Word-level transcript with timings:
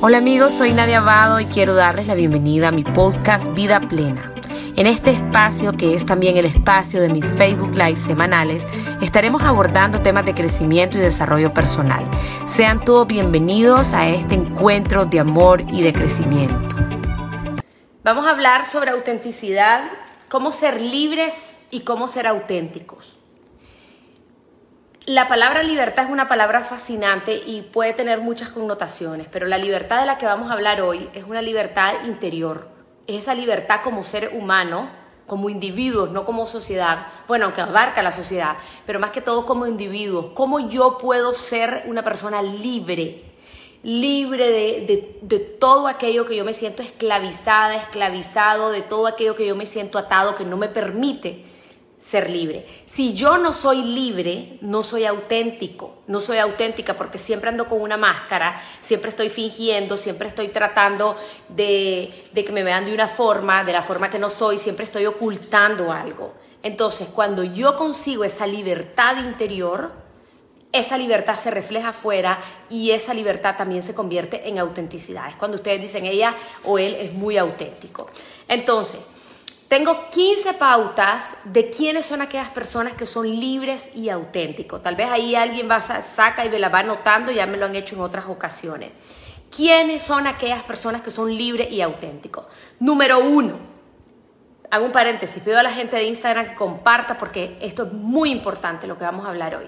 Hola 0.00 0.18
amigos, 0.18 0.52
soy 0.52 0.74
Nadia 0.74 0.98
Abado 0.98 1.40
y 1.40 1.46
quiero 1.46 1.74
darles 1.74 2.06
la 2.06 2.14
bienvenida 2.14 2.68
a 2.68 2.70
mi 2.70 2.84
podcast 2.84 3.52
Vida 3.54 3.80
Plena. 3.80 4.32
En 4.76 4.86
este 4.86 5.10
espacio, 5.10 5.72
que 5.72 5.92
es 5.92 6.06
también 6.06 6.36
el 6.36 6.44
espacio 6.44 7.00
de 7.02 7.08
mis 7.08 7.26
Facebook 7.26 7.74
Live 7.74 7.96
semanales, 7.96 8.64
estaremos 9.02 9.42
abordando 9.42 10.00
temas 10.00 10.24
de 10.24 10.34
crecimiento 10.34 10.96
y 10.96 11.00
desarrollo 11.00 11.52
personal. 11.52 12.08
Sean 12.46 12.84
todos 12.84 13.08
bienvenidos 13.08 13.92
a 13.92 14.06
este 14.06 14.36
encuentro 14.36 15.04
de 15.04 15.18
amor 15.18 15.62
y 15.62 15.82
de 15.82 15.92
crecimiento. 15.92 16.54
Vamos 18.04 18.24
a 18.24 18.30
hablar 18.30 18.66
sobre 18.66 18.92
autenticidad, 18.92 19.82
cómo 20.28 20.52
ser 20.52 20.80
libres 20.80 21.34
y 21.72 21.80
cómo 21.80 22.06
ser 22.06 22.28
auténticos. 22.28 23.17
La 25.08 25.26
palabra 25.26 25.62
libertad 25.62 26.04
es 26.04 26.10
una 26.10 26.28
palabra 26.28 26.64
fascinante 26.64 27.40
y 27.46 27.62
puede 27.62 27.94
tener 27.94 28.20
muchas 28.20 28.50
connotaciones, 28.50 29.26
pero 29.32 29.46
la 29.46 29.56
libertad 29.56 30.00
de 30.00 30.04
la 30.04 30.18
que 30.18 30.26
vamos 30.26 30.50
a 30.50 30.52
hablar 30.52 30.82
hoy 30.82 31.08
es 31.14 31.24
una 31.24 31.40
libertad 31.40 31.94
interior. 32.04 32.68
Es 33.06 33.22
esa 33.22 33.34
libertad 33.34 33.80
como 33.82 34.04
ser 34.04 34.32
humano, 34.34 34.90
como 35.26 35.48
individuos, 35.48 36.10
no 36.10 36.26
como 36.26 36.46
sociedad. 36.46 37.06
Bueno, 37.26 37.46
aunque 37.46 37.62
abarca 37.62 38.02
la 38.02 38.12
sociedad, 38.12 38.58
pero 38.84 39.00
más 39.00 39.10
que 39.10 39.22
todo 39.22 39.46
como 39.46 39.66
individuos. 39.66 40.32
¿Cómo 40.34 40.68
yo 40.68 40.98
puedo 40.98 41.32
ser 41.32 41.84
una 41.86 42.04
persona 42.04 42.42
libre? 42.42 43.24
libre 43.84 44.50
de, 44.50 45.16
de, 45.22 45.38
todo 45.38 45.86
aquello 45.86 46.26
que 46.26 46.36
yo 46.36 46.44
me 46.44 46.52
siento 46.52 46.82
esclavizada, 46.82 47.76
esclavizado, 47.76 48.70
de 48.72 48.82
todo 48.82 49.06
aquello 49.06 49.36
que 49.36 49.46
yo 49.46 49.54
me 49.54 49.66
siento 49.66 49.98
atado, 49.98 50.34
que 50.34 50.44
no 50.44 50.56
me 50.56 50.68
permite 50.68 51.47
ser 52.08 52.30
libre. 52.30 52.66
Si 52.86 53.12
yo 53.12 53.36
no 53.36 53.52
soy 53.52 53.82
libre, 53.82 54.56
no 54.62 54.82
soy 54.82 55.04
auténtico, 55.04 55.98
no 56.06 56.22
soy 56.22 56.38
auténtica 56.38 56.94
porque 56.94 57.18
siempre 57.18 57.50
ando 57.50 57.68
con 57.68 57.82
una 57.82 57.98
máscara, 57.98 58.62
siempre 58.80 59.10
estoy 59.10 59.28
fingiendo, 59.28 59.98
siempre 59.98 60.28
estoy 60.28 60.48
tratando 60.48 61.18
de, 61.50 62.30
que 62.34 62.52
me 62.52 62.62
vean 62.62 62.86
de 62.86 62.94
una 62.94 63.08
forma, 63.08 63.62
de 63.62 63.74
la 63.74 63.82
forma 63.82 64.10
que 64.10 64.18
no 64.18 64.30
soy, 64.30 64.56
siempre 64.56 64.86
estoy 64.86 65.04
ocultando 65.04 65.92
algo. 65.92 66.32
Entonces, 66.62 67.08
cuando 67.08 67.44
yo 67.44 67.76
consigo 67.76 68.24
esa 68.24 68.46
libertad 68.46 69.18
interior, 69.18 69.92
esa 70.72 70.96
libertad 70.96 71.36
se 71.36 71.50
refleja 71.50 71.90
afuera 71.90 72.40
y 72.70 72.92
esa 72.92 73.12
libertad 73.12 73.56
también 73.58 73.82
se 73.82 73.94
convierte 73.94 74.48
en 74.48 74.58
autenticidad. 74.58 75.28
Es 75.28 75.36
cuando 75.36 75.58
ustedes 75.58 75.82
dicen 75.82 76.06
ella 76.06 76.34
o 76.64 76.78
él 76.78 76.94
es 76.94 77.12
muy 77.12 77.36
auténtico. 77.36 78.08
Entonces, 78.48 79.00
tengo 79.68 80.08
15 80.10 80.54
pautas 80.54 81.36
de 81.44 81.68
quiénes 81.68 82.06
son 82.06 82.22
aquellas 82.22 82.48
personas 82.48 82.94
que 82.94 83.04
son 83.04 83.28
libres 83.28 83.90
y 83.94 84.08
auténticos. 84.08 84.82
Tal 84.82 84.96
vez 84.96 85.10
ahí 85.10 85.34
alguien 85.34 85.68
va, 85.70 85.80
saca 85.80 86.46
y 86.46 86.48
me 86.48 86.58
la 86.58 86.70
va 86.70 86.78
anotando, 86.78 87.30
ya 87.30 87.46
me 87.46 87.58
lo 87.58 87.66
han 87.66 87.76
hecho 87.76 87.94
en 87.94 88.00
otras 88.00 88.26
ocasiones. 88.26 88.92
¿Quiénes 89.54 90.02
son 90.02 90.26
aquellas 90.26 90.62
personas 90.62 91.02
que 91.02 91.10
son 91.10 91.36
libres 91.36 91.70
y 91.70 91.82
auténticos? 91.82 92.46
Número 92.80 93.18
uno, 93.18 93.58
hago 94.70 94.86
un 94.86 94.92
paréntesis, 94.92 95.42
pido 95.42 95.58
a 95.58 95.62
la 95.62 95.72
gente 95.72 95.96
de 95.96 96.04
Instagram 96.04 96.46
que 96.46 96.54
comparta 96.54 97.18
porque 97.18 97.58
esto 97.60 97.84
es 97.84 97.92
muy 97.92 98.30
importante 98.30 98.86
lo 98.86 98.96
que 98.96 99.04
vamos 99.04 99.26
a 99.26 99.30
hablar 99.30 99.54
hoy. 99.54 99.66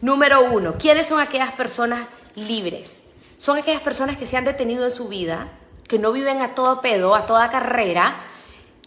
Número 0.00 0.44
uno, 0.44 0.74
¿quiénes 0.78 1.06
son 1.06 1.18
aquellas 1.18 1.52
personas 1.52 2.06
libres? 2.36 3.00
Son 3.38 3.58
aquellas 3.58 3.82
personas 3.82 4.16
que 4.16 4.26
se 4.26 4.36
han 4.36 4.44
detenido 4.44 4.84
en 4.84 4.94
su 4.94 5.08
vida, 5.08 5.48
que 5.88 5.98
no 5.98 6.12
viven 6.12 6.40
a 6.40 6.54
todo 6.54 6.80
pedo, 6.80 7.16
a 7.16 7.26
toda 7.26 7.50
carrera, 7.50 8.20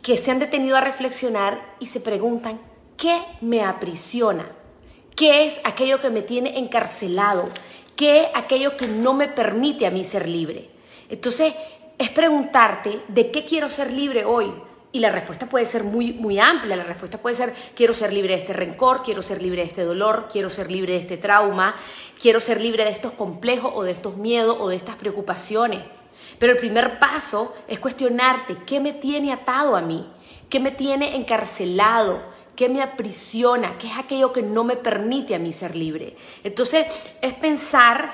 que 0.04 0.18
se 0.18 0.30
han 0.30 0.40
detenido 0.40 0.76
a 0.76 0.82
reflexionar 0.82 1.76
y 1.80 1.88
se 1.88 2.02
preguntan, 2.02 2.60
¿qué 2.98 3.24
me 3.42 3.64
aprisiona? 3.64 4.46
¿Qué 5.16 5.48
es 5.48 5.62
aquello 5.64 6.02
que 6.02 6.10
me 6.10 6.22
tiene 6.22 6.60
encarcelado? 6.60 7.50
¿Qué 7.96 8.24
es 8.24 8.28
aquello 8.36 8.76
que 8.76 8.88
no 8.88 9.14
me 9.14 9.30
permite 9.30 9.88
a 9.88 9.92
mí 9.92 10.04
ser 10.04 10.28
libre? 10.28 10.70
Entonces, 11.10 11.54
es 11.98 12.10
preguntarte, 12.10 13.00
¿de 13.08 13.32
qué 13.32 13.46
quiero 13.46 13.70
ser 13.70 13.94
libre 13.94 14.26
hoy? 14.26 14.54
Y 14.92 15.00
la 15.00 15.10
respuesta 15.10 15.48
puede 15.48 15.66
ser 15.66 15.86
muy, 15.86 16.12
muy 16.12 16.38
amplia. 16.38 16.76
La 16.76 16.84
respuesta 16.84 17.18
puede 17.18 17.36
ser, 17.36 17.54
quiero 17.74 17.94
ser 17.94 18.12
libre 18.12 18.36
de 18.36 18.42
este 18.42 18.54
rencor, 18.54 19.04
quiero 19.04 19.22
ser 19.22 19.42
libre 19.42 19.62
de 19.62 19.70
este 19.70 19.84
dolor, 19.84 20.28
quiero 20.30 20.50
ser 20.50 20.70
libre 20.70 20.94
de 20.94 21.00
este 21.00 21.18
trauma, 21.18 21.76
quiero 22.22 22.42
ser 22.42 22.60
libre 22.60 22.84
de 22.84 22.92
estos 22.92 23.14
complejos 23.14 23.72
o 23.74 23.84
de 23.84 23.92
estos 23.92 24.18
miedos 24.18 24.58
o 24.60 24.68
de 24.68 24.76
estas 24.76 24.98
preocupaciones. 24.98 25.80
Pero 26.40 26.54
el 26.54 26.58
primer 26.58 27.00
paso 27.00 27.56
es 27.68 27.80
cuestionarte 27.80 28.58
qué 28.66 28.80
me 28.80 28.94
tiene 28.94 29.32
atado 29.32 29.76
a 29.76 29.82
mí, 29.82 30.08
qué 30.50 30.60
me 30.60 30.72
tiene 30.72 31.16
encarcelado, 31.16 32.22
qué 32.56 32.70
me 32.70 32.82
aprisiona, 32.82 33.78
qué 33.78 33.88
es 33.88 33.98
aquello 33.98 34.34
que 34.34 34.42
no 34.42 34.64
me 34.64 34.76
permite 34.76 35.36
a 35.36 35.40
mí 35.40 35.52
ser 35.52 35.76
libre. 35.76 36.16
Entonces 36.44 36.88
es 37.22 37.34
pensar 37.34 38.12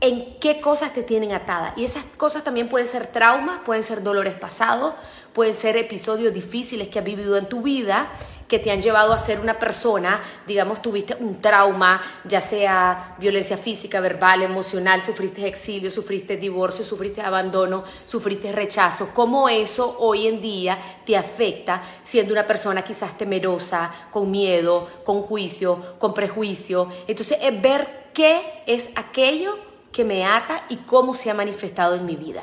en 0.00 0.38
qué 0.38 0.60
cosas 0.60 0.92
te 0.92 1.02
tienen 1.02 1.32
atada. 1.32 1.72
Y 1.76 1.84
esas 1.84 2.04
cosas 2.16 2.44
también 2.44 2.68
pueden 2.68 2.86
ser 2.86 3.06
traumas, 3.06 3.60
pueden 3.64 3.82
ser 3.82 4.02
dolores 4.02 4.34
pasados, 4.34 4.94
pueden 5.32 5.54
ser 5.54 5.76
episodios 5.76 6.34
difíciles 6.34 6.88
que 6.88 6.98
has 6.98 7.04
vivido 7.04 7.36
en 7.36 7.48
tu 7.48 7.62
vida 7.62 8.10
que 8.48 8.58
te 8.58 8.70
han 8.70 8.82
llevado 8.82 9.12
a 9.12 9.18
ser 9.18 9.40
una 9.40 9.58
persona, 9.58 10.20
digamos, 10.46 10.82
tuviste 10.82 11.16
un 11.18 11.40
trauma, 11.40 12.00
ya 12.24 12.40
sea 12.40 13.16
violencia 13.18 13.56
física, 13.56 14.00
verbal, 14.00 14.42
emocional, 14.42 15.02
sufriste 15.02 15.46
exilio, 15.46 15.90
sufriste 15.90 16.36
divorcio, 16.36 16.84
sufriste 16.84 17.22
abandono, 17.22 17.84
sufriste 18.04 18.52
rechazo, 18.52 19.10
cómo 19.14 19.48
eso 19.48 19.96
hoy 19.98 20.26
en 20.26 20.40
día 20.40 21.00
te 21.06 21.16
afecta 21.16 21.82
siendo 22.02 22.32
una 22.32 22.46
persona 22.46 22.82
quizás 22.82 23.16
temerosa, 23.16 23.90
con 24.10 24.30
miedo, 24.30 24.88
con 25.04 25.22
juicio, 25.22 25.94
con 25.98 26.12
prejuicio. 26.12 26.88
Entonces 27.06 27.38
es 27.40 27.62
ver 27.62 28.10
qué 28.12 28.62
es 28.66 28.90
aquello 28.94 29.58
que 29.92 30.04
me 30.04 30.26
ata 30.26 30.64
y 30.68 30.76
cómo 30.78 31.14
se 31.14 31.30
ha 31.30 31.34
manifestado 31.34 31.94
en 31.94 32.04
mi 32.04 32.16
vida. 32.16 32.42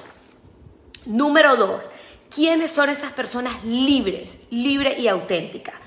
Número 1.06 1.56
dos, 1.56 1.85
¿quiénes 2.34 2.72
son 2.72 2.90
esas 2.90 3.11
personas 3.11 3.63
libres, 3.63 4.40
libres 4.50 4.97
y 5.00 5.07
auténticas? 5.07 5.81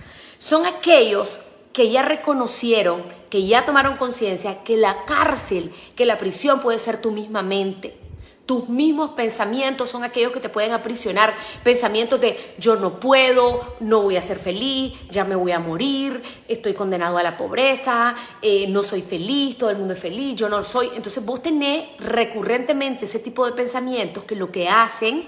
Son 0.45 0.67
aquellos 0.67 1.41
que 1.73 1.89
ya 1.89 2.03
reconocieron, 2.03 3.03
que 3.31 3.47
ya 3.47 3.65
tomaron 3.65 3.97
conciencia 3.97 4.63
que 4.63 4.77
la 4.77 5.07
cárcel, 5.07 5.73
que 5.97 6.05
la 6.05 6.19
prisión 6.19 6.61
puede 6.61 6.79
ser 6.79 7.01
tu 7.01 7.13
misma 7.13 7.43
mente. 7.43 7.97
Tus 8.45 8.69
mismos 8.69 9.13
pensamientos 9.13 9.89
son 9.89 10.05
aquellos 10.05 10.33
que 10.33 10.41
te 10.41 10.51
pueden 10.51 10.73
aprisionar. 10.73 11.35
Pensamientos 11.63 12.21
de 12.21 12.39
yo 12.59 12.77
no 12.77 13.01
puedo, 13.01 13.77
no 13.81 14.03
voy 14.03 14.19
a 14.19 14.21
ser 14.21 14.39
feliz, 14.39 14.93
ya 15.09 15.25
me 15.25 15.35
voy 15.35 15.53
a 15.53 15.61
morir, 15.61 16.23
estoy 16.47 16.75
condenado 16.75 17.17
a 17.17 17.23
la 17.23 17.39
pobreza, 17.39 18.15
eh, 18.43 18.67
no 18.69 18.83
soy 18.83 19.01
feliz, 19.01 19.57
todo 19.57 19.71
el 19.71 19.79
mundo 19.79 19.95
es 19.95 20.01
feliz, 20.01 20.37
yo 20.37 20.51
no 20.51 20.63
soy. 20.63 20.91
Entonces 20.95 21.25
vos 21.25 21.43
tenés 21.43 21.87
recurrentemente 22.01 23.07
ese 23.07 23.19
tipo 23.19 23.47
de 23.47 23.53
pensamientos 23.53 24.25
que 24.25 24.37
lo 24.37 24.53
que 24.53 24.69
hacen 24.69 25.27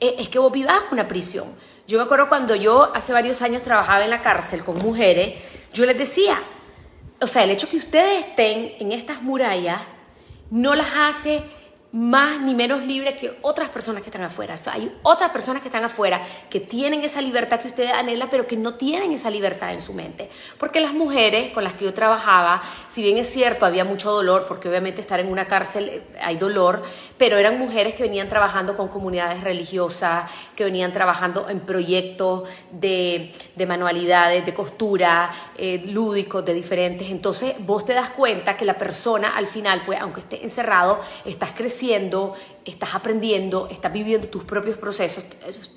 es, 0.00 0.14
es 0.20 0.28
que 0.30 0.38
vos 0.38 0.50
vivas 0.50 0.80
una 0.90 1.06
prisión. 1.06 1.54
Yo 1.86 1.98
me 1.98 2.04
acuerdo 2.04 2.28
cuando 2.28 2.54
yo 2.54 2.90
hace 2.94 3.12
varios 3.12 3.42
años 3.42 3.62
trabajaba 3.62 4.04
en 4.04 4.10
la 4.10 4.22
cárcel 4.22 4.64
con 4.64 4.78
mujeres, 4.78 5.34
yo 5.72 5.84
les 5.84 5.98
decía, 5.98 6.42
o 7.20 7.26
sea, 7.26 7.44
el 7.44 7.50
hecho 7.50 7.68
que 7.68 7.76
ustedes 7.76 8.24
estén 8.24 8.74
en 8.78 8.92
estas 8.92 9.20
murallas 9.22 9.82
no 10.50 10.74
las 10.74 10.88
hace 10.96 11.42
más 11.94 12.40
ni 12.40 12.56
menos 12.56 12.82
libre 12.82 13.14
que 13.14 13.38
otras 13.42 13.68
personas 13.68 14.02
que 14.02 14.08
están 14.08 14.24
afuera. 14.24 14.56
hay 14.66 14.92
otras 15.04 15.30
personas 15.30 15.62
que 15.62 15.68
están 15.68 15.84
afuera 15.84 16.20
que 16.50 16.58
tienen 16.58 17.04
esa 17.04 17.20
libertad 17.20 17.60
que 17.60 17.68
ustedes 17.68 17.92
anhelan, 17.92 18.28
pero 18.28 18.48
que 18.48 18.56
no 18.56 18.74
tienen 18.74 19.12
esa 19.12 19.30
libertad 19.30 19.72
en 19.72 19.80
su 19.80 19.94
mente. 19.94 20.28
Porque 20.58 20.80
las 20.80 20.92
mujeres 20.92 21.52
con 21.52 21.62
las 21.62 21.74
que 21.74 21.84
yo 21.84 21.94
trabajaba, 21.94 22.62
si 22.88 23.00
bien 23.00 23.16
es 23.16 23.30
cierto, 23.30 23.64
había 23.64 23.84
mucho 23.84 24.10
dolor, 24.10 24.44
porque 24.48 24.68
obviamente 24.68 25.00
estar 25.00 25.20
en 25.20 25.30
una 25.30 25.46
cárcel 25.46 25.88
eh, 25.88 26.02
hay 26.20 26.36
dolor, 26.36 26.82
pero 27.16 27.36
eran 27.36 27.60
mujeres 27.60 27.94
que 27.94 28.02
venían 28.02 28.28
trabajando 28.28 28.76
con 28.76 28.88
comunidades 28.88 29.44
religiosas, 29.44 30.28
que 30.56 30.64
venían 30.64 30.92
trabajando 30.92 31.48
en 31.48 31.60
proyectos 31.60 32.42
de, 32.72 33.32
manualidades, 33.68 34.44
de 34.44 34.52
costura, 34.52 35.30
eh, 35.56 35.80
lúdicos, 35.86 36.44
de 36.44 36.54
diferentes. 36.54 37.08
Entonces 37.08 37.54
vos 37.60 37.84
te 37.84 37.94
das 37.94 38.10
cuenta 38.10 38.56
que 38.56 38.64
la 38.64 38.74
persona 38.74 39.36
al 39.36 39.46
final, 39.46 39.82
pues 39.86 40.00
aunque 40.00 40.20
esté 40.20 40.42
encerrado, 40.42 40.98
estás 41.24 41.52
creciendo 41.52 41.83
estás 42.64 42.94
aprendiendo, 42.94 43.68
estás 43.70 43.92
viviendo 43.92 44.28
tus 44.28 44.44
propios 44.44 44.78
procesos, 44.78 45.24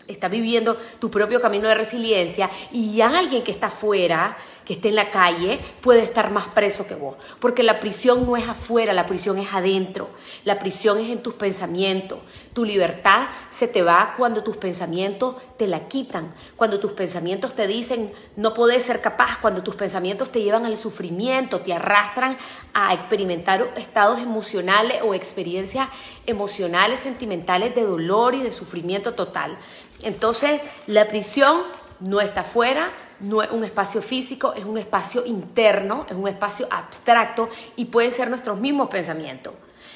estás 0.07 0.31
viviendo 0.31 0.77
tu 0.99 1.11
propio 1.11 1.41
camino 1.41 1.67
de 1.67 1.75
resiliencia 1.75 2.49
y 2.71 3.01
alguien 3.01 3.43
que 3.43 3.51
está 3.51 3.67
afuera, 3.67 4.37
que 4.67 4.73
esté 4.73 4.89
en 4.89 4.95
la 4.95 5.09
calle, 5.09 5.61
puede 5.79 6.03
estar 6.03 6.29
más 6.29 6.49
preso 6.49 6.85
que 6.87 6.95
vos. 6.95 7.15
Porque 7.39 7.63
la 7.63 7.79
prisión 7.79 8.25
no 8.25 8.35
es 8.35 8.49
afuera, 8.49 8.91
la 8.91 9.05
prisión 9.05 9.37
es 9.37 9.53
adentro. 9.53 10.09
La 10.43 10.59
prisión 10.59 10.97
es 10.97 11.09
en 11.09 11.23
tus 11.23 11.35
pensamientos. 11.35 12.19
Tu 12.51 12.65
libertad 12.65 13.29
se 13.49 13.69
te 13.69 13.81
va 13.81 14.15
cuando 14.17 14.43
tus 14.43 14.57
pensamientos 14.57 15.37
te 15.55 15.67
la 15.67 15.87
quitan, 15.87 16.33
cuando 16.57 16.81
tus 16.81 16.91
pensamientos 16.91 17.53
te 17.53 17.65
dicen 17.65 18.11
no 18.35 18.53
podés 18.53 18.83
ser 18.83 18.99
capaz, 18.99 19.37
cuando 19.39 19.63
tus 19.63 19.75
pensamientos 19.75 20.31
te 20.31 20.41
llevan 20.41 20.65
al 20.65 20.75
sufrimiento, 20.75 21.61
te 21.61 21.73
arrastran 21.73 22.37
a 22.73 22.93
experimentar 22.93 23.71
estados 23.77 24.19
emocionales 24.19 25.01
o 25.01 25.13
experiencias 25.13 25.87
emocionales, 26.25 26.99
sentimentales 26.99 27.73
de 27.73 27.83
dolor 27.83 28.35
y 28.35 28.41
de 28.41 28.51
sufrimiento 28.51 29.13
total. 29.13 29.57
Entonces, 30.03 30.59
la 30.87 31.07
prisión 31.07 31.63
no 31.99 32.21
está 32.21 32.41
afuera, 32.41 32.91
no 33.19 33.41
es 33.41 33.51
un 33.51 33.63
espacio 33.63 34.01
físico, 34.01 34.53
es 34.55 34.65
un 34.65 34.77
espacio 34.77 35.25
interno, 35.25 36.05
es 36.09 36.15
un 36.15 36.27
espacio 36.27 36.67
abstracto 36.69 37.49
y 37.75 37.85
pueden 37.85 38.11
ser 38.11 38.29
nuestros 38.29 38.59
mismos 38.59 38.89
pensamientos. 38.89 39.53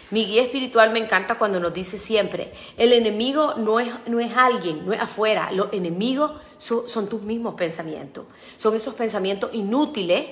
Mi 0.09 0.25
guía 0.25 0.43
espiritual 0.43 0.91
me 0.91 0.99
encanta 0.99 1.35
cuando 1.35 1.59
nos 1.59 1.73
dice 1.73 1.97
siempre, 1.97 2.51
el 2.77 2.91
enemigo 2.91 3.53
no 3.55 3.79
es, 3.79 3.89
no 4.07 4.19
es 4.19 4.35
alguien, 4.35 4.85
no 4.85 4.91
es 4.91 4.99
afuera, 4.99 5.51
los 5.51 5.71
enemigos 5.71 6.33
son, 6.57 6.89
son 6.89 7.07
tus 7.07 7.21
mismos 7.21 7.55
pensamientos, 7.55 8.25
son 8.57 8.75
esos 8.75 8.93
pensamientos 8.93 9.51
inútiles 9.53 10.27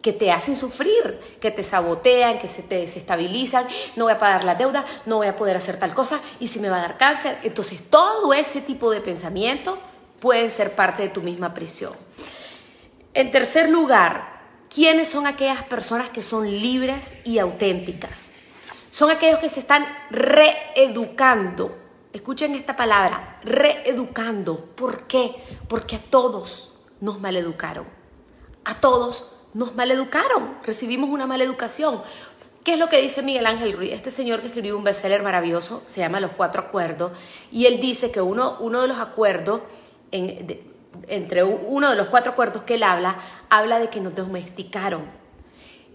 que 0.00 0.12
te 0.12 0.30
hacen 0.30 0.54
sufrir, 0.54 1.18
que 1.40 1.50
te 1.50 1.64
sabotean, 1.64 2.38
que 2.38 2.46
se 2.46 2.62
te 2.62 2.76
desestabilizan, 2.76 3.66
no 3.96 4.04
voy 4.04 4.12
a 4.12 4.18
pagar 4.18 4.44
la 4.44 4.54
deuda, 4.54 4.84
no 5.04 5.16
voy 5.16 5.26
a 5.26 5.34
poder 5.34 5.56
hacer 5.56 5.80
tal 5.80 5.94
cosa, 5.94 6.20
y 6.38 6.46
si 6.46 6.60
me 6.60 6.70
va 6.70 6.76
a 6.76 6.82
dar 6.82 6.96
cáncer. 6.96 7.38
Entonces, 7.42 7.80
todo 7.90 8.32
ese 8.32 8.60
tipo 8.60 8.92
de 8.92 9.00
pensamientos 9.00 9.80
pueden 10.20 10.50
ser 10.50 10.72
parte 10.74 11.02
de 11.02 11.08
tu 11.08 11.22
misma 11.22 11.54
prisión. 11.54 11.92
En 13.14 13.30
tercer 13.30 13.68
lugar, 13.68 14.40
¿quiénes 14.68 15.08
son 15.08 15.26
aquellas 15.26 15.64
personas 15.64 16.10
que 16.10 16.22
son 16.22 16.50
libres 16.50 17.14
y 17.24 17.38
auténticas? 17.38 18.32
Son 18.90 19.10
aquellos 19.10 19.40
que 19.40 19.48
se 19.48 19.60
están 19.60 19.86
reeducando. 20.10 21.76
Escuchen 22.12 22.54
esta 22.54 22.76
palabra, 22.76 23.38
reeducando. 23.42 24.64
¿Por 24.74 25.06
qué? 25.06 25.34
Porque 25.68 25.96
a 25.96 26.00
todos 26.00 26.74
nos 27.00 27.20
maleducaron. 27.20 27.86
A 28.64 28.80
todos 28.80 29.30
nos 29.54 29.74
maleducaron, 29.74 30.58
recibimos 30.64 31.08
una 31.08 31.26
maleducación. 31.26 32.02
¿Qué 32.62 32.74
es 32.74 32.78
lo 32.78 32.88
que 32.88 33.00
dice 33.00 33.22
Miguel 33.22 33.46
Ángel 33.46 33.72
Ruiz? 33.72 33.92
Este 33.92 34.10
señor 34.10 34.40
que 34.40 34.48
escribió 34.48 34.76
un 34.76 34.84
bestseller 34.84 35.22
maravilloso, 35.22 35.82
se 35.86 36.00
llama 36.00 36.20
Los 36.20 36.32
Cuatro 36.32 36.62
Acuerdos, 36.62 37.12
y 37.52 37.66
él 37.66 37.80
dice 37.80 38.10
que 38.10 38.20
uno, 38.20 38.56
uno 38.60 38.82
de 38.82 38.88
los 38.88 38.98
acuerdos, 38.98 39.62
entre 40.10 41.44
uno 41.44 41.90
de 41.90 41.96
los 41.96 42.08
cuatro 42.08 42.32
acuerdos 42.32 42.62
que 42.62 42.74
él 42.74 42.82
habla, 42.82 43.16
habla 43.48 43.78
de 43.78 43.88
que 43.88 44.00
nos 44.00 44.14
domesticaron, 44.14 45.02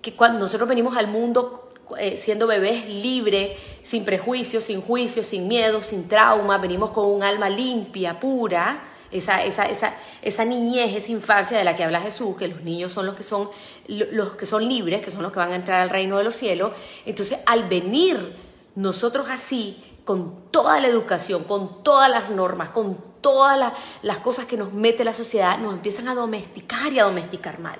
que 0.02 0.16
cuando 0.16 0.40
nosotros 0.40 0.68
venimos 0.68 0.98
al 0.98 1.08
mundo 1.08 1.70
eh, 1.98 2.18
siendo 2.18 2.48
bebés 2.48 2.88
libres, 2.88 3.58
sin 3.84 4.06
prejuicios, 4.06 4.64
sin 4.64 4.82
juicios, 4.82 5.28
sin 5.28 5.48
miedo, 5.48 5.84
sin 5.84 6.08
trauma, 6.08 6.58
venimos 6.58 6.92
con 6.92 7.08
un 7.08 7.24
alma 7.24 7.50
limpia, 7.50 8.20
pura, 8.20 8.84
esa, 9.12 9.44
esa, 9.44 9.66
esa, 9.66 9.94
esa 10.22 10.46
niñez, 10.46 10.96
esa 10.96 11.12
infancia 11.12 11.58
de 11.58 11.64
la 11.64 11.76
que 11.76 11.84
habla 11.84 12.00
Jesús, 12.00 12.38
que 12.38 12.48
los 12.48 12.62
niños 12.62 12.94
son 12.94 13.06
los 13.06 13.16
que 13.16 13.24
son, 13.24 13.50
los 13.88 14.36
que 14.36 14.46
son 14.46 14.68
libres, 14.68 15.02
que 15.02 15.12
son 15.12 15.22
los 15.22 15.32
que 15.34 15.40
van 15.40 15.52
a 15.52 15.56
entrar 15.56 15.82
al 15.82 15.90
reino 15.90 16.18
de 16.18 16.24
los 16.24 16.36
cielos. 16.36 16.72
Entonces, 17.06 17.40
al 17.46 17.68
venir 17.68 18.36
nosotros 18.76 19.28
así, 19.30 19.84
con 20.06 20.50
toda 20.50 20.80
la 20.80 20.88
educación, 20.88 21.44
con 21.44 21.84
todas 21.84 22.10
las 22.10 22.30
normas, 22.30 22.70
con 22.70 23.11
todas 23.22 23.74
las, 24.02 24.20
cosas 24.20 24.46
que 24.46 24.58
nos 24.58 24.74
mete 24.74 25.04
la 25.04 25.14
sociedad, 25.14 25.58
nos 25.58 25.74
empiezan 25.74 26.08
a 26.08 26.16
domesticar 26.16 26.92
y 26.92 27.00
a 27.00 27.04
domesticar 27.04 27.60
mal. 27.60 27.80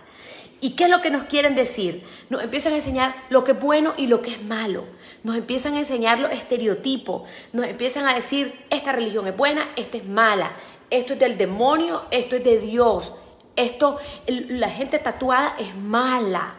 ¿Y 0.64 0.72
qué 0.72 0.84
es 0.84 0.90
lo 0.92 1.02
que 1.02 1.10
nos 1.10 1.24
quieren 1.24 1.56
decir? 1.56 2.04
Nos 2.30 2.44
empiezan 2.44 2.74
a 2.74 2.76
enseñar 2.76 3.16
lo 3.30 3.44
que 3.44 3.54
es 3.54 3.60
bueno 3.60 3.94
y 3.98 4.06
lo 4.06 4.22
que 4.22 4.32
es 4.32 4.44
malo. 4.44 4.86
Nos 5.24 5.36
empiezan 5.36 5.74
a 5.74 5.80
enseñar 5.80 6.20
los 6.20 6.32
estereotipos. 6.32 7.24
Nos 7.52 7.66
empiezan 7.66 8.08
a 8.08 8.14
decir, 8.14 8.66
esta 8.70 8.92
religión 8.92 9.26
es 9.28 9.36
buena, 9.36 9.70
esta 9.76 9.98
es 9.98 10.06
mala 10.06 10.52
esto 10.92 11.14
es 11.14 11.20
del 11.20 11.38
demonio, 11.38 12.04
esto 12.12 12.36
es 12.36 12.44
de 12.44 12.60
Dios. 12.60 13.14
Esto, 13.56 13.98
la 14.28 14.70
gente 14.70 15.00
tatuada 15.00 15.56
es 15.58 15.74
mala. 15.76 16.56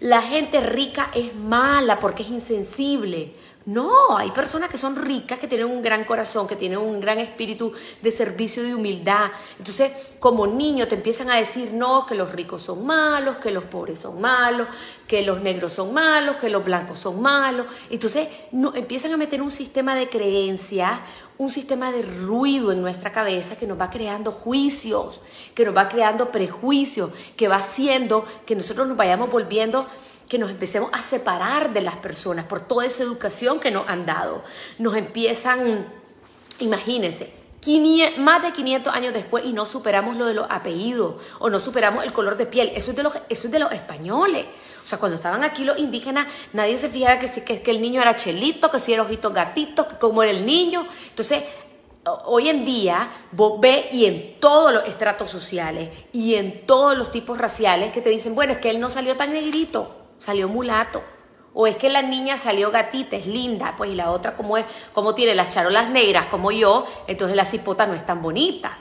La 0.00 0.22
gente 0.22 0.60
rica 0.60 1.10
es 1.14 1.34
mala 1.34 1.98
porque 2.00 2.22
es 2.22 2.30
insensible. 2.30 3.34
No, 3.68 4.16
hay 4.16 4.30
personas 4.30 4.70
que 4.70 4.78
son 4.78 4.96
ricas, 4.96 5.38
que 5.38 5.46
tienen 5.46 5.66
un 5.66 5.82
gran 5.82 6.04
corazón, 6.04 6.46
que 6.46 6.56
tienen 6.56 6.78
un 6.78 7.02
gran 7.02 7.18
espíritu 7.18 7.70
de 8.00 8.10
servicio, 8.10 8.62
de 8.62 8.74
humildad. 8.74 9.30
Entonces, 9.58 9.92
como 10.18 10.46
niño 10.46 10.88
te 10.88 10.94
empiezan 10.94 11.30
a 11.30 11.36
decir, 11.36 11.74
no, 11.74 12.06
que 12.06 12.14
los 12.14 12.32
ricos 12.32 12.62
son 12.62 12.86
malos, 12.86 13.36
que 13.36 13.50
los 13.50 13.64
pobres 13.64 13.98
son 13.98 14.22
malos, 14.22 14.68
que 15.06 15.20
los 15.20 15.42
negros 15.42 15.74
son 15.74 15.92
malos, 15.92 16.36
que 16.36 16.48
los 16.48 16.64
blancos 16.64 16.98
son 16.98 17.20
malos. 17.20 17.66
Entonces, 17.90 18.28
no, 18.52 18.74
empiezan 18.74 19.12
a 19.12 19.18
meter 19.18 19.42
un 19.42 19.50
sistema 19.50 19.94
de 19.94 20.08
creencias, 20.08 21.00
un 21.36 21.52
sistema 21.52 21.92
de 21.92 22.00
ruido 22.00 22.72
en 22.72 22.80
nuestra 22.80 23.12
cabeza 23.12 23.56
que 23.56 23.66
nos 23.66 23.78
va 23.78 23.90
creando 23.90 24.32
juicios, 24.32 25.20
que 25.54 25.66
nos 25.66 25.76
va 25.76 25.90
creando 25.90 26.32
prejuicios, 26.32 27.10
que 27.36 27.48
va 27.48 27.56
haciendo 27.56 28.24
que 28.46 28.56
nosotros 28.56 28.88
nos 28.88 28.96
vayamos 28.96 29.30
volviendo 29.30 29.86
que 30.28 30.38
nos 30.38 30.50
empecemos 30.50 30.90
a 30.92 31.02
separar 31.02 31.72
de 31.72 31.80
las 31.80 31.96
personas 31.96 32.44
por 32.44 32.60
toda 32.60 32.84
esa 32.84 33.02
educación 33.02 33.60
que 33.60 33.70
nos 33.70 33.88
han 33.88 34.06
dado. 34.06 34.42
Nos 34.78 34.96
empiezan, 34.96 35.86
imagínense, 36.58 37.32
más 38.18 38.42
de 38.42 38.52
500 38.52 38.94
años 38.94 39.12
después 39.12 39.44
y 39.44 39.52
no 39.52 39.66
superamos 39.66 40.16
lo 40.16 40.26
de 40.26 40.34
los 40.34 40.46
apellidos 40.48 41.16
o 41.38 41.50
no 41.50 41.58
superamos 41.60 42.04
el 42.04 42.12
color 42.12 42.36
de 42.36 42.46
piel. 42.46 42.70
Eso 42.74 42.90
es 42.90 42.96
de 42.96 43.02
los, 43.02 43.14
eso 43.28 43.46
es 43.46 43.52
de 43.52 43.58
los 43.58 43.72
españoles. 43.72 44.46
O 44.84 44.86
sea, 44.86 44.98
cuando 44.98 45.16
estaban 45.16 45.44
aquí 45.44 45.64
los 45.64 45.78
indígenas, 45.78 46.28
nadie 46.52 46.78
se 46.78 46.88
fijaba 46.88 47.18
que, 47.18 47.62
que, 47.62 47.70
el 47.70 47.82
niño 47.82 48.00
era 48.00 48.16
chelito, 48.16 48.70
que 48.70 48.80
si 48.80 48.94
era 48.94 49.02
ojito 49.02 49.32
gatito, 49.32 49.86
que 49.86 49.96
cómo 49.96 50.22
era 50.22 50.32
el 50.32 50.46
niño. 50.46 50.86
Entonces, 51.08 51.42
hoy 52.24 52.48
en 52.48 52.64
día 52.64 53.10
vos 53.32 53.60
ves 53.60 53.92
y 53.92 54.06
en 54.06 54.40
todos 54.40 54.72
los 54.72 54.84
estratos 54.84 55.30
sociales 55.30 55.90
y 56.12 56.36
en 56.36 56.64
todos 56.64 56.96
los 56.96 57.10
tipos 57.10 57.36
raciales 57.36 57.92
que 57.92 58.00
te 58.00 58.08
dicen, 58.08 58.34
bueno, 58.34 58.54
es 58.54 58.58
que 58.60 58.70
él 58.70 58.80
no 58.80 58.88
salió 58.88 59.16
tan 59.16 59.32
negrito 59.32 59.97
salió 60.18 60.48
mulato. 60.48 61.02
O 61.54 61.66
es 61.66 61.76
que 61.76 61.88
la 61.88 62.02
niña 62.02 62.36
salió 62.36 62.70
gatita, 62.70 63.16
es 63.16 63.26
linda, 63.26 63.74
pues 63.76 63.90
y 63.90 63.94
la 63.94 64.10
otra 64.10 64.36
como 64.36 64.56
es, 64.58 64.64
como 64.92 65.14
tiene 65.14 65.34
las 65.34 65.48
charolas 65.48 65.88
negras 65.90 66.26
como 66.26 66.52
yo, 66.52 66.86
entonces 67.06 67.36
la 67.36 67.44
cipota 67.44 67.86
no 67.86 67.94
es 67.94 68.06
tan 68.06 68.22
bonita. 68.22 68.78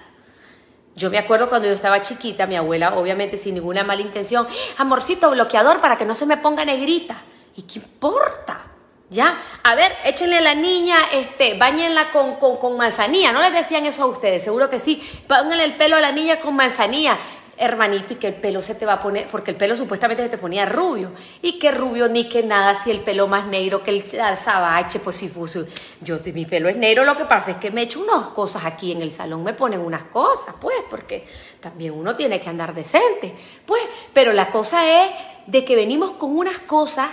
Yo 0.96 1.10
me 1.10 1.18
acuerdo 1.18 1.48
cuando 1.48 1.68
yo 1.68 1.74
estaba 1.74 2.02
chiquita, 2.02 2.46
mi 2.48 2.56
abuela, 2.56 2.96
obviamente 2.96 3.38
sin 3.38 3.56
ninguna 3.56 3.84
mala 3.84 4.02
intención, 4.02 4.48
amorcito 4.78 5.30
bloqueador 5.30 5.80
para 5.80 5.98
que 5.98 6.06
no 6.06 6.14
se 6.14 6.26
me 6.26 6.38
ponga 6.38 6.66
negrita. 6.66 7.16
¿Y 7.56 7.64
qué 7.64 7.80
importa? 7.80 8.64
¿Ya? 9.10 9.42
A 9.64 9.76
ver, 9.76 9.92
échenle 10.04 10.40
a 10.40 10.42
la 10.42 10.54
niña, 10.54 10.98
este, 11.14 11.58
bañenla 11.58 12.12
con, 12.12 12.36
con, 12.36 12.58
con 12.58 12.76
manzanilla. 12.78 13.32
¿No 13.32 13.42
les 13.42 13.54
decían 13.54 13.86
eso 13.86 14.04
a 14.04 14.08
ustedes? 14.08 14.44
Seguro 14.44 14.70
que 14.70 14.80
sí. 14.80 15.02
Pónganle 15.28 15.64
el 15.64 15.76
pelo 15.78 15.96
a 15.96 16.02
la 16.02 16.12
niña 16.12 16.40
con 16.40 16.56
manzanilla 16.56 17.18
hermanito, 17.58 18.14
y 18.14 18.16
que 18.18 18.28
el 18.28 18.36
pelo 18.36 18.62
se 18.62 18.76
te 18.76 18.86
va 18.86 18.94
a 18.94 19.02
poner, 19.02 19.28
porque 19.28 19.52
el 19.52 19.58
pelo 19.58 19.76
supuestamente 19.76 20.24
se 20.24 20.30
te 20.30 20.38
ponía 20.38 20.66
rubio, 20.66 21.12
y 21.42 21.60
que 21.60 21.72
rubio 21.72 22.08
ni 22.08 22.30
que 22.30 22.44
nada, 22.44 22.76
si 22.76 22.92
el 22.92 23.02
pelo 23.02 23.28
más 23.28 23.48
negro 23.48 23.84
que 23.84 23.92
el 23.92 24.08
sabache, 24.08 25.00
pues 25.00 25.16
si 25.16 25.30
puso, 25.30 25.66
yo, 26.02 26.20
mi 26.34 26.46
pelo 26.46 26.70
es 26.70 26.78
negro, 26.78 27.04
lo 27.04 27.18
que 27.18 27.26
pasa 27.26 27.52
es 27.52 27.58
que 27.58 27.72
me 27.72 27.84
echo 27.84 28.00
unas 28.00 28.28
cosas 28.28 28.66
aquí 28.66 28.92
en 28.92 29.02
el 29.02 29.12
salón, 29.12 29.44
me 29.44 29.54
ponen 29.54 29.80
unas 29.80 30.04
cosas, 30.04 30.56
pues, 30.62 30.78
porque 30.90 31.28
también 31.60 31.94
uno 31.94 32.16
tiene 32.16 32.40
que 32.40 32.50
andar 32.50 32.74
decente, 32.74 33.34
pues, 33.66 33.82
pero 34.14 34.34
la 34.34 34.50
cosa 34.50 35.04
es 35.04 35.12
de 35.48 35.66
que 35.66 35.76
venimos 35.76 36.12
con 36.12 36.38
unas 36.38 36.60
cosas 36.60 37.08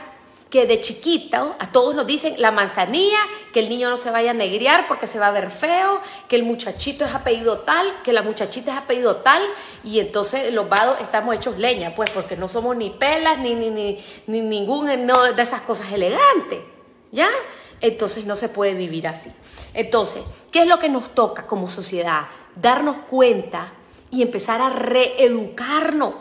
que 0.55 0.67
de 0.69 0.79
chiquita 0.79 1.56
a 1.59 1.73
todos 1.73 1.97
nos 1.97 2.06
dicen 2.06 2.37
la 2.39 2.53
manzanilla, 2.53 3.19
que 3.53 3.59
el 3.59 3.69
niño 3.69 3.91
no 3.91 3.97
se 3.97 4.12
vaya 4.12 4.31
a 4.31 4.35
negriar 4.35 4.87
porque 4.87 5.09
se 5.09 5.19
va 5.19 5.27
a 5.27 5.33
ver 5.33 5.51
feo, 5.51 6.01
que 6.28 6.37
el 6.37 6.45
muchachito 6.45 7.05
es 7.05 7.12
apellido 7.12 7.62
tal, 7.62 7.85
que 8.05 8.12
la 8.12 8.23
muchachita 8.23 8.71
es 8.71 8.78
apellido 8.78 9.17
tal, 9.17 9.43
y 9.83 9.99
entonces 9.99 10.55
los 10.55 10.69
vados 10.69 11.00
estamos 11.00 11.35
hechos 11.35 11.59
leña, 11.59 11.97
pues 11.97 12.09
porque 12.11 12.37
no 12.37 12.47
somos 12.47 12.76
ni 12.76 12.90
pelas 12.90 13.40
ni, 13.40 13.57
ni, 13.57 13.71
ni, 13.71 13.99
ni 14.28 14.43
ningún 14.43 14.87
de 14.87 15.43
esas 15.43 15.62
cosas 15.62 15.93
elegantes, 15.93 16.61
¿ya? 17.11 17.31
Entonces 17.81 18.25
no 18.25 18.37
se 18.37 18.49
puede 18.49 18.75
vivir 18.75 19.09
así. 19.09 19.33
Entonces, 19.73 20.23
¿qué 20.52 20.61
es 20.61 20.69
lo 20.69 20.78
que 20.78 20.88
nos 20.88 21.17
toca 21.17 21.49
como 21.49 21.67
sociedad? 21.67 22.28
Darnos 22.55 22.99
cuenta 23.11 23.73
y 24.12 24.23
empezar 24.23 24.61
a 24.61 24.71
reeducarnos 24.71 26.14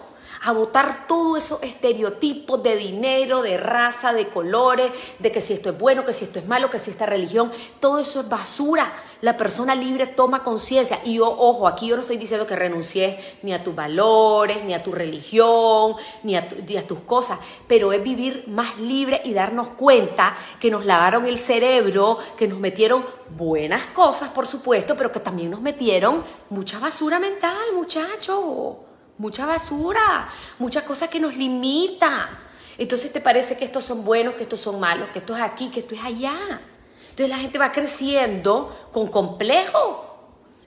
a 0.44 0.52
votar 0.52 1.08
todos 1.08 1.38
esos 1.38 1.64
estereotipos 1.64 2.62
de 2.62 2.76
dinero, 2.76 3.42
de 3.42 3.58
raza, 3.58 4.12
de 4.12 4.28
colores, 4.28 4.92
de 5.20 5.32
que 5.32 5.40
si 5.40 5.54
esto 5.54 5.70
es 5.70 5.80
bueno, 5.80 6.06
que 6.06 6.12
si 6.12 6.26
esto 6.26 6.40
es 6.40 6.48
malo, 6.48 6.70
que 6.70 6.80
si 6.80 6.92
esta 6.92 7.06
religión, 7.06 7.50
todo 7.80 8.00
eso 8.00 8.20
es 8.20 8.30
basura. 8.30 8.94
La 9.22 9.38
persona 9.38 9.74
libre 9.74 10.06
toma 10.06 10.44
conciencia. 10.44 11.00
Y 11.06 11.16
yo, 11.16 11.28
ojo, 11.28 11.66
aquí 11.66 11.88
yo 11.88 11.96
no 11.96 12.02
estoy 12.02 12.18
diciendo 12.18 12.46
que 12.46 12.58
renuncies 12.58 13.18
ni 13.42 13.54
a 13.54 13.64
tus 13.64 13.74
valores, 13.74 14.64
ni 14.66 14.74
a 14.74 14.84
tu 14.84 14.92
religión, 14.92 15.96
ni 16.24 16.36
a, 16.36 16.50
ni 16.68 16.76
a 16.76 16.86
tus 16.86 17.00
cosas, 17.00 17.40
pero 17.66 17.94
es 17.94 18.04
vivir 18.04 18.44
más 18.48 18.78
libre 18.80 19.22
y 19.24 19.34
darnos 19.34 19.70
cuenta 19.70 20.36
que 20.60 20.70
nos 20.70 20.86
lavaron 20.86 21.26
el 21.26 21.38
cerebro, 21.38 22.18
que 22.38 22.50
nos 22.50 22.60
metieron 22.60 23.06
buenas 23.30 23.86
cosas, 23.88 24.30
por 24.30 24.46
supuesto, 24.46 24.98
pero 24.98 25.10
que 25.10 25.22
también 25.22 25.52
nos 25.52 25.62
metieron 25.62 26.22
mucha 26.50 26.80
basura 26.80 27.18
mental, 27.18 27.74
muchachos 27.74 28.93
mucha 29.24 29.46
basura, 29.46 30.28
muchas 30.60 30.84
cosas 30.84 31.08
que 31.08 31.18
nos 31.18 31.36
limita. 31.38 32.30
Entonces 32.78 33.14
te 33.14 33.22
parece 33.22 33.56
que 33.56 33.64
estos 33.64 33.86
son 33.86 34.04
buenos, 34.04 34.36
que 34.36 34.44
estos 34.44 34.60
son 34.60 34.82
malos, 34.82 35.10
que 35.12 35.20
esto 35.20 35.34
es 35.34 35.42
aquí, 35.42 35.70
que 35.70 35.80
esto 35.80 35.96
es 35.96 36.04
allá. 36.04 36.60
Entonces 37.04 37.30
la 37.30 37.38
gente 37.38 37.58
va 37.58 37.72
creciendo 37.72 38.90
con 38.92 39.08
complejo, 39.08 40.18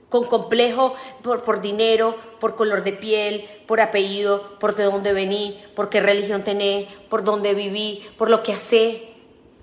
con 0.09 0.25
complejo 0.25 0.95
por, 1.23 1.45
por, 1.45 1.61
dinero, 1.61 2.17
por 2.41 2.57
color 2.57 2.83
de 2.83 2.95
piel, 2.95 3.47
por 3.67 3.83
apellido, 3.83 4.59
por 4.59 4.75
de 4.75 4.85
dónde 4.85 5.13
vení, 5.13 5.63
por 5.75 5.91
qué 5.91 6.01
religión 6.01 6.43
tenés, 6.43 6.91
por 7.11 7.25
dónde 7.25 7.53
viví, 7.53 8.09
por 8.17 8.31
lo 8.31 8.43
que 8.43 8.55
hace. 8.55 9.13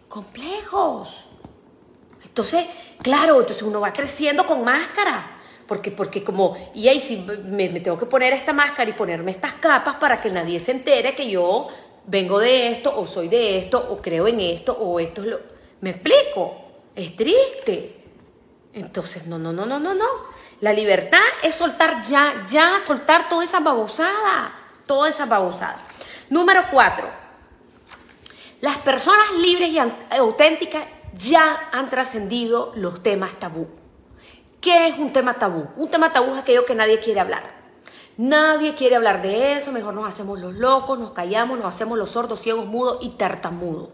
Complejos. 0.08 1.30
Entonces, 2.24 2.68
claro, 3.02 3.40
entonces 3.40 3.64
uno 3.64 3.82
va 3.82 3.92
creciendo 3.92 4.46
con 4.46 4.64
máscara. 4.64 5.33
Porque, 5.68 5.92
porque 5.92 6.24
como, 6.24 6.58
y 6.74 6.88
ahí 6.88 7.00
si 7.00 7.18
me, 7.46 7.68
tengo 7.80 7.98
que 7.98 8.06
poner 8.06 8.34
esta 8.34 8.54
máscara 8.54 8.90
y 8.90 8.94
ponerme 8.94 9.32
estas 9.32 9.54
capas 9.54 9.96
para 9.96 10.22
que 10.22 10.30
nadie 10.30 10.60
se 10.60 10.72
entere 10.72 11.16
que 11.16 11.30
yo 11.30 11.68
vengo 12.06 12.40
de 12.40 12.68
esto, 12.68 12.98
o 12.98 13.08
soy 13.08 13.30
de 13.30 13.58
esto, 13.60 13.88
o 13.90 14.02
creo 14.02 14.28
en 14.28 14.40
esto, 14.40 14.74
o 14.74 15.00
esto 15.00 15.22
es 15.22 15.28
lo... 15.28 15.40
¿Me 15.82 15.92
explico? 15.92 16.56
Es 16.96 17.16
triste. 17.16 18.04
Entonces, 18.74 19.26
no, 19.28 19.38
no, 19.38 19.54
no, 19.54 19.66
no, 19.66 19.80
no, 19.80 19.94
no. 19.94 20.06
La 20.60 20.74
libertad 20.74 21.22
es 21.42 21.56
soltar 21.56 22.02
ya, 22.04 22.46
ya, 22.50 22.80
soltar 22.86 23.30
toda 23.30 23.44
esa 23.44 23.60
babosada, 23.60 24.56
toda 24.86 25.10
esa 25.10 25.26
babosada. 25.26 25.78
Número 26.30 26.64
cuatro, 26.72 27.10
las 28.62 28.78
personas 28.78 29.32
libres 29.40 29.70
y 29.70 29.80
auténticas 30.16 30.86
ya 31.14 31.70
han 31.72 31.90
trascendido 31.90 32.72
los 32.76 33.04
temas 33.04 33.38
tabú. 33.40 33.68
¿Qué 34.64 34.88
es 34.88 34.98
un 34.98 35.12
tema 35.12 35.34
tabú? 35.34 35.68
Un 35.76 35.92
tema 35.92 36.14
tabú 36.14 36.32
es 36.32 36.38
aquello 36.38 36.66
que 36.66 36.74
nadie 36.74 36.98
quiere 37.00 37.20
hablar. 37.20 37.44
Nadie 38.16 38.76
quiere 38.76 38.96
hablar 38.96 39.22
de 39.22 39.58
eso, 39.58 39.74
mejor 39.74 39.94
nos 39.94 40.08
hacemos 40.08 40.40
los 40.40 40.54
locos, 40.54 40.98
nos 40.98 41.12
callamos, 41.12 41.60
nos 41.60 41.68
hacemos 41.68 41.98
los 41.98 42.12
sordos, 42.12 42.40
ciegos, 42.40 42.66
mudos 42.66 43.00
y 43.02 43.10
tartamudos. 43.10 43.90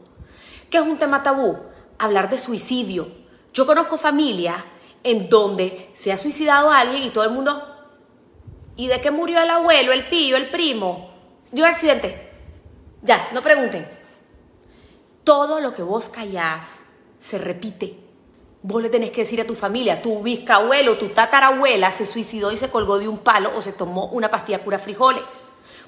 ¿Qué 0.69 0.77
es 0.77 0.83
un 0.83 0.99
tema 0.99 1.23
tabú? 1.23 1.57
Hablar 1.97 2.29
de 2.29 2.37
suicidio. 2.37 3.07
Yo 3.51 3.65
conozco 3.65 3.97
familias 3.97 4.63
en 5.01 5.27
donde 5.27 5.89
se 5.93 6.11
ha 6.11 6.19
suicidado 6.19 6.69
alguien 6.69 7.01
y 7.01 7.09
todo 7.09 7.23
el 7.23 7.31
mundo, 7.31 7.63
¿y 8.75 8.85
de 8.85 9.01
qué 9.01 9.09
murió 9.09 9.41
el 9.41 9.49
abuelo, 9.49 9.91
el 9.91 10.07
tío, 10.07 10.37
el 10.37 10.51
primo? 10.51 11.09
Dio 11.51 11.65
accidente. 11.65 12.29
Ya, 13.01 13.29
no 13.33 13.41
pregunten. 13.41 13.89
Todo 15.23 15.61
lo 15.61 15.73
que 15.73 15.81
vos 15.81 16.09
callás 16.09 16.81
se 17.17 17.39
repite. 17.39 18.08
Vos 18.61 18.81
le 18.81 18.89
tenés 18.89 19.11
que 19.11 19.21
decir 19.21 19.39
a 19.39 19.47
tu 19.47 19.55
familia, 19.55 20.01
tu 20.01 20.21
bisabuelo, 20.21 20.97
tu 20.97 21.09
tatarabuela 21.09 21.91
se 21.91 22.05
suicidó 22.05 22.51
y 22.51 22.57
se 22.57 22.69
colgó 22.69 22.99
de 22.99 23.07
un 23.07 23.19
palo 23.19 23.51
o 23.55 23.61
se 23.61 23.71
tomó 23.71 24.07
una 24.07 24.29
pastilla 24.29 24.63
cura 24.63 24.79
frijoles. 24.79 25.23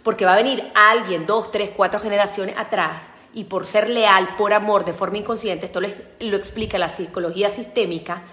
Porque 0.03 0.25
va 0.25 0.33
a 0.33 0.37
venir 0.37 0.71
alguien, 0.73 1.25
dos, 1.25 1.51
tres, 1.51 1.71
cuatro 1.75 1.99
generaciones 1.99 2.57
atrás 2.57 3.11
y 3.33 3.45
por 3.45 3.65
ser 3.65 3.89
leal, 3.89 4.35
por 4.37 4.53
amor, 4.53 4.85
de 4.85 4.93
forma 4.93 5.17
inconsciente, 5.17 5.65
esto 5.65 5.79
lo 5.79 6.37
explica 6.37 6.77
la 6.77 6.89
psicología 6.89 7.49
sistémica, 7.49 8.23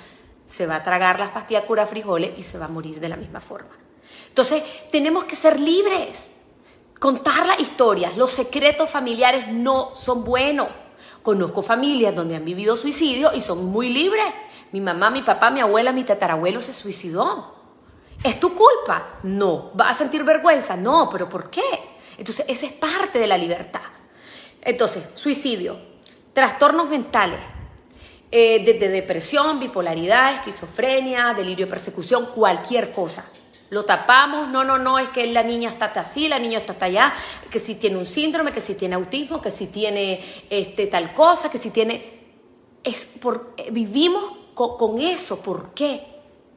se 0.46 0.66
va 0.66 0.76
a 0.76 0.82
tragar 0.82 1.20
las 1.20 1.30
pastillas 1.30 1.64
cura 1.64 1.86
frijoles 1.86 2.30
y 2.38 2.42
se 2.42 2.58
va 2.58 2.64
a 2.64 2.68
morir 2.68 3.00
de 3.00 3.08
la 3.08 3.16
misma 3.16 3.40
forma. 3.40 3.76
Entonces, 4.28 4.62
tenemos 4.90 5.24
que 5.24 5.36
ser 5.36 5.60
libres. 5.60 6.30
Contar 6.98 7.46
las 7.46 7.60
historias, 7.60 8.16
los 8.16 8.32
secretos 8.32 8.90
familiares 8.90 9.48
no 9.48 9.94
son 9.94 10.24
buenos. 10.24 10.68
Conozco 11.22 11.62
familias 11.62 12.14
donde 12.14 12.36
han 12.36 12.44
vivido 12.44 12.76
suicidio 12.76 13.30
y 13.34 13.40
son 13.40 13.66
muy 13.66 13.90
libres. 13.90 14.24
Mi 14.72 14.80
mamá, 14.80 15.10
mi 15.10 15.22
papá, 15.22 15.50
mi 15.50 15.60
abuela, 15.60 15.92
mi 15.92 16.04
tatarabuelo 16.04 16.60
se 16.60 16.72
suicidó. 16.72 17.54
¿Es 18.22 18.40
tu 18.40 18.54
culpa? 18.54 19.18
No. 19.22 19.70
¿Vas 19.74 19.90
a 19.90 19.98
sentir 19.98 20.24
vergüenza? 20.24 20.76
No, 20.76 21.08
pero 21.10 21.28
¿por 21.28 21.50
qué? 21.50 21.62
Entonces, 22.16 22.44
esa 22.48 22.66
es 22.66 22.72
parte 22.72 23.18
de 23.18 23.26
la 23.26 23.38
libertad. 23.38 23.80
Entonces, 24.60 25.04
suicidio, 25.14 25.78
trastornos 26.32 26.88
mentales, 26.88 27.40
eh, 28.30 28.62
desde 28.64 28.88
depresión, 28.88 29.58
bipolaridad, 29.58 30.34
esquizofrenia, 30.34 31.32
delirio 31.32 31.66
de 31.66 31.70
persecución, 31.70 32.26
cualquier 32.34 32.92
cosa. 32.92 33.24
Lo 33.70 33.84
tapamos, 33.84 34.48
no, 34.48 34.64
no, 34.64 34.78
no, 34.78 34.98
es 34.98 35.10
que 35.10 35.26
la 35.26 35.42
niña 35.42 35.70
está 35.70 35.86
así, 35.86 36.26
la 36.28 36.38
niña 36.38 36.58
está 36.58 36.86
allá, 36.86 37.12
que 37.50 37.58
si 37.58 37.74
tiene 37.74 37.98
un 37.98 38.06
síndrome, 38.06 38.52
que 38.52 38.62
si 38.62 38.74
tiene 38.74 38.94
autismo, 38.94 39.42
que 39.42 39.50
si 39.50 39.66
tiene 39.66 40.44
este, 40.48 40.86
tal 40.86 41.12
cosa, 41.12 41.50
que 41.50 41.58
si 41.58 41.70
tiene... 41.70 42.18
Es 42.82 43.04
por, 43.04 43.52
eh, 43.58 43.70
vivimos 43.70 44.24
con, 44.54 45.00
eso, 45.00 45.40
¿por 45.40 45.74
qué? 45.74 46.06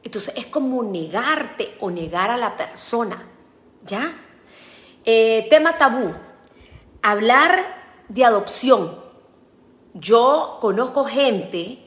Entonces 0.02 0.34
es 0.36 0.46
como 0.46 0.82
negarte 0.82 1.76
o 1.80 1.90
negar 1.90 2.30
a 2.30 2.36
la 2.36 2.56
persona, 2.56 3.28
¿ya? 3.84 4.14
Eh, 5.04 5.46
tema 5.50 5.76
tabú, 5.76 6.14
hablar 7.02 8.04
de 8.08 8.24
adopción, 8.24 8.98
yo 9.94 10.58
conozco 10.60 11.04
gente 11.04 11.78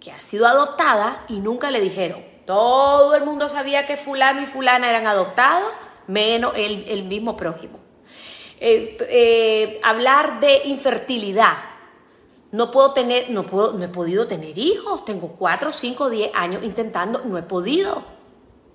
que 0.00 0.12
ha 0.12 0.20
sido 0.20 0.46
adoptada 0.46 1.24
y 1.28 1.40
nunca 1.40 1.70
le 1.70 1.80
dijeron. 1.80 2.27
Todo 2.48 3.14
el 3.14 3.26
mundo 3.26 3.50
sabía 3.50 3.86
que 3.86 3.98
fulano 3.98 4.40
y 4.40 4.46
fulana 4.46 4.88
eran 4.88 5.06
adoptados, 5.06 5.70
menos 6.06 6.54
el, 6.56 7.04
mismo 7.04 7.36
prójimo. 7.36 7.78
Eh, 8.58 8.96
eh, 9.00 9.80
hablar 9.84 10.40
de 10.40 10.62
infertilidad. 10.64 11.58
No 12.50 12.70
puedo 12.70 12.94
tener, 12.94 13.28
no 13.28 13.42
puedo, 13.42 13.74
no 13.74 13.84
he 13.84 13.88
podido 13.88 14.26
tener 14.26 14.56
hijos. 14.56 15.04
Tengo 15.04 15.36
4, 15.38 15.72
5, 15.72 16.08
10 16.08 16.30
años 16.32 16.64
intentando, 16.64 17.20
no 17.26 17.36
he 17.36 17.42
podido. 17.42 18.02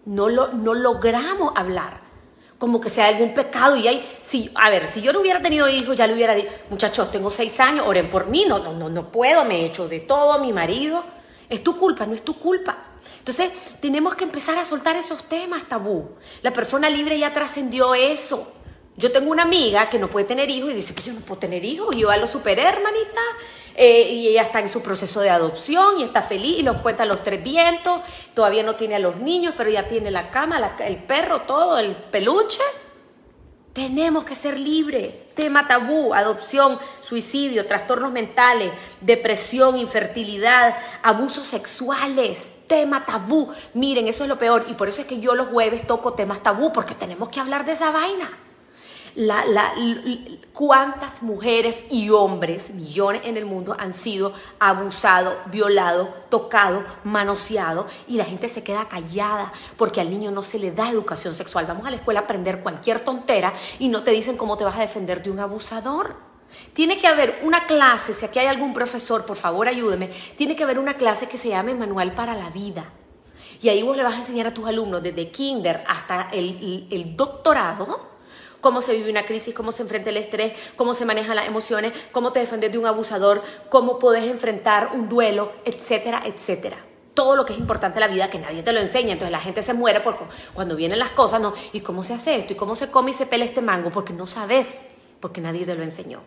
No, 0.05 0.29
lo, 0.29 0.49
no 0.49 0.75
logramos 0.75 1.53
hablar 1.55 2.01
como 2.59 2.79
que 2.79 2.89
sea 2.89 3.07
algún 3.07 3.33
pecado 3.33 3.75
y 3.75 3.87
hay, 3.87 4.07
si, 4.21 4.51
a 4.53 4.69
ver, 4.69 4.85
si 4.85 5.01
yo 5.01 5.11
no 5.11 5.19
hubiera 5.19 5.41
tenido 5.41 5.67
hijos, 5.67 5.97
ya 5.97 6.05
le 6.05 6.13
hubiera 6.13 6.35
dicho, 6.35 6.49
muchachos, 6.69 7.11
tengo 7.11 7.31
seis 7.31 7.59
años, 7.59 7.85
oren 7.87 8.09
por 8.11 8.27
mí, 8.27 8.45
no, 8.47 8.59
no, 8.59 8.71
no, 8.71 8.87
no 8.89 9.11
puedo, 9.11 9.43
me 9.45 9.61
he 9.61 9.65
hecho 9.65 9.89
de 9.89 9.99
todo, 9.99 10.37
mi 10.37 10.53
marido, 10.53 11.03
es 11.49 11.63
tu 11.63 11.77
culpa, 11.77 12.05
no 12.05 12.13
es 12.13 12.21
tu 12.21 12.37
culpa. 12.37 12.82
Entonces, 13.23 13.53
tenemos 13.79 14.15
que 14.15 14.25
empezar 14.25 14.57
a 14.57 14.65
soltar 14.65 14.97
esos 14.97 15.23
temas 15.23 15.63
tabú. 15.69 16.09
La 16.41 16.51
persona 16.51 16.89
libre 16.89 17.17
ya 17.17 17.31
trascendió 17.31 17.95
eso. 17.95 18.51
Yo 18.97 19.13
tengo 19.13 19.31
una 19.31 19.43
amiga 19.43 19.89
que 19.89 19.97
no 19.97 20.09
puede 20.09 20.25
tener 20.25 20.49
hijos 20.49 20.71
y 20.71 20.73
dice, 20.73 20.93
que 20.93 21.03
yo 21.03 21.13
no 21.13 21.21
puedo 21.21 21.39
tener 21.39 21.63
hijos, 21.63 21.95
y 21.95 21.99
yo 21.99 22.11
a 22.11 22.17
lo 22.17 22.27
superé, 22.27 22.63
hermanita, 22.63 23.21
eh, 23.75 24.09
y 24.11 24.27
ella 24.27 24.41
está 24.41 24.59
en 24.59 24.67
su 24.67 24.81
proceso 24.81 25.21
de 25.21 25.29
adopción 25.29 25.99
y 25.99 26.03
está 26.03 26.21
feliz 26.21 26.59
y 26.59 26.63
nos 26.63 26.81
cuenta 26.81 27.05
los 27.05 27.23
tres 27.23 27.41
vientos, 27.41 28.01
todavía 28.33 28.61
no 28.61 28.75
tiene 28.75 28.95
a 28.95 28.99
los 28.99 29.15
niños, 29.15 29.55
pero 29.57 29.69
ya 29.69 29.87
tiene 29.87 30.11
la 30.11 30.29
cama, 30.29 30.75
el 30.85 30.97
perro, 30.97 31.43
todo, 31.43 31.79
el 31.79 31.95
peluche. 31.95 32.61
Tenemos 33.71 34.25
que 34.25 34.35
ser 34.35 34.59
libres. 34.59 35.13
Tema 35.33 35.67
tabú, 35.67 36.13
adopción, 36.13 36.77
suicidio, 37.01 37.65
trastornos 37.65 38.11
mentales, 38.11 38.71
depresión, 39.01 39.79
infertilidad, 39.79 40.77
abusos 41.01 41.47
sexuales. 41.47 42.52
Tema 42.67 43.05
tabú. 43.05 43.49
Miren, 43.73 44.07
eso 44.07 44.23
es 44.23 44.29
lo 44.29 44.37
peor. 44.37 44.65
Y 44.69 44.73
por 44.73 44.89
eso 44.89 45.01
es 45.01 45.07
que 45.07 45.19
yo 45.19 45.35
los 45.35 45.47
jueves 45.47 45.85
toco 45.85 46.13
temas 46.13 46.41
tabú, 46.41 46.71
porque 46.71 46.95
tenemos 46.95 47.29
que 47.29 47.39
hablar 47.39 47.65
de 47.65 47.73
esa 47.73 47.91
vaina 47.91 48.29
la, 49.15 49.45
la, 49.45 49.73
cuántas 50.53 51.21
mujeres 51.21 51.83
y 51.89 52.09
hombres, 52.09 52.71
millones 52.71 53.21
en 53.25 53.37
el 53.37 53.45
mundo, 53.45 53.75
han 53.77 53.93
sido 53.93 54.33
abusados, 54.59 55.35
violados, 55.45 56.09
tocados, 56.29 56.83
manoseados 57.03 57.85
y 58.07 58.17
la 58.17 58.25
gente 58.25 58.49
se 58.49 58.63
queda 58.63 58.87
callada 58.87 59.53
porque 59.77 60.01
al 60.01 60.09
niño 60.09 60.31
no 60.31 60.43
se 60.43 60.59
le 60.59 60.71
da 60.71 60.89
educación 60.89 61.33
sexual. 61.33 61.65
Vamos 61.67 61.85
a 61.85 61.91
la 61.91 61.97
escuela 61.97 62.21
a 62.21 62.23
aprender 62.23 62.61
cualquier 62.61 63.01
tontera 63.01 63.53
y 63.79 63.87
no 63.87 64.03
te 64.03 64.11
dicen 64.11 64.37
cómo 64.37 64.57
te 64.57 64.63
vas 64.63 64.77
a 64.77 64.81
defender 64.81 65.21
de 65.21 65.31
un 65.31 65.39
abusador. 65.39 66.32
Tiene 66.73 66.97
que 66.97 67.07
haber 67.07 67.39
una 67.43 67.67
clase, 67.67 68.13
si 68.13 68.25
aquí 68.25 68.39
hay 68.39 68.47
algún 68.47 68.73
profesor, 68.73 69.25
por 69.25 69.37
favor 69.37 69.67
ayúdeme, 69.67 70.09
tiene 70.37 70.55
que 70.55 70.63
haber 70.63 70.79
una 70.79 70.95
clase 70.95 71.27
que 71.27 71.37
se 71.37 71.49
llame 71.49 71.75
Manual 71.75 72.13
para 72.13 72.35
la 72.35 72.49
Vida. 72.49 72.85
Y 73.63 73.69
ahí 73.69 73.81
vos 73.81 73.95
le 73.95 74.03
vas 74.03 74.15
a 74.15 74.17
enseñar 74.17 74.47
a 74.47 74.53
tus 74.53 74.67
alumnos 74.67 75.01
desde 75.01 75.29
kinder 75.29 75.85
hasta 75.87 76.29
el, 76.33 77.15
doctorado 77.15 78.11
cómo 78.59 78.81
se 78.81 78.93
vive 78.93 79.09
una 79.09 79.25
crisis, 79.25 79.53
cómo 79.53 79.71
se 79.71 79.83
enfrenta 79.83 80.09
el 80.09 80.17
estrés, 80.17 80.53
cómo 80.75 80.93
se 80.93 81.05
manejan 81.05 81.35
las 81.35 81.47
emociones, 81.47 81.93
cómo 82.11 82.31
te 82.33 82.39
defendes 82.41 82.71
de 82.71 82.77
un 82.77 82.85
abusador, 82.85 83.41
cómo 83.69 83.99
puedes 83.99 84.23
enfrentar 84.23 84.91
un 84.93 85.07
duelo, 85.07 85.53
etcétera, 85.63 86.23
etcétera. 86.25 86.77
Todo 87.13 87.35
lo 87.35 87.45
que 87.45 87.53
es 87.53 87.59
importante 87.59 87.97
en 87.97 88.01
la 88.01 88.07
vida 88.07 88.29
que 88.29 88.39
nadie 88.39 88.63
te 88.63 88.73
lo 88.73 88.79
enseña. 88.79 89.13
Entonces 89.13 89.31
la 89.31 89.39
gente 89.39 89.63
se 89.63 89.73
muere 89.73 90.01
porque 90.01 90.25
cuando 90.53 90.75
vienen 90.75 90.99
las 90.99 91.11
cosas, 91.11 91.39
no, 91.39 91.53
¿y 91.71 91.81
cómo 91.81 92.03
se 92.03 92.13
hace 92.13 92.35
esto? 92.35 92.53
¿Y 92.53 92.55
cómo 92.55 92.75
se 92.75 92.89
come 92.89 93.11
y 93.11 93.13
se 93.13 93.25
pela 93.25 93.45
este 93.45 93.61
mango? 93.61 93.91
Porque 93.91 94.11
no 94.11 94.25
sabes, 94.25 94.85
porque 95.19 95.39
nadie 95.39 95.65
te 95.65 95.75
lo 95.75 95.83
enseñó. 95.83 96.21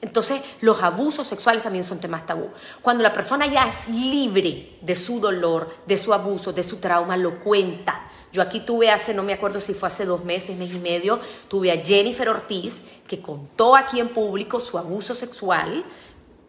Entonces, 0.00 0.42
los 0.60 0.82
abusos 0.82 1.26
sexuales 1.26 1.62
también 1.62 1.84
son 1.84 1.98
temas 1.98 2.26
tabú. 2.26 2.50
Cuando 2.82 3.02
la 3.02 3.12
persona 3.12 3.46
ya 3.46 3.68
es 3.68 3.88
libre 3.88 4.76
de 4.80 4.96
su 4.96 5.20
dolor, 5.20 5.74
de 5.86 5.96
su 5.96 6.12
abuso, 6.12 6.52
de 6.52 6.62
su 6.62 6.76
trauma, 6.76 7.16
lo 7.16 7.40
cuenta, 7.40 8.08
yo 8.32 8.42
aquí 8.42 8.60
tuve 8.60 8.90
hace, 8.90 9.14
no 9.14 9.22
me 9.22 9.32
acuerdo 9.32 9.60
si 9.60 9.74
fue 9.74 9.86
hace 9.86 10.04
dos 10.04 10.24
meses, 10.24 10.56
mes 10.56 10.74
y 10.74 10.80
medio, 10.80 11.20
tuve 11.48 11.70
a 11.70 11.82
Jennifer 11.84 12.28
Ortiz 12.28 12.82
que 13.06 13.22
contó 13.22 13.76
aquí 13.76 14.00
en 14.00 14.08
público 14.08 14.58
su 14.58 14.76
abuso 14.76 15.14
sexual, 15.14 15.84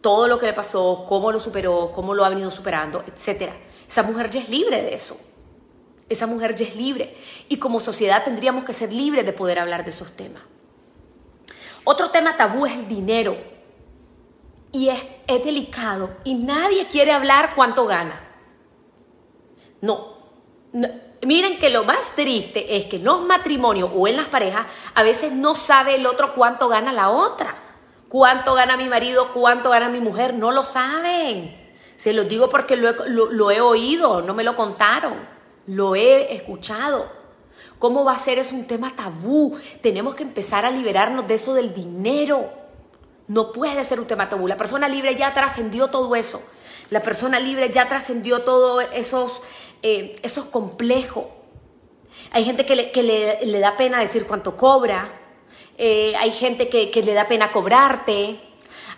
todo 0.00 0.26
lo 0.26 0.38
que 0.38 0.46
le 0.46 0.52
pasó, 0.52 1.04
cómo 1.08 1.30
lo 1.30 1.38
superó, 1.38 1.92
cómo 1.94 2.12
lo 2.12 2.24
ha 2.24 2.28
venido 2.28 2.50
superando, 2.50 3.04
etc. 3.06 3.52
Esa 3.88 4.02
mujer 4.02 4.30
ya 4.30 4.40
es 4.40 4.48
libre 4.48 4.82
de 4.82 4.94
eso. 4.94 5.16
Esa 6.08 6.26
mujer 6.26 6.54
ya 6.56 6.66
es 6.66 6.76
libre. 6.76 7.16
Y 7.48 7.58
como 7.58 7.80
sociedad 7.80 8.24
tendríamos 8.24 8.64
que 8.64 8.72
ser 8.72 8.92
libres 8.92 9.24
de 9.24 9.32
poder 9.32 9.58
hablar 9.60 9.84
de 9.84 9.90
esos 9.90 10.10
temas. 10.10 10.42
Otro 11.88 12.10
tema 12.10 12.36
tabú 12.36 12.66
es 12.66 12.72
el 12.72 12.88
dinero. 12.88 13.36
Y 14.72 14.88
es, 14.88 15.00
es 15.26 15.44
delicado. 15.44 16.10
Y 16.24 16.34
nadie 16.34 16.84
quiere 16.86 17.12
hablar 17.12 17.54
cuánto 17.54 17.86
gana. 17.86 18.22
No, 19.80 20.16
Miren 21.22 21.58
que 21.58 21.70
lo 21.70 21.84
más 21.84 22.14
triste 22.14 22.76
es 22.76 22.86
que 22.86 22.96
en 22.96 23.04
los 23.04 23.22
matrimonios 23.22 23.90
o 23.94 24.06
en 24.06 24.16
las 24.16 24.26
parejas 24.26 24.66
a 24.94 25.02
veces 25.02 25.32
no 25.32 25.54
sabe 25.54 25.94
el 25.94 26.06
otro 26.06 26.34
cuánto 26.34 26.68
gana 26.68 26.92
la 26.92 27.10
otra. 27.10 27.54
Cuánto 28.08 28.54
gana 28.54 28.76
mi 28.76 28.88
marido, 28.88 29.32
cuánto 29.32 29.70
gana 29.70 29.88
mi 29.88 30.00
mujer, 30.00 30.34
no 30.34 30.52
lo 30.52 30.64
saben. 30.64 31.56
Se 31.96 32.12
los 32.12 32.28
digo 32.28 32.48
porque 32.48 32.76
lo 32.76 32.92
lo 33.06 33.50
he 33.50 33.60
oído, 33.60 34.22
no 34.22 34.34
me 34.34 34.44
lo 34.44 34.54
contaron, 34.54 35.14
lo 35.66 35.96
he 35.96 36.34
escuchado. 36.34 37.10
¿Cómo 37.78 38.04
va 38.04 38.12
a 38.12 38.18
ser? 38.18 38.38
Es 38.38 38.52
un 38.52 38.66
tema 38.66 38.94
tabú. 38.96 39.58
Tenemos 39.82 40.14
que 40.14 40.22
empezar 40.22 40.64
a 40.64 40.70
liberarnos 40.70 41.26
de 41.28 41.34
eso 41.34 41.54
del 41.54 41.74
dinero. 41.74 42.50
No 43.28 43.52
puede 43.52 43.84
ser 43.84 44.00
un 44.00 44.06
tema 44.06 44.28
tabú. 44.28 44.48
La 44.48 44.56
persona 44.56 44.88
libre 44.88 45.14
ya 45.16 45.34
trascendió 45.34 45.88
todo 45.88 46.14
eso. 46.16 46.42
La 46.90 47.02
persona 47.02 47.40
libre 47.40 47.70
ya 47.70 47.88
trascendió 47.88 48.42
todos 48.42 48.84
esos, 48.92 49.42
eh, 49.82 50.16
esos 50.22 50.46
complejos. 50.46 51.24
Hay 52.30 52.44
gente 52.44 52.64
que, 52.64 52.74
le, 53.02 53.60
da 53.60 53.76
pena 53.76 53.98
decir 53.98 54.26
cuánto 54.26 54.56
cobra. 54.56 55.12
Eh, 55.76 56.14
hay 56.18 56.30
gente 56.30 56.68
que, 56.68 57.02
le 57.02 57.12
da 57.12 57.26
pena 57.26 57.52
cobrarte. 57.52 58.40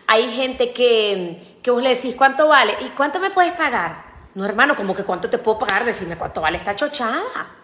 Hay 0.07 0.31
gente 0.31 0.73
que, 0.73 1.59
que 1.63 1.71
vos 1.71 1.83
le 1.83 1.91
decís 1.91 2.15
cuánto 2.15 2.49
vale 2.49 2.77
y 2.81 2.91
cuánto 2.91 3.19
me 3.19 3.31
puedes 3.31 3.53
pagar. 3.53 4.07
No, 4.35 4.45
hermano, 4.45 4.77
como 4.77 4.95
que 4.95 5.05
cuánto 5.05 5.29
te 5.29 5.39
puedo 5.39 5.59
pagar, 5.59 5.85
decirme 5.85 6.17
cuánto 6.17 6.41
vale 6.41 6.59
esta 6.59 6.77
chochada. 6.77 7.58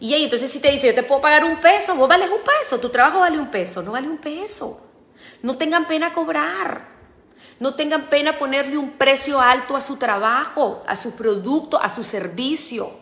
Y 0.00 0.14
entonces 0.14 0.50
si 0.50 0.60
te 0.60 0.70
dice, 0.70 0.88
yo 0.88 0.94
te 0.94 1.02
puedo 1.02 1.20
pagar 1.20 1.44
un 1.44 1.60
peso, 1.60 1.94
vos 1.94 2.08
vales 2.08 2.30
un 2.30 2.42
peso, 2.42 2.78
tu 2.78 2.88
trabajo 2.88 3.20
vale 3.20 3.38
un 3.38 3.50
peso, 3.50 3.82
no 3.82 3.92
vale 3.92 4.08
un 4.08 4.18
peso. 4.18 4.80
No 5.42 5.56
tengan 5.56 5.86
pena 5.86 6.12
cobrar. 6.12 6.96
No 7.60 7.74
tengan 7.74 8.04
pena 8.04 8.38
ponerle 8.38 8.78
un 8.78 8.92
precio 8.92 9.40
alto 9.40 9.76
a 9.76 9.80
su 9.80 9.96
trabajo, 9.96 10.84
a 10.86 10.94
su 10.94 11.12
producto, 11.12 11.80
a 11.80 11.88
su 11.88 12.04
servicio. 12.04 12.92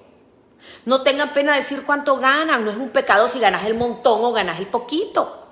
No 0.86 1.02
tengan 1.02 1.34
pena 1.34 1.54
decir 1.54 1.82
cuánto 1.84 2.16
ganan. 2.16 2.64
No 2.64 2.70
es 2.70 2.76
un 2.76 2.90
pecado 2.90 3.28
si 3.28 3.38
ganas 3.38 3.66
el 3.66 3.74
montón 3.74 4.24
o 4.24 4.32
ganas 4.32 4.58
el 4.58 4.66
poquito. 4.66 5.42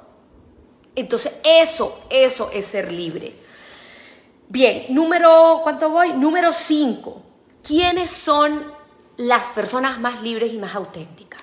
Entonces, 0.94 1.34
eso, 1.44 2.00
eso 2.08 2.50
es 2.52 2.66
ser 2.66 2.92
libre. 2.92 3.34
Bien, 4.48 4.86
número, 4.88 5.60
¿cuánto 5.62 5.90
voy? 5.90 6.12
Número 6.12 6.52
5. 6.52 7.22
¿Quiénes 7.62 8.10
son 8.10 8.73
las 9.16 9.48
personas 9.48 9.98
más 9.98 10.22
libres 10.22 10.52
y 10.52 10.58
más 10.58 10.74
auténticas? 10.74 11.40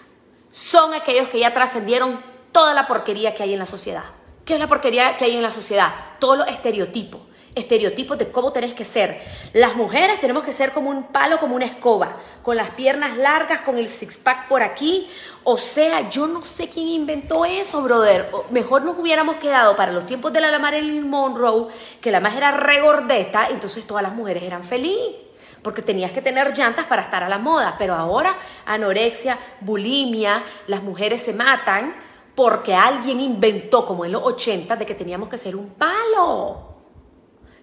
Son 0.51 0.93
aquellos 0.93 1.29
que 1.29 1.39
ya 1.39 1.53
trascendieron 1.53 2.21
toda 2.51 2.73
la 2.73 2.87
porquería 2.87 3.33
que 3.33 3.43
hay 3.43 3.53
en 3.53 3.59
la 3.59 3.65
sociedad. 3.65 4.03
¿Qué 4.45 4.55
es 4.55 4.59
la 4.59 4.67
porquería 4.67 5.17
que 5.17 5.25
hay 5.25 5.35
en 5.35 5.43
la 5.43 5.51
sociedad? 5.51 5.93
Todos 6.19 6.37
los 6.37 6.47
estereotipos 6.47 7.21
estereotipos 7.55 8.17
de 8.17 8.31
cómo 8.31 8.51
tenés 8.51 8.73
que 8.73 8.85
ser. 8.85 9.21
Las 9.53 9.75
mujeres 9.75 10.19
tenemos 10.19 10.43
que 10.43 10.53
ser 10.53 10.71
como 10.71 10.89
un 10.89 11.03
palo, 11.03 11.39
como 11.39 11.55
una 11.55 11.65
escoba, 11.65 12.17
con 12.41 12.55
las 12.55 12.71
piernas 12.71 13.17
largas, 13.17 13.61
con 13.61 13.77
el 13.77 13.89
six-pack 13.89 14.47
por 14.47 14.63
aquí. 14.63 15.09
O 15.43 15.57
sea, 15.57 16.09
yo 16.09 16.27
no 16.27 16.43
sé 16.43 16.69
quién 16.69 16.87
inventó 16.87 17.45
eso, 17.45 17.81
brother. 17.81 18.29
Mejor 18.51 18.83
nos 18.83 18.97
hubiéramos 18.97 19.35
quedado 19.37 19.75
para 19.75 19.91
los 19.91 20.05
tiempos 20.05 20.31
de 20.33 20.41
la 20.41 20.59
Marilyn 20.59 21.09
Monroe, 21.09 21.67
que 21.99 22.11
la 22.11 22.19
más 22.19 22.35
era 22.35 22.51
regordeta, 22.51 23.47
entonces 23.49 23.85
todas 23.85 24.03
las 24.03 24.13
mujeres 24.13 24.43
eran 24.43 24.63
felices. 24.63 25.30
Porque 25.61 25.81
tenías 25.81 26.11
que 26.11 26.21
tener 26.21 26.57
llantas 26.57 26.85
para 26.85 27.03
estar 27.03 27.23
a 27.23 27.29
la 27.29 27.37
moda. 27.37 27.75
Pero 27.77 27.93
ahora, 27.93 28.35
anorexia, 28.65 29.37
bulimia, 29.59 30.43
las 30.67 30.83
mujeres 30.83 31.21
se 31.21 31.33
matan 31.33 31.93
porque 32.35 32.73
alguien 32.73 33.19
inventó, 33.19 33.85
como 33.85 34.05
en 34.05 34.13
los 34.13 34.23
80, 34.23 34.75
de 34.75 34.85
que 34.85 34.95
teníamos 34.95 35.29
que 35.29 35.37
ser 35.37 35.55
un 35.55 35.69
palo. 35.69 36.71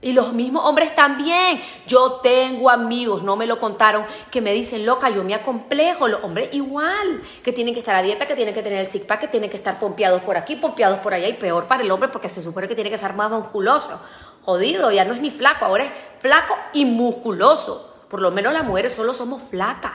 Y 0.01 0.13
los 0.13 0.33
mismos 0.33 0.65
hombres 0.65 0.95
también. 0.95 1.61
Yo 1.87 2.21
tengo 2.23 2.71
amigos, 2.71 3.25
no 3.25 3.35
me 3.35 3.47
lo 3.47 3.59
contaron, 3.59 4.05
que 4.31 4.41
me 4.41 4.53
dicen, 4.53 4.87
loca, 4.87 5.11
yo 5.11 5.25
me 5.25 5.35
acomplejo. 5.35 6.07
Los 6.07 6.23
hombres 6.23 6.51
igual, 6.53 7.23
que 7.43 7.53
tienen 7.53 7.75
que 7.75 7.81
estar 7.81 7.97
a 7.97 8.03
dieta, 8.03 8.27
que 8.27 8.37
tienen 8.37 8.55
que 8.55 8.63
tener 8.63 8.79
el 8.79 8.87
six 8.87 9.05
pack, 9.05 9.23
que 9.23 9.29
tienen 9.29 9.51
que 9.51 9.57
estar 9.57 9.79
pompeados 9.81 10.23
por 10.23 10.37
aquí, 10.37 10.55
pompeados 10.55 11.01
por 11.01 11.15
allá. 11.15 11.27
Y 11.27 11.33
peor 11.33 11.67
para 11.67 11.83
el 11.83 11.91
hombre 11.91 12.09
porque 12.09 12.29
se 12.29 12.43
supone 12.43 12.69
que 12.69 12.77
tiene 12.77 12.91
que 12.91 12.99
ser 12.99 13.15
más 13.15 13.31
musculoso. 13.31 14.01
Jodido, 14.45 14.93
ya 14.93 15.05
no 15.05 15.15
es 15.15 15.21
ni 15.21 15.31
flaco, 15.31 15.65
ahora 15.65 15.85
es 15.85 15.91
flaco 16.21 16.57
y 16.73 16.85
musculoso. 16.85 17.88
Por 18.09 18.21
lo 18.21 18.31
menos 18.31 18.53
las 18.53 18.65
mujeres 18.65 18.93
solo 18.95 19.13
somos 19.13 19.43
flacas. 19.43 19.93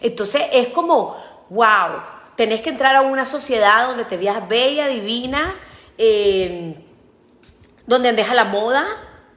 Entonces 0.00 0.42
es 0.52 0.68
como, 0.68 1.16
wow, 1.50 2.02
tenés 2.36 2.60
que 2.60 2.70
entrar 2.70 2.94
a 2.96 3.02
una 3.02 3.26
sociedad 3.26 3.88
donde 3.88 4.04
te 4.04 4.16
veas 4.16 4.48
bella, 4.48 4.86
divina, 4.86 5.54
eh, 5.96 6.74
donde 7.86 8.12
deja 8.12 8.34
la 8.34 8.44
moda 8.44 8.86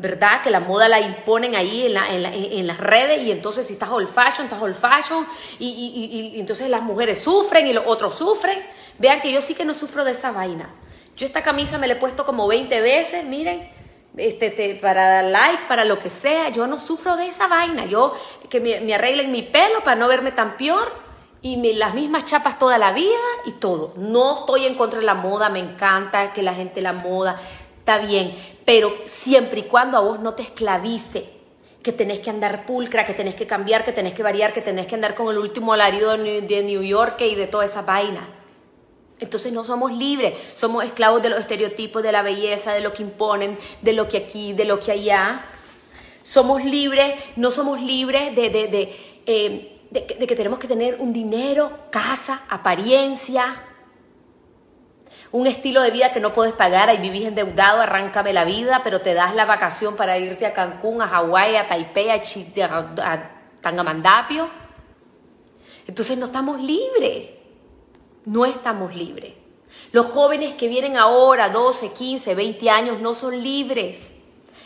¿verdad? 0.01 0.41
Que 0.41 0.49
la 0.49 0.59
moda 0.59 0.89
la 0.89 0.99
imponen 0.99 1.55
ahí 1.55 1.85
en, 1.85 2.67
las 2.67 2.77
redes 2.79 3.21
y 3.21 3.31
entonces 3.31 3.67
si 3.67 3.73
estás 3.73 3.89
old 3.89 4.09
fashion, 4.09 4.45
estás 4.45 4.59
old 4.59 4.75
fashion 4.75 5.27
y, 5.59 6.33
entonces 6.37 6.69
las 6.69 6.81
mujeres 6.81 7.21
sufren 7.21 7.67
y 7.67 7.73
los 7.73 7.85
otros 7.85 8.15
sufren. 8.15 8.59
Vean 8.97 9.21
que 9.21 9.31
yo 9.31 9.43
sí 9.43 9.53
que 9.53 9.63
no 9.63 9.75
sufro 9.75 10.03
de 10.03 10.11
esa 10.11 10.31
vaina. 10.31 10.69
Yo 11.15 11.27
esta 11.27 11.43
camisa 11.43 11.77
me 11.77 11.87
la 11.87 11.93
he 11.93 11.95
puesto 11.97 12.25
como 12.25 12.47
20 12.47 12.81
veces, 12.81 13.23
miren, 13.25 13.71
este, 14.17 14.75
para 14.81 15.23
live, 15.23 15.59
para 15.67 15.85
lo 15.85 15.99
que 15.99 16.09
sea. 16.09 16.49
Yo 16.49 16.67
no 16.67 16.79
sufro 16.79 17.15
de 17.15 17.27
esa 17.27 17.47
vaina. 17.47 17.85
Yo 17.85 18.13
que 18.49 18.59
me, 18.59 18.93
arreglen 18.93 19.31
mi 19.31 19.43
pelo 19.43 19.83
para 19.83 19.95
no 19.95 20.07
verme 20.07 20.31
tan 20.31 20.57
peor 20.57 20.91
y 21.41 21.73
las 21.73 21.95
mismas 21.95 22.25
chapas 22.25 22.59
toda 22.59 22.77
la 22.77 22.91
vida 22.91 23.19
y 23.45 23.53
todo. 23.53 23.93
No 23.97 24.39
estoy 24.39 24.65
en 24.65 24.75
contra 24.75 24.99
de 24.99 25.05
la 25.05 25.15
moda, 25.15 25.49
me 25.49 25.59
encanta 25.59 26.33
que 26.33 26.43
la 26.43 26.53
gente 26.53 26.81
la 26.81 26.93
moda, 26.93 27.41
está 27.79 27.97
bien, 27.97 28.35
pero 28.63 28.93
siempre 29.05 29.61
y 29.61 29.63
cuando 29.63 29.97
a 29.97 30.01
vos 30.01 30.19
no 30.19 30.35
te 30.35 30.43
esclavice, 30.43 31.29
que 31.81 31.91
tenés 31.91 32.19
que 32.19 32.29
andar 32.29 32.67
pulcra, 32.67 33.05
que 33.05 33.15
tenés 33.15 33.33
que 33.33 33.47
cambiar, 33.47 33.83
que 33.83 33.91
tenés 33.91 34.13
que 34.13 34.21
variar, 34.21 34.53
que 34.53 34.61
tenés 34.61 34.85
que 34.85 34.93
andar 34.93 35.15
con 35.15 35.29
el 35.29 35.39
último 35.39 35.73
alarido 35.73 36.15
de 36.15 36.63
New 36.63 36.83
York 36.83 37.19
y 37.21 37.33
de 37.33 37.47
toda 37.47 37.65
esa 37.65 37.81
vaina. 37.81 38.40
Entonces 39.21 39.53
no 39.53 39.63
somos 39.63 39.93
libres, 39.93 40.33
somos 40.55 40.83
esclavos 40.83 41.21
de 41.21 41.29
los 41.29 41.39
estereotipos, 41.39 42.03
de 42.03 42.11
la 42.11 42.23
belleza, 42.23 42.73
de 42.73 42.81
lo 42.81 42.91
que 42.91 43.03
imponen, 43.03 43.57
de 43.81 43.93
lo 43.93 44.09
que 44.09 44.17
aquí, 44.17 44.51
de 44.51 44.65
lo 44.65 44.79
que 44.79 44.91
allá. 44.91 45.45
Somos 46.23 46.65
libres, 46.65 47.13
no 47.37 47.51
somos 47.51 47.81
libres 47.81 48.35
de, 48.35 48.49
de, 48.49 48.67
de, 48.67 49.21
eh, 49.25 49.79
de 49.89 50.27
que 50.27 50.35
tenemos 50.35 50.59
que 50.59 50.67
tener 50.67 50.97
un 50.99 51.13
dinero, 51.13 51.71
casa, 51.91 52.43
apariencia, 52.49 53.63
un 55.31 55.47
estilo 55.47 55.81
de 55.81 55.91
vida 55.91 56.11
que 56.11 56.19
no 56.19 56.33
puedes 56.33 56.53
pagar, 56.53 56.89
ahí 56.89 56.97
vivís 56.97 57.25
endeudado, 57.25 57.81
arráncame 57.81 58.33
la 58.33 58.43
vida, 58.43 58.81
pero 58.83 58.99
te 59.01 59.13
das 59.13 59.33
la 59.33 59.45
vacación 59.45 59.95
para 59.95 60.17
irte 60.17 60.45
a 60.45 60.53
Cancún, 60.53 61.01
a 61.01 61.07
Hawái, 61.07 61.55
a 61.55 61.67
Taipei, 61.69 62.09
a, 62.09 62.21
a 63.03 63.31
Tangamandapio. 63.61 64.49
Entonces 65.87 66.17
no 66.17 66.25
estamos 66.25 66.59
libres, 66.59 67.29
no 68.25 68.45
estamos 68.45 68.95
libres. 68.95 69.33
Los 69.91 70.07
jóvenes 70.07 70.55
que 70.55 70.67
vienen 70.67 70.97
ahora, 70.97 71.49
12, 71.49 71.91
15, 71.91 72.35
20 72.35 72.69
años, 72.69 72.99
no 72.99 73.13
son 73.13 73.41
libres. 73.41 74.13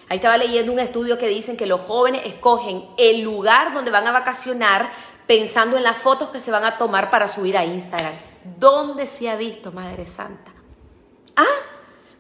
Ahí 0.08 0.18
estaba 0.18 0.38
leyendo 0.38 0.72
un 0.72 0.80
estudio 0.80 1.18
que 1.18 1.28
dicen 1.28 1.58
que 1.58 1.66
los 1.66 1.82
jóvenes 1.82 2.22
escogen 2.26 2.86
el 2.98 3.22
lugar 3.22 3.74
donde 3.74 3.92
van 3.92 4.06
a 4.08 4.12
vacacionar 4.12 4.90
pensando 5.26 5.78
en 5.78 5.84
las 5.84 5.98
fotos 5.98 6.30
que 6.30 6.40
se 6.40 6.52
van 6.52 6.64
a 6.64 6.78
tomar 6.78 7.10
para 7.10 7.28
subir 7.28 7.58
a 7.58 7.66
Instagram. 7.66 8.14
¿Dónde 8.60 9.08
se 9.08 9.30
ha 9.30 9.36
visto, 9.36 9.72
Madre 9.72 10.06
Santa? 10.06 10.52
Ah, 11.36 11.44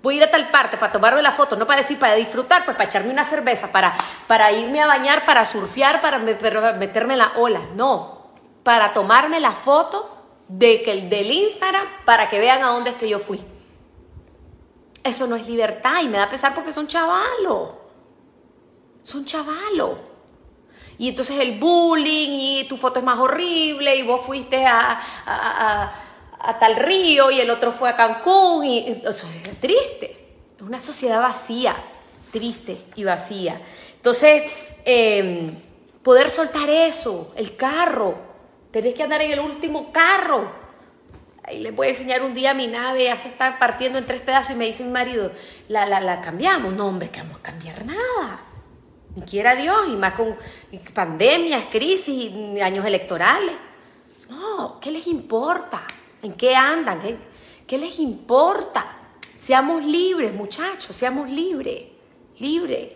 voy 0.01 0.15
a 0.15 0.17
ir 0.17 0.23
a 0.23 0.31
tal 0.31 0.49
parte 0.49 0.77
para 0.77 0.91
tomarme 0.91 1.21
la 1.21 1.31
foto, 1.31 1.55
no 1.55 1.67
para 1.67 1.81
decir, 1.81 1.99
para 1.99 2.15
disfrutar, 2.15 2.65
pues 2.65 2.75
para 2.75 2.89
echarme 2.89 3.11
una 3.11 3.23
cerveza, 3.23 3.71
para, 3.71 3.95
para 4.25 4.51
irme 4.51 4.81
a 4.81 4.87
bañar, 4.87 5.23
para 5.25 5.45
surfear, 5.45 6.01
para, 6.01 6.17
meterme 6.17 7.13
en 7.13 7.19
la 7.19 7.33
ola. 7.37 7.61
No, 7.75 8.31
para 8.63 8.93
tomarme 8.93 9.39
la 9.39 9.51
foto 9.51 10.14
de 10.47 10.83
que, 10.83 11.01
del 11.01 11.31
Instagram 11.31 11.87
para 12.05 12.29
que 12.29 12.39
vean 12.39 12.63
a 12.63 12.67
dónde 12.67 12.91
es 12.91 12.95
que 12.97 13.09
yo 13.09 13.19
fui. 13.19 13.43
Eso 15.03 15.27
no 15.27 15.35
es 15.35 15.47
libertad 15.47 16.01
y 16.01 16.07
me 16.07 16.17
da 16.17 16.29
pesar 16.29 16.55
porque 16.55 16.71
son 16.71 16.87
chavalos. 16.87 17.69
Son 19.03 19.25
chavalos. 19.25 19.99
Y 20.97 21.09
entonces 21.09 21.39
el 21.39 21.59
bullying 21.59 22.39
y 22.39 22.63
tu 22.65 22.77
foto 22.77 22.99
es 22.99 23.05
más 23.05 23.19
horrible 23.19 23.95
y 23.95 24.03
vos 24.03 24.25
fuiste 24.25 24.65
a 24.65 26.01
a 26.45 26.59
tal 26.59 26.75
río 26.75 27.31
y 27.31 27.39
el 27.39 27.49
otro 27.49 27.71
fue 27.71 27.89
a 27.89 27.95
Cancún 27.95 28.65
y 28.65 29.01
eso 29.03 29.27
es 29.43 29.59
triste. 29.59 30.17
Es 30.55 30.61
una 30.61 30.79
sociedad 30.79 31.19
vacía, 31.19 31.75
triste 32.31 32.77
y 32.95 33.03
vacía. 33.03 33.59
Entonces, 33.95 34.43
em, 34.85 35.55
poder 36.03 36.29
soltar 36.29 36.69
eso, 36.69 37.33
el 37.35 37.55
carro, 37.55 38.15
tenés 38.75 38.93
que 38.93 39.03
andar 39.03 39.21
en 39.21 39.31
el 39.31 39.39
último 39.39 39.89
carro. 39.93 40.51
Ahí 41.43 41.61
les 41.61 41.73
voy 41.73 41.87
a 41.87 41.89
enseñar 41.91 42.21
un 42.23 42.33
día 42.33 42.53
mi 42.53 42.67
nave, 42.67 43.05
ya 43.05 43.17
se 43.17 43.29
está 43.29 43.57
partiendo 43.57 43.97
en 43.97 44.05
tres 44.05 44.19
pedazos 44.19 44.51
y 44.51 44.55
me 44.55 44.65
dice 44.65 44.83
mi 44.83 44.91
marido, 44.91 45.31
la, 45.69 45.85
la, 45.85 46.01
la 46.01 46.19
cambiamos. 46.19 46.73
No, 46.73 46.87
hombre, 46.87 47.09
que 47.09 47.21
vamos 47.21 47.37
a 47.37 47.41
cambiar 47.41 47.85
nada. 47.85 48.41
Ni 49.15 49.21
quiera 49.21 49.55
Dios, 49.55 49.87
y 49.87 49.95
más 49.95 50.15
con 50.15 50.35
pandemias, 50.93 51.67
crisis, 51.71 52.33
años 52.61 52.85
electorales. 52.85 53.55
No, 54.29 54.77
¿qué 54.81 54.91
les 54.91 55.07
importa? 55.07 55.83
¿En 56.21 56.33
qué 56.33 56.53
andan? 56.53 56.99
¿Qué, 57.65 57.77
les 57.77 57.97
importa? 57.99 58.85
Seamos 59.39 59.85
libres, 59.85 60.33
muchachos, 60.33 60.93
seamos 60.93 61.29
libres, 61.29 61.81
libres. 62.39 62.89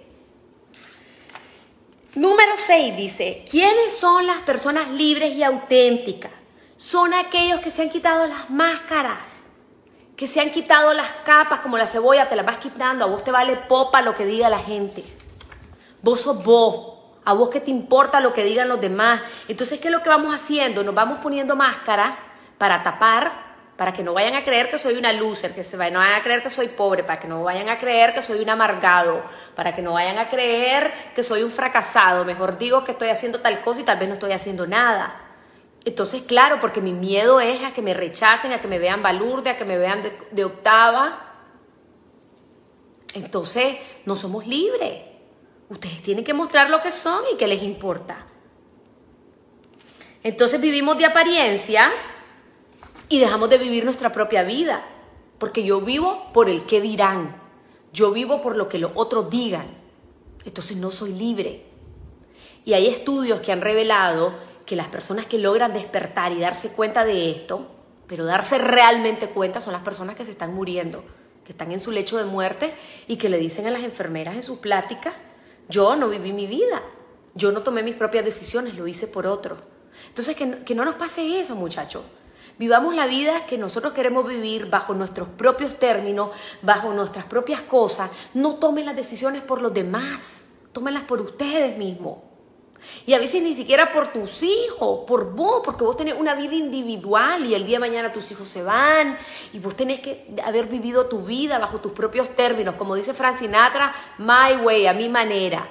Número 2.15 2.53
6 2.57 2.97
dice, 2.97 3.45
¿quiénes 3.49 3.95
son 3.95 4.25
las 4.25 4.39
personas 4.39 4.89
libres 4.89 5.35
y 5.35 5.43
auténticas? 5.43 6.31
Son 6.75 7.13
aquellos 7.13 7.59
que 7.61 7.69
se 7.69 7.83
han 7.83 7.89
quitado 7.89 8.25
las 8.25 8.49
máscaras, 8.49 9.45
que 10.15 10.25
se 10.25 10.41
han 10.41 10.49
quitado 10.49 10.93
las 10.93 11.11
capas 11.23 11.59
como 11.59 11.77
la 11.77 11.85
cebolla, 11.85 12.27
te 12.27 12.35
las 12.35 12.45
vas 12.45 12.57
quitando, 12.57 13.05
a 13.05 13.07
vos 13.07 13.23
te 13.23 13.31
vale 13.31 13.55
popa 13.57 14.01
lo 14.01 14.15
que 14.15 14.25
diga 14.25 14.49
la 14.49 14.59
gente. 14.59 15.03
Vos 16.01 16.21
sos 16.21 16.43
vos, 16.43 16.97
a 17.25 17.33
vos 17.33 17.49
que 17.49 17.59
te 17.59 17.69
importa 17.69 18.19
lo 18.19 18.33
que 18.33 18.43
digan 18.43 18.69
los 18.69 18.81
demás. 18.81 19.21
Entonces, 19.47 19.79
¿qué 19.79 19.89
es 19.89 19.91
lo 19.91 20.01
que 20.01 20.09
vamos 20.09 20.33
haciendo? 20.33 20.83
Nos 20.83 20.95
vamos 20.95 21.19
poniendo 21.19 21.55
máscaras 21.55 22.15
para 22.57 22.81
tapar 22.81 23.48
para 23.79 23.93
que 23.93 24.03
no 24.03 24.13
vayan 24.13 24.35
a 24.35 24.43
creer 24.43 24.69
que 24.69 24.77
soy 24.77 24.95
una 24.95 25.13
loser, 25.13 25.55
que 25.55 25.63
se 25.63 25.77
vayan, 25.77 25.93
no 25.93 25.99
vayan 25.99 26.19
a 26.19 26.21
creer 26.21 26.43
que 26.43 26.49
soy 26.49 26.67
pobre, 26.67 27.01
para 27.05 27.17
que 27.17 27.29
no 27.29 27.41
vayan 27.45 27.69
a 27.69 27.79
creer 27.79 28.13
que 28.13 28.21
soy 28.21 28.41
un 28.41 28.49
amargado, 28.49 29.23
para 29.55 29.73
que 29.73 29.81
no 29.81 29.93
vayan 29.93 30.17
a 30.17 30.27
creer 30.27 30.91
que 31.15 31.23
soy 31.23 31.43
un 31.43 31.49
fracasado. 31.49 32.25
Mejor 32.25 32.57
digo 32.57 32.83
que 32.83 32.91
estoy 32.91 33.07
haciendo 33.07 33.39
tal 33.39 33.61
cosa 33.61 33.79
y 33.79 33.85
tal 33.85 33.97
vez 33.97 34.09
no 34.09 34.15
estoy 34.15 34.33
haciendo 34.33 34.67
nada. 34.67 35.21
Entonces, 35.85 36.23
claro, 36.23 36.59
porque 36.59 36.81
mi 36.81 36.91
miedo 36.91 37.39
es 37.39 37.63
a 37.63 37.71
que 37.71 37.81
me 37.81 37.93
rechacen, 37.93 38.51
a 38.51 38.59
que 38.59 38.67
me 38.67 38.79
vean 38.79 39.01
balurde, 39.01 39.51
a 39.51 39.57
que 39.57 39.63
me 39.63 39.77
vean 39.77 40.03
de, 40.03 40.11
de 40.29 40.43
octava. 40.43 41.37
Entonces, 43.13 43.77
no 44.03 44.17
somos 44.17 44.45
libres. 44.45 45.03
Ustedes 45.69 46.03
tienen 46.03 46.25
que 46.25 46.33
mostrar 46.33 46.69
lo 46.69 46.81
que 46.81 46.91
son 46.91 47.23
y 47.33 47.37
qué 47.37 47.47
les 47.47 47.63
importa. 47.63 48.25
Entonces 50.21 50.59
vivimos 50.59 50.97
de 50.97 51.05
apariencias 51.05 52.11
y 53.09 53.19
dejamos 53.19 53.49
de 53.49 53.57
vivir 53.57 53.83
nuestra 53.83 54.11
propia 54.11 54.43
vida, 54.43 54.85
porque 55.39 55.63
yo 55.63 55.81
vivo 55.81 56.31
por 56.31 56.47
el 56.47 56.63
que 56.63 56.79
dirán, 56.79 57.41
yo 57.91 58.11
vivo 58.11 58.41
por 58.41 58.55
lo 58.55 58.69
que 58.69 58.77
los 58.77 58.91
otros 58.93 59.31
digan, 59.31 59.65
entonces 60.45 60.77
no 60.77 60.91
soy 60.91 61.13
libre. 61.13 61.65
Y 62.65 62.73
hay 62.73 62.87
estudios 62.87 63.41
que 63.41 63.51
han 63.51 63.61
revelado 63.61 64.33
que 64.65 64.75
las 64.75 64.87
personas 64.87 65.25
que 65.25 65.39
logran 65.39 65.73
despertar 65.73 66.31
y 66.31 66.39
darse 66.39 66.71
cuenta 66.73 67.03
de 67.03 67.31
esto, 67.31 67.65
pero 68.05 68.25
darse 68.25 68.59
realmente 68.59 69.29
cuenta 69.29 69.59
son 69.59 69.73
las 69.73 69.81
personas 69.81 70.15
que 70.15 70.25
se 70.25 70.31
están 70.31 70.53
muriendo, 70.53 71.03
que 71.43 71.53
están 71.53 71.71
en 71.71 71.79
su 71.79 71.91
lecho 71.91 72.17
de 72.17 72.25
muerte 72.25 72.75
y 73.07 73.17
que 73.17 73.29
le 73.29 73.39
dicen 73.39 73.65
a 73.65 73.71
las 73.71 73.83
enfermeras 73.83 74.35
en 74.35 74.43
sus 74.43 74.59
pláticas, 74.59 75.15
yo 75.67 75.95
no 75.95 76.09
viví 76.09 76.31
mi 76.31 76.45
vida, 76.45 76.83
yo 77.33 77.51
no 77.51 77.63
tomé 77.63 77.81
mis 77.81 77.95
propias 77.95 78.23
decisiones, 78.23 78.75
lo 78.75 78.87
hice 78.87 79.07
por 79.07 79.25
otro. 79.25 79.57
Entonces, 80.07 80.35
que 80.35 80.63
que 80.63 80.75
no 80.75 80.85
nos 80.85 80.95
pase 80.95 81.39
eso, 81.39 81.55
muchachos. 81.55 82.03
Vivamos 82.59 82.93
la 82.93 83.07
vida 83.07 83.45
que 83.45 83.57
nosotros 83.57 83.93
queremos 83.93 84.27
vivir 84.27 84.69
bajo 84.69 84.93
nuestros 84.93 85.29
propios 85.29 85.79
términos, 85.79 86.31
bajo 86.61 86.91
nuestras 86.91 87.23
propias 87.23 87.61
cosas. 87.61 88.11
No 88.33 88.55
tomen 88.55 88.85
las 88.85 88.97
decisiones 88.97 89.41
por 89.41 89.61
los 89.61 89.73
demás, 89.73 90.43
tómenlas 90.73 91.03
por 91.03 91.21
ustedes 91.21 91.77
mismos. 91.77 92.17
Y 93.05 93.13
a 93.13 93.19
veces 93.19 93.41
ni 93.41 93.53
siquiera 93.53 93.93
por 93.93 94.07
tus 94.11 94.43
hijos, 94.43 95.05
por 95.07 95.33
vos, 95.33 95.61
porque 95.63 95.85
vos 95.85 95.95
tenés 95.95 96.15
una 96.15 96.35
vida 96.35 96.53
individual 96.53 97.45
y 97.45 97.55
el 97.55 97.65
día 97.65 97.77
de 97.77 97.87
mañana 97.87 98.11
tus 98.11 98.29
hijos 98.31 98.49
se 98.49 98.61
van 98.61 99.17
y 99.53 99.59
vos 99.59 99.75
tenés 99.75 100.01
que 100.01 100.27
haber 100.43 100.67
vivido 100.67 101.05
tu 101.05 101.21
vida 101.21 101.59
bajo 101.59 101.79
tus 101.79 101.93
propios 101.93 102.35
términos, 102.35 102.75
como 102.75 102.95
dice 102.95 103.13
Frank 103.13 103.37
Sinatra, 103.37 103.95
my 104.17 104.61
way, 104.65 104.85
a 104.85 104.93
mi 104.93 105.07
manera. 105.07 105.65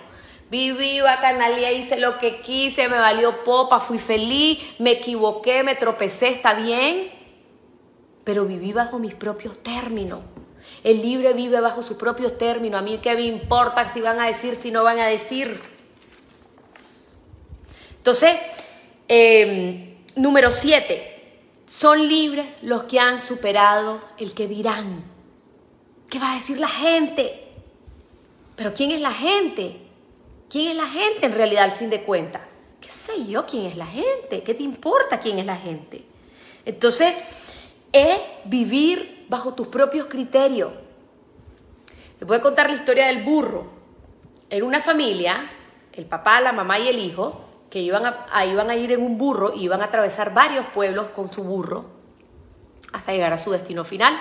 Viví, 0.51 1.01
bacanalía, 1.01 1.73
hice 1.73 1.99
lo 1.99 2.19
que 2.19 2.41
quise, 2.41 2.89
me 2.89 2.99
valió 2.99 3.45
popa, 3.45 3.81
fui 3.81 3.99
feliz, 3.99 4.59
me 4.79 4.93
equivoqué, 4.93 5.63
me 5.63 5.75
tropecé, 5.75 6.29
está 6.29 6.55
bien, 6.55 7.11
pero 8.25 8.47
viví 8.47 8.73
bajo 8.73 8.99
mis 8.99 9.15
propios 9.15 9.63
términos. 9.63 10.21
El 10.85 11.03
libre 11.03 11.33
vive 11.33 11.61
bajo 11.61 11.83
sus 11.83 11.97
propios 11.97 12.39
términos. 12.39 12.81
A 12.81 12.85
mí 12.85 12.99
qué 12.99 13.15
me 13.15 13.23
importa 13.23 13.89
si 13.89 14.01
van 14.01 14.21
a 14.21 14.27
decir, 14.27 14.57
si 14.57 14.71
no 14.71 14.85
van 14.85 14.99
a 15.01 15.07
decir. 15.07 15.61
Entonces, 17.99 18.39
em, 19.09 19.97
número 20.15 20.51
siete, 20.51 21.41
son 21.67 22.09
libres 22.09 22.47
los 22.63 22.85
que 22.85 23.01
han 23.01 23.21
superado 23.21 24.01
el 24.19 24.35
que 24.35 24.47
dirán. 24.47 25.05
¿Qué 26.09 26.19
va 26.19 26.33
a 26.33 26.35
decir 26.35 26.59
la 26.59 26.69
gente? 26.69 27.45
Pero 28.57 28.73
¿quién 28.73 28.91
es 28.91 29.01
la 29.01 29.13
gente? 29.13 29.88
¿Quién 30.51 30.69
es 30.69 30.77
la 30.77 30.87
gente 30.87 31.27
en 31.27 31.33
realidad 31.33 31.65
al 31.65 31.73
fin 31.73 31.91
de 31.91 32.03
cuentas? 32.03 32.43
¿Qué 32.81 32.91
sé 32.91 33.27
yo 33.27 33.45
quién 33.47 33.67
es 33.67 33.77
la 33.77 33.87
gente? 33.87 34.43
¿Qué 34.43 34.55
te 34.55 34.63
importa 34.63 35.21
quién 35.21 35.39
es 35.39 35.47
la 35.47 35.57
gente? 35.57 36.05
Entonces, 36.65 37.15
es 37.93 38.19
vivir 38.45 39.27
bajo 39.29 39.55
tus 39.55 39.69
propios 39.69 40.07
criterios. 40.07 40.73
Les 42.19 42.27
voy 42.27 42.37
a 42.37 42.43
contar 42.43 42.71
la 42.71 42.77
historia 42.77 43.07
del 43.07 43.23
burro. 43.23 43.67
En 44.51 44.63
una 44.63 44.81
familia, 44.81 45.51
el 45.93 46.07
papá, 46.07 46.41
la 46.41 46.53
mamá 46.53 46.79
y 46.79 46.89
el 46.89 46.99
hijo, 46.99 47.45
que 47.71 47.81
iban 47.81 48.07
a, 48.07 48.47
iban 48.47 48.71
a 48.71 48.77
ir 48.77 48.93
en 48.93 49.03
un 49.03 49.19
burro 49.19 49.53
y 49.55 49.65
iban 49.65 49.83
a 49.83 49.87
atravesar 49.87 50.33
varios 50.33 50.67
pueblos 50.67 51.09
con 51.09 51.33
su 51.33 51.45
burro 51.45 51.85
hasta 52.93 53.13
llegar 53.13 53.33
a 53.33 53.39
su 53.39 53.51
destino 53.51 53.85
final. 53.85 54.19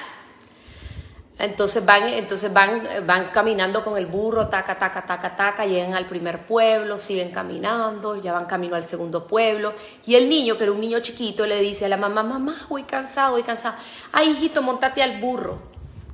Entonces 1.39 1.85
van, 1.85 2.07
entonces 2.07 2.51
van, 2.51 2.81
van 3.05 3.25
caminando 3.25 3.83
con 3.83 3.95
el 3.95 4.07
burro, 4.07 4.47
taca, 4.47 4.79
taca, 4.79 5.05
taca, 5.05 5.35
taca, 5.35 5.65
llegan 5.67 5.93
al 5.93 6.07
primer 6.07 6.47
pueblo, 6.47 6.99
siguen 6.99 7.31
caminando, 7.31 8.15
ya 8.15 8.33
van 8.33 8.45
camino 8.45 8.75
al 8.75 8.83
segundo 8.83 9.27
pueblo. 9.27 9.73
Y 10.05 10.15
el 10.15 10.29
niño, 10.29 10.57
que 10.57 10.63
era 10.63 10.71
un 10.71 10.81
niño 10.81 10.99
chiquito, 10.99 11.45
le 11.45 11.59
dice 11.61 11.85
a 11.85 11.89
la 11.89 11.97
mamá, 11.97 12.23
mamá, 12.23 12.65
voy 12.69 12.83
cansado, 12.83 13.33
voy 13.33 13.43
cansado. 13.43 13.75
Ay, 14.11 14.31
hijito, 14.31 14.63
montate 14.63 15.03
al 15.03 15.19
burro. 15.21 15.59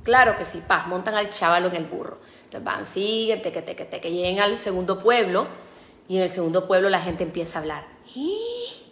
Claro 0.02 0.36
que 0.36 0.44
sí, 0.44 0.62
paz, 0.66 0.86
montan 0.86 1.14
al 1.14 1.30
chavalo 1.30 1.68
en 1.68 1.76
el 1.76 1.86
burro. 1.86 2.18
Entonces 2.44 2.62
van, 2.62 2.84
siguen, 2.84 3.40
teque, 3.40 3.62
teque, 3.62 3.86
teque, 3.86 4.10
llegan 4.10 4.40
al 4.40 4.58
segundo 4.58 4.98
pueblo 4.98 5.46
y 6.06 6.18
en 6.18 6.24
el 6.24 6.28
segundo 6.28 6.66
pueblo 6.66 6.90
la 6.90 7.00
gente 7.00 7.24
empieza 7.24 7.58
a 7.58 7.62
hablar. 7.62 7.86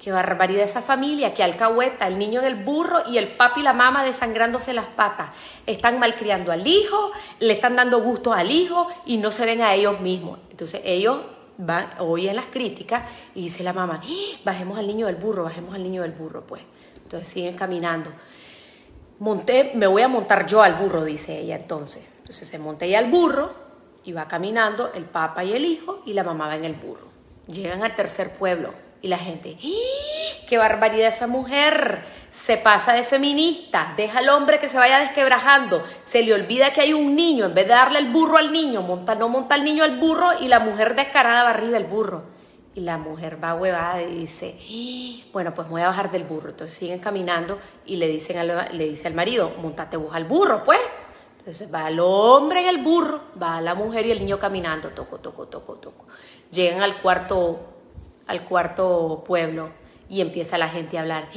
¡Qué 0.03 0.11
barbaridad 0.11 0.65
esa 0.65 0.83
familia! 0.83 1.33
¡Qué 1.33 1.45
alcahueta! 1.45 2.09
El 2.09 2.19
niño 2.19 2.41
en 2.41 2.47
el 2.47 2.65
burro 2.65 3.09
y 3.09 3.19
el 3.19 3.37
papi 3.37 3.61
y 3.61 3.63
la 3.63 3.73
mamá 3.73 4.05
desangrándose 4.05 4.75
las 4.75 4.87
patas. 4.87 5.31
Están 5.65 6.01
malcriando 6.01 6.51
al 6.51 6.67
hijo, 6.67 7.13
le 7.39 7.53
están 7.53 7.77
dando 7.77 8.01
gusto 8.01 8.33
al 8.33 8.51
hijo 8.51 8.89
y 9.07 9.19
no 9.19 9.31
se 9.31 9.47
ven 9.47 9.61
a 9.61 9.75
ellos 9.75 10.01
mismos. 10.01 10.41
Entonces 10.51 10.81
ellos 10.85 11.21
van, 11.57 11.89
oyen 12.01 12.35
las 12.35 12.47
críticas 12.47 13.05
y 13.37 13.43
dice 13.43 13.63
la 13.63 13.73
mamá, 13.73 14.03
bajemos 14.45 14.77
al 14.77 14.89
niño 14.89 15.07
del 15.07 15.15
burro, 15.15 15.45
bajemos 15.45 15.73
al 15.77 15.85
niño 15.85 16.03
del 16.03 16.11
burro, 16.11 16.45
pues. 16.49 16.63
Entonces 17.05 17.29
siguen 17.29 17.55
caminando. 17.55 18.11
Monté, 19.21 19.71
me 19.77 19.87
voy 19.87 20.03
a 20.03 20.09
montar 20.09 20.47
yo 20.47 20.63
al 20.63 20.75
burro, 20.75 21.05
dice 21.05 21.39
ella 21.39 21.55
entonces. 21.55 22.05
Entonces 22.19 22.49
se 22.49 22.59
monta 22.59 22.87
ella 22.87 22.99
al 22.99 23.09
burro 23.09 23.55
y 24.03 24.11
va 24.11 24.27
caminando 24.27 24.91
el 24.95 25.05
papá 25.05 25.45
y 25.45 25.53
el 25.53 25.65
hijo 25.65 26.03
y 26.05 26.15
la 26.15 26.25
mamá 26.25 26.49
va 26.49 26.57
en 26.57 26.65
el 26.65 26.75
burro. 26.75 27.07
Llegan 27.47 27.85
al 27.85 27.95
tercer 27.95 28.33
pueblo 28.33 28.73
y 29.03 29.09
la 29.09 29.19
gente, 29.19 29.57
¡Ah! 29.63 30.45
¡qué 30.49 30.57
barbaridad 30.57 31.09
esa 31.09 31.27
mujer! 31.27 32.23
Se 32.31 32.57
pasa 32.57 32.95
de 32.95 33.03
feminista, 33.03 33.93
deja 33.95 34.21
al 34.21 34.31
hombre 34.31 34.59
que 34.59 34.71
se 34.71 34.79
vaya 34.79 35.01
desquebrajando, 35.01 35.85
se 36.03 36.23
le 36.23 36.33
olvida 36.33 36.73
que 36.73 36.81
hay 36.81 36.95
un 36.95 37.15
niño, 37.15 37.45
en 37.45 37.55
vez 37.55 37.67
de 37.67 37.75
darle 37.75 37.99
el 37.99 38.11
burro 38.11 38.39
al 38.39 38.53
niño, 38.53 38.81
monta, 38.81 39.15
no 39.15 39.29
monta 39.29 39.55
el 39.55 39.65
niño 39.65 39.85
al 39.85 39.99
burro 39.99 40.41
y 40.41 40.49
la 40.49 40.59
mujer 40.59 40.97
descarada 40.97 41.45
va 41.45 41.51
arriba 41.51 41.77
el 41.77 41.85
burro. 41.85 42.23
Y 42.75 42.81
la 42.81 42.97
mujer 42.97 43.39
va 43.43 43.55
huevada 43.55 44.01
y 44.01 44.21
dice, 44.21 44.57
¡Ah! 44.59 45.29
bueno, 45.31 45.53
pues 45.53 45.69
voy 45.69 45.83
a 45.83 45.89
bajar 45.89 46.11
del 46.11 46.25
burro. 46.25 46.49
Entonces 46.49 46.75
siguen 46.75 47.01
caminando 47.01 47.59
y 47.85 47.97
le, 47.97 48.09
dicen 48.09 48.47
le 48.47 48.85
dice 48.89 49.09
al 49.09 49.15
marido, 49.15 49.53
montate 49.61 49.99
vos 49.99 50.15
al 50.15 50.25
burro, 50.25 50.65
pues. 50.65 50.81
Entonces 51.41 51.75
va 51.75 51.89
el 51.89 52.01
hombre 52.01 52.61
en 52.61 52.69
el 52.69 52.79
burro, 52.79 53.21
va 53.43 53.61
la 53.61 53.75
mujer 53.75 54.07
y 54.07 54.11
el 54.13 54.21
niño 54.21 54.39
caminando, 54.39 54.89
toco, 54.89 55.19
toco, 55.19 55.49
toco, 55.49 55.75
toco. 55.75 56.07
Llegan 56.51 56.81
al 56.81 57.03
cuarto 57.03 57.72
al 58.33 58.45
cuarto 58.45 59.23
pueblo 59.27 59.71
y 60.09 60.21
empieza 60.21 60.59
la 60.59 60.69
gente 60.69 60.99
a 60.99 61.03
hablar. 61.03 61.29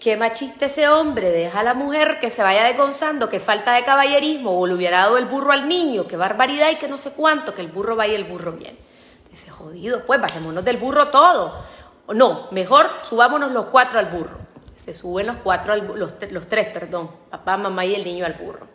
¡Qué 0.00 0.16
machista 0.16 0.66
ese 0.66 0.88
hombre! 0.88 1.30
Deja 1.30 1.60
a 1.60 1.62
la 1.62 1.74
mujer 1.74 2.20
que 2.20 2.30
se 2.30 2.42
vaya 2.42 2.64
desgonzando, 2.64 3.28
que 3.28 3.40
falta 3.40 3.74
de 3.74 3.84
caballerismo, 3.84 4.58
o 4.58 4.66
le 4.66 4.74
hubiera 4.74 4.98
dado 5.00 5.18
el 5.18 5.26
burro 5.26 5.52
al 5.52 5.68
niño, 5.68 6.06
qué 6.06 6.16
barbaridad 6.16 6.70
y 6.70 6.76
que 6.76 6.88
no 6.88 6.96
sé 6.96 7.12
cuánto, 7.12 7.54
que 7.54 7.60
el 7.60 7.68
burro 7.68 7.96
va 7.96 8.06
y 8.06 8.14
el 8.14 8.24
burro 8.24 8.52
viene. 8.52 8.78
Dice, 9.30 9.50
jodido, 9.50 10.04
pues 10.06 10.20
bajémonos 10.20 10.64
del 10.64 10.76
burro 10.76 11.08
todo. 11.08 11.64
No, 12.14 12.48
mejor 12.52 12.88
subámonos 13.02 13.52
los 13.52 13.66
cuatro 13.66 13.98
al 13.98 14.06
burro. 14.06 14.38
Se 14.76 14.94
suben 14.94 15.26
los 15.26 15.36
cuatro, 15.38 15.74
los, 15.74 16.12
los 16.30 16.48
tres, 16.48 16.68
perdón, 16.68 17.10
papá, 17.30 17.56
mamá 17.56 17.84
y 17.84 17.94
el 17.94 18.04
niño 18.04 18.24
al 18.26 18.34
burro. 18.34 18.68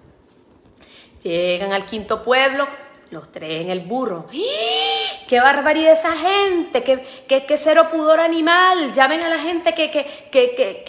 Llegan 1.24 1.72
al 1.72 1.86
quinto 1.86 2.24
pueblo, 2.24 2.68
los 3.12 3.30
tres 3.30 3.62
en 3.62 3.70
el 3.70 3.82
burro. 3.82 4.28
¡Ah! 4.30 5.26
¡Qué 5.28 5.40
barbaridad 5.40 5.92
esa 5.92 6.14
gente! 6.14 6.82
¡Qué, 6.82 7.06
qué, 7.28 7.58
cero 7.58 7.90
pudor 7.92 8.22
animal! 8.22 8.94
Llamen 8.94 9.22
a 9.22 9.30
la 9.30 9.38
gente 9.38 9.74
que, 9.74 9.92
que, 9.92 10.30
que, 10.32 10.84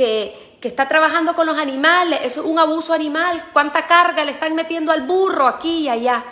que, 0.60 0.68
está 0.68 0.86
trabajando 0.86 1.34
con 1.34 1.46
los 1.46 1.58
animales. 1.58 2.20
Eso 2.22 2.40
es 2.40 2.46
un 2.46 2.60
abuso 2.60 2.94
animal. 2.94 3.50
¿Cuánta 3.52 3.86
carga 3.88 4.24
le 4.24 4.30
están 4.30 4.54
metiendo 4.54 4.92
al 4.92 5.02
burro 5.02 5.48
aquí 5.48 5.80
y 5.80 5.88
allá? 5.88 6.24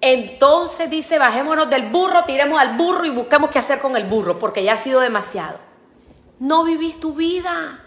Entonces 0.00 0.88
dice, 0.88 1.18
bajémonos 1.18 1.68
del 1.68 1.90
burro, 1.90 2.24
tiremos 2.24 2.60
al 2.60 2.76
burro 2.76 3.04
y 3.04 3.10
busquemos 3.10 3.50
qué 3.50 3.58
hacer 3.58 3.80
con 3.80 3.96
el 3.96 4.04
burro, 4.04 4.38
porque 4.38 4.62
ya 4.62 4.74
ha 4.74 4.78
sido 4.78 5.00
demasiado. 5.00 5.58
No 6.38 6.62
vivís 6.62 7.00
tu 7.00 7.14
vida. 7.14 7.80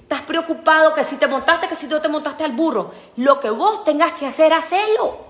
Estás 0.00 0.22
preocupado 0.22 0.94
que 0.94 1.04
si 1.04 1.16
te 1.16 1.26
montaste, 1.26 1.68
que 1.68 1.74
si 1.74 1.88
tú 1.88 2.00
te 2.00 2.08
montaste 2.08 2.44
al 2.44 2.52
burro. 2.52 2.94
Lo 3.16 3.38
que 3.38 3.50
vos 3.50 3.84
tengas 3.84 4.12
que 4.12 4.26
hacer, 4.26 4.54
hacelo 4.54 5.29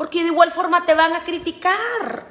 porque 0.00 0.22
de 0.22 0.28
igual 0.28 0.50
forma 0.50 0.86
te 0.86 0.94
van 0.94 1.12
a 1.12 1.24
criticar. 1.24 2.24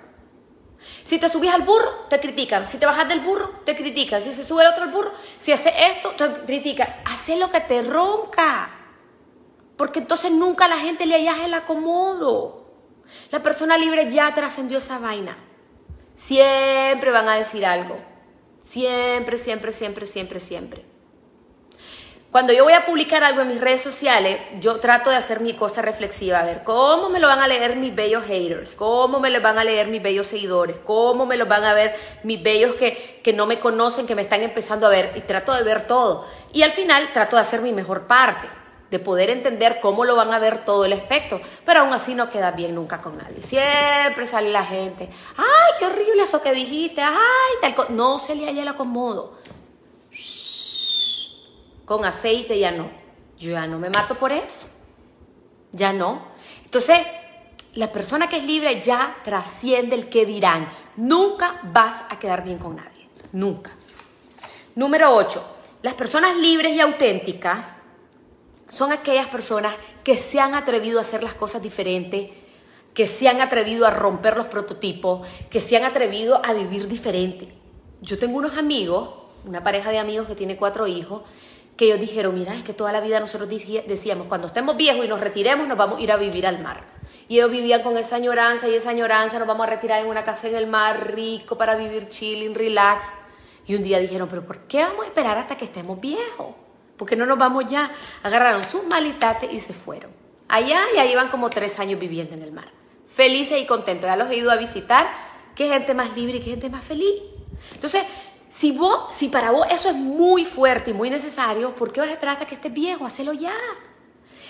Si 1.03 1.19
te 1.19 1.29
subís 1.29 1.51
al 1.51 1.61
burro, 1.61 2.07
te 2.09 2.19
critican. 2.19 2.65
Si 2.65 2.79
te 2.79 2.87
bajas 2.87 3.07
del 3.07 3.19
burro, 3.19 3.61
te 3.63 3.75
critican. 3.75 4.23
Si 4.23 4.33
se 4.33 4.43
sube 4.43 4.63
el 4.63 4.71
otro 4.71 4.85
al 4.85 4.91
burro, 4.91 5.11
si 5.37 5.51
hace 5.51 5.71
esto, 5.77 6.13
te 6.13 6.45
critican. 6.47 6.87
Haz 7.05 7.29
lo 7.37 7.51
que 7.51 7.59
te 7.59 7.83
ronca. 7.83 8.71
Porque 9.77 9.99
entonces 9.99 10.31
nunca 10.31 10.65
a 10.65 10.67
la 10.67 10.79
gente 10.79 11.05
le 11.05 11.13
hallas 11.13 11.41
el 11.41 11.53
acomodo. 11.53 12.71
La 13.29 13.43
persona 13.43 13.77
libre 13.77 14.09
ya 14.09 14.33
trascendió 14.33 14.79
esa 14.79 14.97
vaina. 14.97 15.37
Siempre 16.15 17.11
van 17.11 17.29
a 17.29 17.35
decir 17.35 17.67
algo. 17.67 17.99
Siempre, 18.63 19.37
siempre, 19.37 19.73
siempre, 19.73 20.07
siempre, 20.07 20.39
siempre. 20.39 20.85
Cuando 22.31 22.53
yo 22.53 22.63
voy 22.63 22.73
a 22.73 22.85
publicar 22.85 23.23
algo 23.23 23.41
en 23.41 23.47
mis 23.47 23.59
redes 23.59 23.81
sociales, 23.81 24.39
yo 24.59 24.79
trato 24.79 25.09
de 25.09 25.15
hacer 25.15 25.39
mi 25.39 25.55
cosa 25.55 25.81
reflexiva, 25.81 26.39
a 26.39 26.45
ver 26.45 26.61
cómo 26.63 27.09
me 27.09 27.19
lo 27.19 27.25
van 27.25 27.39
a 27.39 27.47
leer 27.47 27.75
mis 27.75 27.95
bellos 27.95 28.23
haters, 28.23 28.75
cómo 28.75 29.19
me 29.19 29.31
lo 29.31 29.41
van 29.41 29.57
a 29.57 29.63
leer 29.63 29.87
mis 29.87 30.03
bellos 30.03 30.27
seguidores, 30.27 30.75
cómo 30.85 31.25
me 31.25 31.37
lo 31.37 31.47
van 31.47 31.63
a 31.63 31.73
ver 31.73 31.95
mis 32.21 32.43
bellos 32.43 32.75
que, 32.75 33.19
que 33.23 33.33
no 33.33 33.47
me 33.47 33.57
conocen, 33.57 34.05
que 34.05 34.13
me 34.13 34.21
están 34.21 34.43
empezando 34.43 34.85
a 34.85 34.91
ver, 34.91 35.11
y 35.15 35.21
trato 35.21 35.55
de 35.55 35.63
ver 35.63 35.87
todo. 35.87 36.27
Y 36.53 36.61
al 36.61 36.69
final 36.69 37.11
trato 37.13 37.35
de 37.35 37.41
hacer 37.41 37.61
mi 37.61 37.73
mejor 37.73 38.05
parte, 38.05 38.47
de 38.91 38.99
poder 38.99 39.31
entender 39.31 39.79
cómo 39.81 40.05
lo 40.05 40.15
van 40.15 40.31
a 40.31 40.37
ver 40.37 40.65
todo 40.65 40.85
el 40.85 40.93
espectro, 40.93 41.41
pero 41.65 41.79
aún 41.79 41.93
así 41.93 42.13
no 42.13 42.29
queda 42.29 42.51
bien 42.51 42.75
nunca 42.75 43.01
con 43.01 43.17
nadie. 43.17 43.41
Siempre 43.41 44.27
sale 44.27 44.51
la 44.51 44.65
gente, 44.65 45.09
ay, 45.35 45.73
qué 45.79 45.85
horrible 45.87 46.21
eso 46.21 46.43
que 46.43 46.53
dijiste, 46.53 47.01
ay, 47.01 47.15
tal 47.59 47.87
No 47.89 48.19
se 48.19 48.35
le 48.35 48.47
haya 48.47 48.61
el 48.61 48.67
acomodo 48.67 49.39
con 51.89 52.05
aceite, 52.05 52.59
ya 52.59 52.69
no. 52.69 52.87
Yo 53.39 53.53
ya 53.53 53.65
no 53.65 53.79
me 53.79 53.89
mato 53.89 54.13
por 54.13 54.31
eso. 54.31 54.67
Ya 55.71 55.91
no. 55.91 56.21
Entonces, 56.63 56.99
la 57.73 57.91
persona 57.91 58.29
que 58.29 58.37
es 58.37 58.43
libre 58.43 58.79
ya 58.79 59.17
trasciende 59.23 59.95
el 59.95 60.07
que 60.07 60.27
dirán. 60.27 60.71
Nunca 60.97 61.59
vas 61.63 62.03
a 62.07 62.19
quedar 62.19 62.43
bien 62.43 62.59
con 62.59 62.75
nadie. 62.75 63.09
Nunca. 63.31 63.71
Número 64.75 65.15
8. 65.15 65.43
Las 65.81 65.95
personas 65.95 66.37
libres 66.37 66.75
y 66.75 66.79
auténticas 66.79 67.77
son 68.67 68.91
aquellas 68.91 69.27
personas 69.29 69.73
que 70.03 70.15
se 70.15 70.39
han 70.39 70.53
atrevido 70.53 70.99
a 70.99 71.01
hacer 71.01 71.23
las 71.23 71.33
cosas 71.33 71.63
diferentes, 71.63 72.29
que 72.93 73.07
se 73.07 73.27
han 73.27 73.41
atrevido 73.41 73.87
a 73.87 73.89
romper 73.89 74.37
los 74.37 74.45
prototipos, 74.45 75.27
que 75.49 75.59
se 75.59 75.75
han 75.75 75.85
atrevido 75.85 76.39
a 76.45 76.53
vivir 76.53 76.87
diferente. 76.87 77.47
Yo 77.99 78.19
tengo 78.19 78.37
unos 78.37 78.59
amigos, 78.59 79.09
una 79.43 79.63
pareja 79.63 79.89
de 79.89 79.97
amigos 79.97 80.27
que 80.27 80.35
tiene 80.35 80.55
cuatro 80.55 80.85
hijos, 80.85 81.23
que 81.79 81.85
ellos 81.85 82.01
dijeron, 82.01 82.35
mira, 82.35 82.53
es 82.55 82.65
que 82.65 82.73
toda 82.73 82.91
la 82.91 82.99
vida 82.99 83.21
nosotros 83.21 83.47
decíamos, 83.49 84.27
cuando 84.27 84.47
estemos 84.47 84.75
viejos 84.75 85.05
y 85.05 85.07
nos 85.07 85.21
retiremos, 85.21 85.65
nos 85.65 85.77
vamos 85.77 85.99
a 85.99 86.01
ir 86.01 86.11
a 86.11 86.17
vivir 86.17 86.45
al 86.45 86.61
mar. 86.61 86.83
Y 87.29 87.35
ellos 87.37 87.49
vivían 87.49 87.81
con 87.81 87.95
esa 87.95 88.17
añoranza 88.17 88.67
y 88.67 88.73
esa 88.73 88.89
añoranza, 88.89 89.39
nos 89.39 89.47
vamos 89.47 89.65
a 89.65 89.69
retirar 89.69 90.01
en 90.01 90.07
una 90.07 90.25
casa 90.25 90.49
en 90.49 90.55
el 90.55 90.67
mar 90.67 91.13
rico 91.15 91.57
para 91.57 91.77
vivir 91.77 92.09
chilling, 92.09 92.53
relax. 92.53 93.05
Y 93.65 93.75
un 93.75 93.83
día 93.83 93.97
dijeron, 93.97 94.27
pero 94.27 94.45
¿por 94.45 94.67
qué 94.67 94.83
vamos 94.83 95.05
a 95.05 95.07
esperar 95.07 95.37
hasta 95.37 95.55
que 95.55 95.63
estemos 95.63 96.01
viejos? 96.01 96.47
Porque 96.97 97.15
no 97.15 97.25
nos 97.25 97.37
vamos 97.37 97.63
ya. 97.65 97.89
Agarraron 98.23 98.65
sus 98.65 98.83
malitates 98.83 99.49
y 99.49 99.61
se 99.61 99.71
fueron. 99.71 100.11
Allá 100.49 100.81
y 100.93 100.97
ahí 100.97 101.15
van 101.15 101.29
como 101.29 101.49
tres 101.49 101.79
años 101.79 101.97
viviendo 101.97 102.35
en 102.35 102.43
el 102.43 102.51
mar. 102.51 102.73
Felices 103.05 103.57
y 103.61 103.65
contentos. 103.65 104.05
Ya 104.05 104.17
los 104.17 104.29
he 104.29 104.35
ido 104.35 104.51
a 104.51 104.57
visitar. 104.57 105.07
Qué 105.55 105.69
gente 105.69 105.93
más 105.93 106.13
libre 106.17 106.39
y 106.39 106.41
qué 106.41 106.49
gente 106.49 106.69
más 106.69 106.83
feliz. 106.83 107.21
Entonces, 107.73 108.03
si, 108.59 108.73
vos, 108.73 109.15
si 109.15 109.29
para 109.29 109.51
vos 109.51 109.65
eso 109.71 109.87
es 109.87 109.95
muy 109.95 110.43
fuerte 110.43 110.91
y 110.91 110.93
muy 110.93 111.09
necesario, 111.09 111.73
¿por 111.75 111.93
qué 111.93 112.01
vas 112.01 112.09
a 112.09 112.13
esperar 112.13 112.33
hasta 112.33 112.45
que 112.45 112.55
estés 112.55 112.73
viejo? 112.73 113.05
Hacelo 113.05 113.31
ya. 113.31 113.55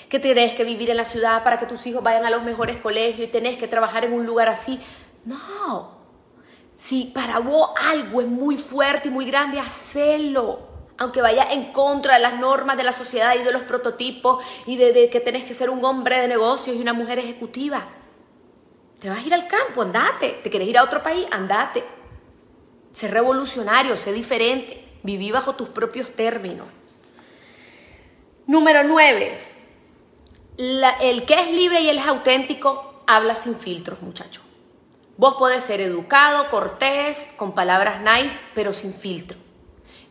Que 0.09 0.17
tenés 0.17 0.55
que 0.55 0.63
vivir 0.63 0.89
en 0.89 0.97
la 0.97 1.05
ciudad 1.05 1.43
para 1.43 1.59
que 1.59 1.67
tus 1.67 1.85
hijos 1.85 2.01
vayan 2.01 2.25
a 2.25 2.31
los 2.31 2.41
mejores 2.41 2.79
colegios 2.79 3.27
y 3.27 3.31
tenés 3.31 3.59
que 3.59 3.67
trabajar 3.67 4.05
en 4.05 4.13
un 4.13 4.25
lugar 4.25 4.49
así. 4.49 4.79
No. 5.25 5.99
Si 6.75 7.11
para 7.13 7.37
vos 7.37 7.69
algo 7.87 8.21
es 8.21 8.27
muy 8.27 8.57
fuerte 8.57 9.09
y 9.09 9.11
muy 9.11 9.25
grande, 9.25 9.59
hacelo. 9.59 10.57
Aunque 10.97 11.21
vaya 11.21 11.43
en 11.51 11.71
contra 11.71 12.15
de 12.15 12.21
las 12.21 12.39
normas 12.39 12.77
de 12.77 12.85
la 12.85 12.93
sociedad 12.93 13.35
y 13.39 13.43
de 13.43 13.51
los 13.51 13.61
prototipos 13.61 14.43
y 14.65 14.77
de, 14.77 15.07
que 15.11 15.19
tenés 15.19 15.43
que 15.43 15.53
ser 15.53 15.69
un 15.69 15.85
hombre 15.85 16.19
de 16.19 16.27
negocios 16.27 16.75
y 16.75 16.81
una 16.81 16.93
mujer 16.93 17.19
ejecutiva. 17.19 17.83
Te 18.99 19.07
vas 19.07 19.19
a 19.19 19.21
ir 19.21 19.35
al 19.35 19.47
campo, 19.47 19.83
andate. 19.83 20.39
¿Te 20.41 20.49
querés 20.49 20.67
ir 20.67 20.79
a 20.79 20.83
otro 20.83 21.03
país? 21.03 21.27
Andate. 21.29 21.98
Sé 22.91 23.07
revolucionario, 23.07 23.95
sé 23.95 24.13
diferente, 24.13 24.83
viví 25.03 25.31
bajo 25.31 25.53
tus 25.53 25.69
propios 25.69 26.09
términos. 26.15 26.67
Número 28.47 28.83
9. 28.83 29.39
el 30.57 31.25
que 31.25 31.33
es 31.35 31.51
libre 31.51 31.81
y 31.81 31.89
el 31.89 31.99
es 31.99 32.07
auténtico 32.07 33.03
habla 33.05 33.35
sin 33.35 33.55
filtros, 33.55 34.01
muchachos. 34.01 34.43
Vos 35.17 35.35
podés 35.35 35.63
ser 35.63 35.81
educado, 35.81 36.49
cortés, 36.49 37.27
con 37.35 37.53
palabras 37.53 38.01
nice, 38.01 38.41
pero 38.55 38.73
sin 38.73 38.93
filtro. 38.93 39.37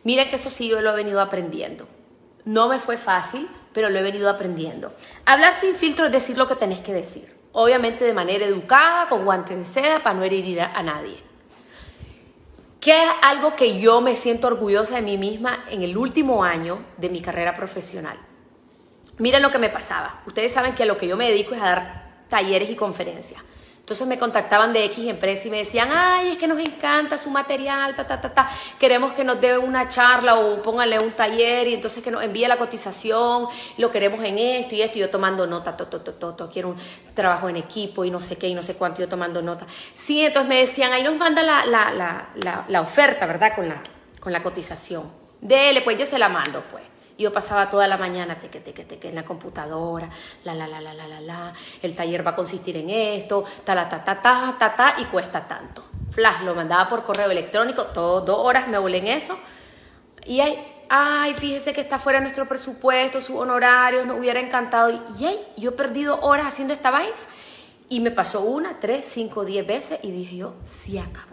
Mira 0.03 0.29
que 0.29 0.37
eso 0.37 0.49
sí 0.49 0.69
yo 0.69 0.81
lo 0.81 0.91
he 0.91 0.95
venido 0.95 1.19
aprendiendo. 1.19 1.87
No 2.45 2.69
me 2.69 2.79
fue 2.79 2.97
fácil, 2.97 3.49
pero 3.73 3.89
lo 3.89 3.99
he 3.99 4.03
venido 4.03 4.29
aprendiendo. 4.29 4.93
Hablar 5.25 5.53
sin 5.53 5.75
filtro 5.75 6.05
es 6.05 6.11
decir 6.11 6.37
lo 6.37 6.47
que 6.47 6.55
tenés 6.55 6.79
que 6.79 6.93
decir. 6.93 7.35
Obviamente 7.51 8.05
de 8.05 8.13
manera 8.13 8.45
educada, 8.45 9.09
con 9.09 9.25
guantes 9.25 9.57
de 9.57 9.65
seda, 9.65 10.01
para 10.01 10.15
no 10.15 10.23
herir 10.23 10.61
a 10.61 10.81
nadie 10.83 11.28
que 12.79 13.03
es 13.03 13.09
algo 13.21 13.55
que 13.55 13.79
yo 13.79 14.01
me 14.01 14.15
siento 14.15 14.47
orgullosa 14.47 14.95
de 14.95 15.01
mí 15.01 15.17
misma 15.17 15.65
en 15.69 15.83
el 15.83 15.97
último 15.97 16.43
año 16.43 16.79
de 16.97 17.09
mi 17.09 17.21
carrera 17.21 17.55
profesional. 17.55 18.17
Miren 19.17 19.41
lo 19.41 19.51
que 19.51 19.59
me 19.59 19.69
pasaba. 19.69 20.21
Ustedes 20.25 20.53
saben 20.53 20.75
que 20.75 20.83
a 20.83 20.85
lo 20.85 20.97
que 20.97 21.07
yo 21.07 21.17
me 21.17 21.29
dedico 21.29 21.53
es 21.53 21.61
a 21.61 21.65
dar 21.65 22.25
talleres 22.29 22.69
y 22.69 22.75
conferencias. 22.75 23.41
Entonces 23.89 24.05
me 24.05 24.19
contactaban 24.19 24.71
de 24.71 24.85
X 24.85 25.07
empresa 25.07 25.47
y 25.47 25.49
me 25.49 25.57
decían, 25.57 25.89
ay, 25.91 26.33
es 26.33 26.37
que 26.37 26.47
nos 26.47 26.59
encanta 26.59 27.17
su 27.17 27.31
material, 27.31 27.95
ta, 27.95 28.05
ta, 28.05 28.21
ta, 28.21 28.31
ta. 28.31 28.47
Queremos 28.77 29.13
que 29.13 29.23
nos 29.23 29.41
dé 29.41 29.57
una 29.57 29.89
charla 29.89 30.35
o 30.35 30.61
pónganle 30.61 30.99
un 30.99 31.09
taller 31.13 31.67
y 31.67 31.73
entonces 31.73 32.03
que 32.03 32.11
nos 32.11 32.21
envíe 32.21 32.47
la 32.47 32.57
cotización, 32.57 33.47
lo 33.79 33.89
queremos 33.89 34.23
en 34.23 34.37
esto 34.37 34.75
y 34.75 34.83
esto, 34.83 34.99
y 34.99 35.01
yo 35.01 35.09
tomando 35.09 35.47
nota, 35.47 35.75
to, 35.75 35.87
to, 35.87 36.01
to, 36.01 36.35
to, 36.35 36.49
quiero 36.51 36.69
un 36.69 36.75
trabajo 37.15 37.49
en 37.49 37.57
equipo 37.57 38.05
y 38.05 38.11
no 38.11 38.21
sé 38.21 38.37
qué 38.37 38.47
y 38.47 38.53
no 38.53 38.61
sé 38.61 38.75
cuánto, 38.75 39.01
yo 39.01 39.09
tomando 39.09 39.41
nota. 39.41 39.65
Sí, 39.95 40.23
entonces 40.23 40.47
me 40.47 40.59
decían, 40.59 40.93
ahí 40.93 41.01
nos 41.01 41.15
manda 41.15 41.41
la, 41.41 41.65
la, 41.65 41.91
la, 42.35 42.65
la, 42.67 42.81
oferta, 42.81 43.25
¿verdad? 43.25 43.55
Con 43.55 43.67
la, 43.67 43.81
con 44.19 44.31
la 44.31 44.43
cotización. 44.43 45.11
Dele, 45.41 45.81
pues 45.81 45.97
yo 45.97 46.05
se 46.05 46.19
la 46.19 46.29
mando, 46.29 46.63
pues. 46.69 46.88
Yo 47.19 47.33
pasaba 47.33 47.69
toda 47.69 47.85
la 47.85 47.97
mañana 47.97 48.39
teque, 48.39 48.61
teque, 48.61 48.85
teque, 48.85 49.09
en 49.09 49.15
la 49.15 49.25
computadora, 49.25 50.09
la, 50.45 50.55
la, 50.55 50.67
la, 50.67 50.79
la, 50.79 50.93
la, 50.93 51.05
la, 51.05 51.19
la, 51.19 51.53
el 51.81 51.93
taller 51.93 52.25
va 52.25 52.31
a 52.31 52.35
consistir 52.35 52.77
en 52.77 52.89
esto, 52.89 53.43
ta, 53.65 53.75
la, 53.75 53.89
ta, 53.89 54.01
ta, 54.01 54.21
ta, 54.21 54.55
ta, 54.57 54.73
ta, 54.73 54.95
y 54.99 55.05
cuesta 55.05 55.45
tanto. 55.45 55.83
Flash, 56.11 56.43
lo 56.43 56.55
mandaba 56.55 56.87
por 56.87 57.03
correo 57.03 57.29
electrónico, 57.29 57.87
todo, 57.87 58.21
dos 58.21 58.39
horas 58.39 58.69
me 58.69 58.77
volé 58.77 58.99
en 58.99 59.07
eso. 59.07 59.37
Y 60.25 60.39
ay, 60.39 60.65
ay, 60.87 61.33
fíjese 61.33 61.73
que 61.73 61.81
está 61.81 61.99
fuera 61.99 62.21
nuestro 62.21 62.47
presupuesto, 62.47 63.19
su 63.19 63.37
honorario, 63.37 64.05
nos 64.05 64.17
hubiera 64.17 64.39
encantado. 64.39 64.89
Y 65.19 65.25
ay, 65.25 65.39
yo 65.57 65.71
he 65.71 65.73
perdido 65.73 66.21
horas 66.21 66.47
haciendo 66.47 66.73
esta 66.73 66.89
vaina. 66.89 67.15
Y 67.89 67.99
me 67.99 68.11
pasó 68.11 68.41
una, 68.41 68.79
tres, 68.79 69.07
cinco, 69.11 69.43
diez 69.43 69.67
veces 69.67 69.99
y 70.03 70.11
dije 70.11 70.37
yo, 70.37 70.53
sí 70.63 70.97
acabó. 70.97 71.28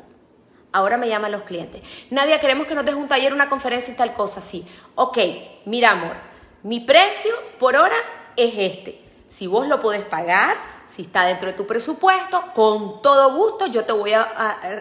Ahora 0.76 0.98
me 0.98 1.08
llaman 1.08 1.32
los 1.32 1.44
clientes. 1.44 1.82
Nadia, 2.10 2.38
queremos 2.38 2.66
que 2.66 2.74
nos 2.74 2.84
deje 2.84 2.98
un 2.98 3.08
taller, 3.08 3.32
una 3.32 3.48
conferencia 3.48 3.94
y 3.94 3.96
tal 3.96 4.12
cosa. 4.12 4.42
Sí. 4.42 4.62
Ok, 4.94 5.16
mira, 5.64 5.92
amor, 5.92 6.16
mi 6.64 6.80
precio 6.80 7.32
por 7.58 7.76
hora 7.76 7.96
es 8.36 8.52
este. 8.58 9.00
Si 9.26 9.46
vos 9.46 9.66
lo 9.68 9.80
podés 9.80 10.02
pagar, 10.02 10.54
si 10.86 11.00
está 11.00 11.24
dentro 11.24 11.46
de 11.46 11.54
tu 11.54 11.66
presupuesto, 11.66 12.52
con 12.54 13.00
todo 13.00 13.34
gusto 13.34 13.68
yo 13.68 13.86
te 13.86 13.94
voy 13.94 14.12
a, 14.12 14.20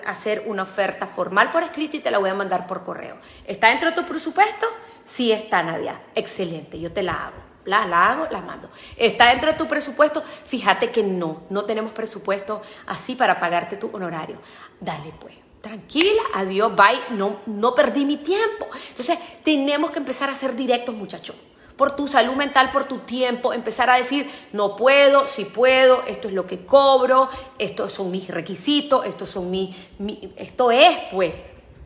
hacer 0.06 0.44
una 0.48 0.64
oferta 0.64 1.08
formal 1.08 1.50
por 1.50 1.64
escrito 1.64 1.96
y 1.96 2.02
te 2.02 2.12
la 2.12 2.18
voy 2.18 2.30
a 2.30 2.34
mandar 2.34 2.68
por 2.68 2.84
correo. 2.84 3.16
¿Está 3.46 3.70
dentro 3.70 3.92
de 3.92 3.96
tu 3.96 4.06
presupuesto? 4.06 4.68
Sí 5.06 5.32
está, 5.32 5.64
Nadia. 5.64 6.02
Excelente, 6.14 6.78
yo 6.78 6.92
te 6.92 7.04
la 7.04 7.28
hago. 7.28 7.38
La, 7.64 7.88
la 7.88 8.12
hago, 8.12 8.28
la 8.32 8.42
mando. 8.42 8.70
¿Está 8.98 9.30
dentro 9.30 9.50
de 9.50 9.58
tu 9.58 9.66
presupuesto? 9.66 10.22
Fíjate 10.44 10.92
que 10.92 11.04
no, 11.04 11.44
no 11.50 11.64
tenemos 11.64 11.94
presupuesto 11.94 12.62
así 12.86 13.16
para 13.16 13.40
pagarte 13.40 13.78
tu 13.78 13.90
honorario. 13.94 14.40
Dale 14.82 15.14
pues 15.22 15.45
tranquila, 15.66 16.22
adiós, 16.36 16.76
bye, 16.76 17.18
no, 17.18 17.40
no 17.48 17.74
perdí 17.74 18.06
mi 18.06 18.18
tiempo. 18.18 18.68
Entonces, 18.90 19.18
tenemos 19.44 19.90
que 19.90 19.98
empezar 19.98 20.30
a 20.30 20.36
ser 20.36 20.56
directos, 20.56 20.94
muchachos. 20.94 21.36
Por 21.76 21.96
tu 21.96 22.08
salud 22.08 22.36
mental, 22.36 22.70
por 22.70 22.88
tu 22.88 23.00
tiempo, 23.00 23.52
empezar 23.52 23.90
a 23.90 23.96
decir, 23.96 24.30
no 24.54 24.76
puedo, 24.76 25.26
si 25.26 25.44
puedo, 25.44 26.04
esto 26.06 26.28
es 26.28 26.36
lo 26.36 26.46
que 26.46 26.68
cobro, 26.68 27.30
estos 27.58 27.94
son 27.94 28.12
mis 28.12 28.28
requisitos, 28.28 29.08
estos 29.08 29.28
son 29.28 29.50
mi, 29.50 29.76
mi, 29.98 30.32
esto 30.36 30.70
es, 30.70 30.96
pues, 31.12 31.34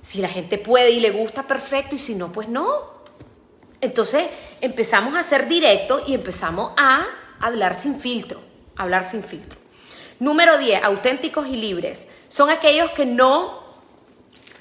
si 0.04 0.20
la 0.20 0.28
gente 0.28 0.58
puede 0.58 0.92
y 0.92 1.00
le 1.00 1.12
gusta, 1.12 1.44
perfecto, 1.44 1.96
y 1.96 2.00
si 2.00 2.16
no, 2.16 2.34
pues 2.34 2.50
no. 2.50 3.00
Entonces, 3.80 4.28
empezamos 4.60 5.16
a 5.16 5.24
ser 5.24 5.48
directos 5.48 6.04
y 6.06 6.16
empezamos 6.16 6.74
a 6.76 7.08
hablar 7.40 7.76
sin 7.76 7.98
filtro, 8.02 8.42
hablar 8.76 9.06
sin 9.06 9.24
filtro. 9.24 9.58
Número 10.20 10.58
10, 10.58 10.84
auténticos 10.84 11.48
y 11.48 11.56
libres. 11.56 12.10
Son 12.28 12.50
aquellos 12.50 12.92
que 12.92 13.06
no 13.06 13.59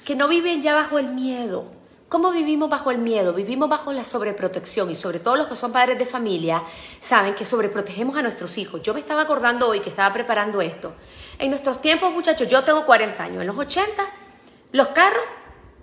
que 0.09 0.15
no 0.15 0.27
viven 0.27 0.63
ya 0.63 0.73
bajo 0.73 0.97
el 0.97 1.09
miedo. 1.09 1.65
¿Cómo 2.09 2.31
vivimos 2.31 2.67
bajo 2.67 2.89
el 2.89 2.97
miedo? 2.97 3.31
Vivimos 3.31 3.69
bajo 3.69 3.93
la 3.93 4.03
sobreprotección 4.03 4.89
y 4.89 4.95
sobre 4.95 5.19
todo 5.19 5.35
los 5.35 5.45
que 5.45 5.55
son 5.55 5.71
padres 5.71 5.99
de 5.99 6.07
familia 6.07 6.63
saben 6.99 7.35
que 7.35 7.45
sobreprotegemos 7.45 8.17
a 8.17 8.23
nuestros 8.23 8.57
hijos. 8.57 8.81
Yo 8.81 8.95
me 8.95 9.01
estaba 9.01 9.21
acordando 9.21 9.67
hoy 9.67 9.81
que 9.81 9.89
estaba 9.91 10.11
preparando 10.11 10.61
esto. 10.61 10.93
En 11.37 11.51
nuestros 11.51 11.79
tiempos, 11.79 12.11
muchachos, 12.11 12.47
yo 12.47 12.63
tengo 12.63 12.87
40 12.87 13.23
años. 13.23 13.41
En 13.41 13.45
los 13.45 13.55
80, 13.55 14.03
los 14.71 14.87
carros, 14.87 15.21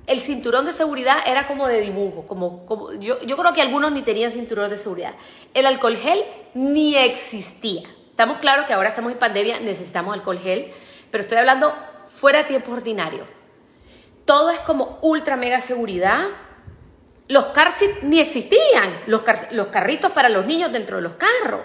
el 0.09 0.19
cinturón 0.19 0.67
de 0.67 0.73
seguridad 0.73 1.19
era 1.25 1.47
como 1.47 1.69
de 1.69 1.81
dibujo. 1.81 2.27
Como, 2.27 2.67
como 2.67 2.95
yo, 2.95 3.21
yo 3.21 3.37
creo 3.37 3.53
que 3.53 3.63
algunos 3.63 3.93
ni 3.93 4.03
tenían 4.03 4.33
cinturón 4.33 4.71
de 4.71 4.77
seguridad. 4.77 5.15
El 5.55 5.67
alcohol 5.67 5.97
gel 5.97 6.25
ni 6.53 6.97
existía. 6.97 7.89
Estamos 8.11 8.39
claros 8.39 8.67
que 8.67 8.73
ahora 8.73 8.89
estamos 8.89 9.13
en 9.13 9.21
pandemia, 9.21 9.61
necesitamos 9.61 10.13
alcohol 10.15 10.41
gel, 10.41 10.73
pero 11.13 11.23
estoy 11.23 11.39
hablando 11.39 11.73
fuera 12.09 12.39
de 12.39 12.45
tiempos 12.47 12.75
ordinarios 12.75 13.36
todo 14.27 14.51
es 14.51 14.59
como 14.61 14.99
ultra 15.01 15.37
mega 15.37 15.61
seguridad. 15.61 16.27
Los 17.29 17.47
car 17.47 17.73
ni 18.03 18.21
existían, 18.21 19.01
los, 19.07 19.23
carritos 19.71 20.13
para 20.13 20.29
los 20.29 20.47
niños 20.47 20.71
dentro 20.73 20.97
de 20.97 21.03
los 21.03 21.15
carros. 21.15 21.63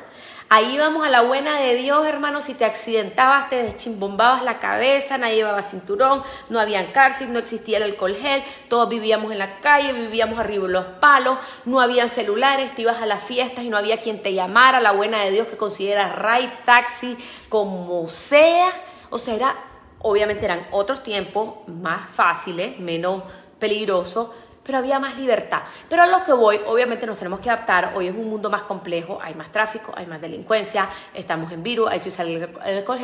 Ahí 0.54 0.76
íbamos 0.76 1.06
a 1.08 1.10
la 1.10 1.22
buena 1.22 1.60
de 1.60 1.76
Dios, 1.76 2.06
hermano, 2.06 2.42
si 2.42 2.54
te 2.54 2.66
accidentabas, 2.66 3.50
te 3.50 3.64
deschimbombabas 3.64 4.44
la 4.44 4.60
cabeza, 4.60 5.18
nadie 5.18 5.36
llevaba 5.36 5.62
cinturón, 5.62 6.24
no 6.50 6.60
había 6.60 6.92
cárcel, 6.92 7.32
no 7.32 7.40
existía 7.40 7.78
el 7.78 7.84
alcohol 7.84 8.16
gel, 8.16 8.44
todos 8.68 8.90
vivíamos 8.90 9.32
en 9.32 9.40
la 9.40 9.62
calle, 9.62 9.94
vivíamos 9.94 10.40
arriba 10.40 10.68
de 10.68 10.74
los 10.74 10.86
palos, 10.86 11.38
no 11.64 11.80
habían 11.80 12.10
celulares, 12.10 12.76
te 12.76 12.82
ibas 12.82 13.02
a 13.02 13.06
las 13.06 13.24
fiestas 13.24 13.64
y 13.64 13.70
no 13.70 13.78
había 13.78 14.02
quien 14.02 14.22
te 14.22 14.34
llamara, 14.34 14.82
la 14.82 14.92
buena 14.92 15.24
de 15.24 15.32
Dios 15.32 15.48
que 15.48 15.56
considera 15.56 16.16
ride, 16.16 16.52
taxi, 16.66 17.18
como 17.48 18.10
sea. 18.10 18.74
O 19.10 19.18
sea, 19.18 19.36
era, 19.36 19.56
obviamente 20.04 20.46
eran 20.46 20.68
otros 20.72 21.04
tiempos 21.04 21.68
más 21.68 22.10
fáciles, 22.10 22.80
menos 22.80 23.24
peligrosos, 23.60 24.30
pero 24.64 24.78
había 24.78 25.00
más 25.00 25.18
libertad. 25.18 25.64
Pero 25.90 26.04
a 26.04 26.08
lo 26.08 26.24
que 26.24 26.34
voy, 26.34 26.60
obviamente 26.68 27.06
nos 27.06 27.18
tenemos 27.18 27.40
que 27.40 27.50
adaptar, 27.50 27.94
hoy 27.96 28.08
es 28.08 28.16
un 28.16 28.30
mundo 28.30 28.50
más 28.50 28.64
complejo, 28.64 29.20
hay 29.22 29.34
más 29.34 29.52
tráfico, 29.52 29.92
hay 29.96 30.06
más 30.06 30.22
delincuencia, 30.22 30.88
estamos 31.14 31.52
en 31.52 31.64
virus, 31.64 31.90
hay 31.90 32.00
que 32.00 32.10
usar 32.10 32.28
el 32.28 32.48
alcohol 32.64 33.00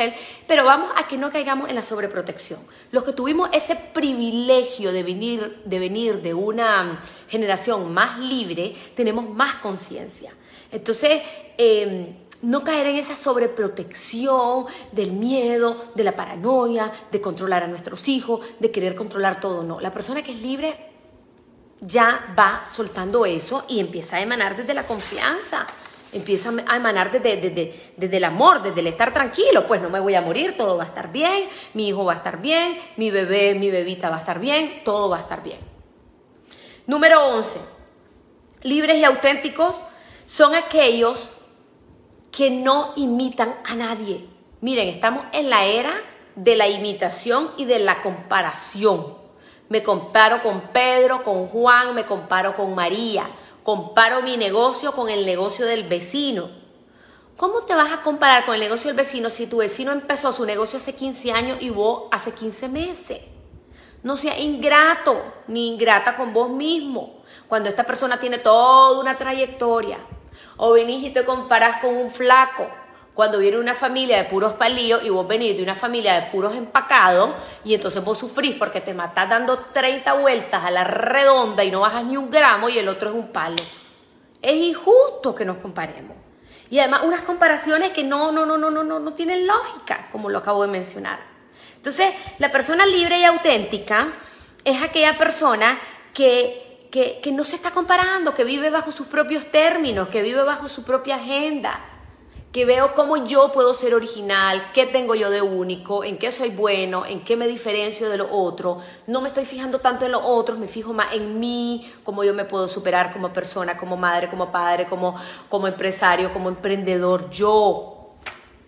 pero 0.47 0.63
vamos 0.63 0.91
a 0.95 1.07
que 1.07 1.17
no 1.17 1.31
caigamos 1.31 1.69
en 1.69 1.75
la 1.75 1.81
sobreprotección. 1.81 2.60
Los 2.91 3.03
que 3.03 3.13
tuvimos 3.13 3.49
ese 3.53 3.75
privilegio 3.75 4.91
de 4.91 5.03
venir 5.03 5.62
de, 5.65 5.79
venir 5.79 6.21
de 6.21 6.33
una 6.33 7.01
generación 7.27 7.91
más 7.93 8.19
libre, 8.19 8.75
tenemos 8.95 9.27
más 9.27 9.55
conciencia. 9.55 10.31
Entonces, 10.71 11.21
em, 11.57 12.26
no 12.41 12.63
caer 12.63 12.88
en 12.88 12.97
esa 12.97 13.15
sobreprotección 13.15 14.65
del 14.91 15.12
miedo, 15.13 15.91
de 15.95 16.04
la 16.04 16.15
paranoia, 16.15 16.91
de 17.12 17.21
controlar 17.21 17.63
a 17.63 17.67
nuestros 17.67 18.08
hijos, 18.08 18.41
de 18.60 18.71
querer 18.71 18.95
controlar 18.95 19.39
todo. 19.39 19.63
No, 19.63 19.80
la 19.80 19.91
persona 19.91 20.21
que 20.21 20.34
es 20.34 20.41
libre 20.41 20.88
ya 21.82 22.34
va 22.38 22.67
soltando 22.71 23.26
eso 23.26 23.65
y 23.67 23.80
empieza 23.80 24.17
a 24.17 24.21
emanar 24.21 24.56
desde 24.56 24.73
la 24.73 24.84
confianza, 24.84 25.67
empieza 26.12 26.52
a 26.67 26.76
emanar 26.76 27.12
desde, 27.12 27.38
desde, 27.95 28.17
el 28.17 28.23
amor, 28.23 28.62
desde 28.62 28.80
el 28.80 28.88
estar 28.88 29.13
tranquilo, 29.13 29.67
pues 29.67 29.82
no 29.82 29.89
me 29.89 30.00
voy 30.00 30.15
a 30.15 30.21
morir, 30.21 30.56
todo 30.58 30.78
va 30.78 30.84
a 30.84 30.88
estar 30.88 31.12
bien, 31.12 31.50
mi 31.73 31.88
hijo 31.88 32.06
va 32.06 32.13
a 32.13 32.17
estar 32.17 32.41
bien, 32.41 32.80
mi 32.97 33.12
bebé, 33.12 33.56
mi 33.56 33.69
bebita 33.69 34.10
va 34.10 34.17
a 34.17 34.19
estar 34.19 34.39
bien, 34.39 34.82
todo 34.84 35.10
va 35.10 35.17
a 35.17 35.21
estar 35.21 35.43
bien. 35.43 35.60
Número 36.86 37.26
11. 37.26 37.60
Libres 38.63 38.97
y 38.97 39.04
auténticos 39.04 39.76
son 40.26 40.56
aquellos 40.56 41.34
que 42.31 42.49
no 42.49 42.93
imitan 42.95 43.55
a 43.65 43.75
nadie. 43.75 44.25
Miren, 44.61 44.89
estamos 44.89 45.25
en 45.33 45.49
la 45.49 45.65
era 45.65 45.93
de 46.35 46.55
la 46.55 46.67
imitación 46.67 47.51
y 47.57 47.65
de 47.65 47.79
la 47.79 48.01
comparación. 48.01 49.15
Me 49.69 49.83
comparo 49.83 50.41
con 50.41 50.61
Pedro, 50.71 51.23
con 51.23 51.47
Juan, 51.47 51.93
me 51.93 52.05
comparo 52.05 52.55
con 52.55 52.73
María. 52.73 53.27
Comparo 53.63 54.21
mi 54.21 54.37
negocio 54.37 54.93
con 54.93 55.09
el 55.09 55.25
negocio 55.25 55.65
del 55.65 55.83
vecino. 55.83 56.49
¿Cómo 57.35 57.61
te 57.61 57.75
vas 57.75 57.91
a 57.91 58.01
comparar 58.01 58.45
con 58.45 58.55
el 58.55 58.61
negocio 58.61 58.87
del 58.87 58.97
vecino 58.97 59.29
si 59.29 59.45
tu 59.45 59.57
vecino 59.57 59.91
empezó 59.91 60.31
su 60.31 60.45
negocio 60.45 60.77
hace 60.77 60.95
15 60.95 61.31
años 61.33 61.57
y 61.61 61.69
vos 61.69 62.03
hace 62.11 62.33
15 62.33 62.69
meses? 62.69 63.19
No 64.03 64.15
sea 64.15 64.39
ingrato 64.39 65.21
ni 65.47 65.67
ingrata 65.67 66.15
con 66.15 66.33
vos 66.33 66.49
mismo. 66.49 67.17
Cuando 67.47 67.69
esta 67.69 67.83
persona 67.83 68.19
tiene 68.19 68.37
toda 68.37 68.99
una 68.99 69.17
trayectoria. 69.17 69.99
O 70.58 70.72
venís 70.72 71.04
y 71.04 71.10
te 71.12 71.24
comparás 71.26 71.78
con 71.78 71.96
un 71.96 72.12
flaco 72.12 72.67
cuando 73.13 73.39
viene 73.39 73.58
una 73.58 73.74
familia 73.74 74.17
de 74.17 74.26
puros 74.26 74.54
palillos 74.54 75.04
y 75.04 75.10
vos 75.10 75.28
venís 75.28 75.58
de 75.58 75.63
una 75.63 75.74
familia 75.74 76.13
de 76.13 76.32
puros 76.32 76.54
empacados 76.54 77.32
y 77.63 77.74
entonces 77.74 78.04
vos 78.04 78.17
sufrís 78.17 78.56
porque 78.58 78.80
te 78.80 78.93
matás 78.93 79.28
dando 79.28 79.58
30 79.58 80.13
vueltas 80.13 80.63
a 80.63 80.70
la 80.70 80.84
redonda 80.84 81.63
y 81.63 81.72
no 81.72 81.80
bajas 81.80 82.06
ni 82.06 82.15
un 82.15 82.30
gramo 82.30 82.70
y 82.70 82.78
el 82.78 82.88
otro 82.88 83.10
es 83.10 83.15
un 83.15 83.30
palo. 83.30 83.56
Es 84.39 84.54
injusto 84.54 85.34
que 85.34 85.46
nos 85.46 85.58
comparemos. 85.58 86.15
Y 86.70 86.78
además 86.78 87.02
unas 87.06 87.22
comparaciones 87.22 87.91
que 87.91 88.04
no, 88.04 88.32
no, 88.32 88.46
no, 88.46 88.56
no, 88.58 88.70
no, 88.70 88.84
no, 88.84 89.00
no 89.00 89.13
tienen 89.13 89.48
lógica, 89.48 90.10
como 90.12 90.30
lo 90.30 90.38
acabo 90.38 90.62
de 90.62 90.67
mencionar. 90.67 91.20
Entonces, 91.76 92.13
la 92.38 92.52
persona 92.52 92.86
libre 92.86 93.20
y 93.20 93.24
auténtica 93.24 94.13
es 94.63 94.84
aquella 94.84 95.17
persona 95.17 95.80
que, 96.13 96.66
que, 96.89 97.21
no 97.32 97.43
se 97.43 97.56
está 97.56 97.71
comparando, 97.71 98.34
que 98.34 98.43
vive 98.43 98.69
bajo 98.69 98.91
sus 98.91 99.08
propios 99.08 99.52
términos, 99.52 100.10
que 100.10 100.21
vive 100.21 100.43
bajo 100.43 100.67
su 100.67 100.84
propia 100.84 101.15
agenda 101.15 101.80
que 102.52 102.65
veo 102.65 102.95
cómo 102.95 103.17
yo 103.28 103.52
puedo 103.52 103.73
ser 103.73 103.93
original, 103.93 104.71
qué 104.73 104.88
tengo 104.88 105.13
yo 105.13 105.30
de 105.30 105.43
único, 105.43 106.04
en 106.04 106.17
qué 106.17 106.32
soy 106.32 106.50
bueno, 106.50 107.06
en 107.06 107.23
qué 107.23 107.36
me 107.36 107.45
diferencio 107.45 108.10
de 108.10 108.17
lo 108.17 108.32
otro. 108.32 108.80
No 109.06 109.21
me 109.21 109.28
estoy 109.28 109.45
fijando 109.45 109.80
tanto 109.80 110.06
en 110.06 110.13
los 110.13 110.23
otros, 110.26 110.58
me 110.58 110.67
fijo 110.67 110.93
más 110.93 111.13
en 111.13 111.39
mí, 111.39 111.91
cómo 112.04 112.23
yo 112.23 112.34
me 112.34 112.45
puedo 112.45 112.67
superar 112.67 113.12
como 113.13 113.32
persona, 113.32 113.78
como 113.78 113.95
madre, 113.95 114.30
como 114.30 114.52
padre, 114.52 114.88
como, 114.88 115.15
como 115.50 115.67
empresario, 115.67 116.34
como 116.34 116.50
emprendedor. 116.50 117.30
Yo, 117.30 118.15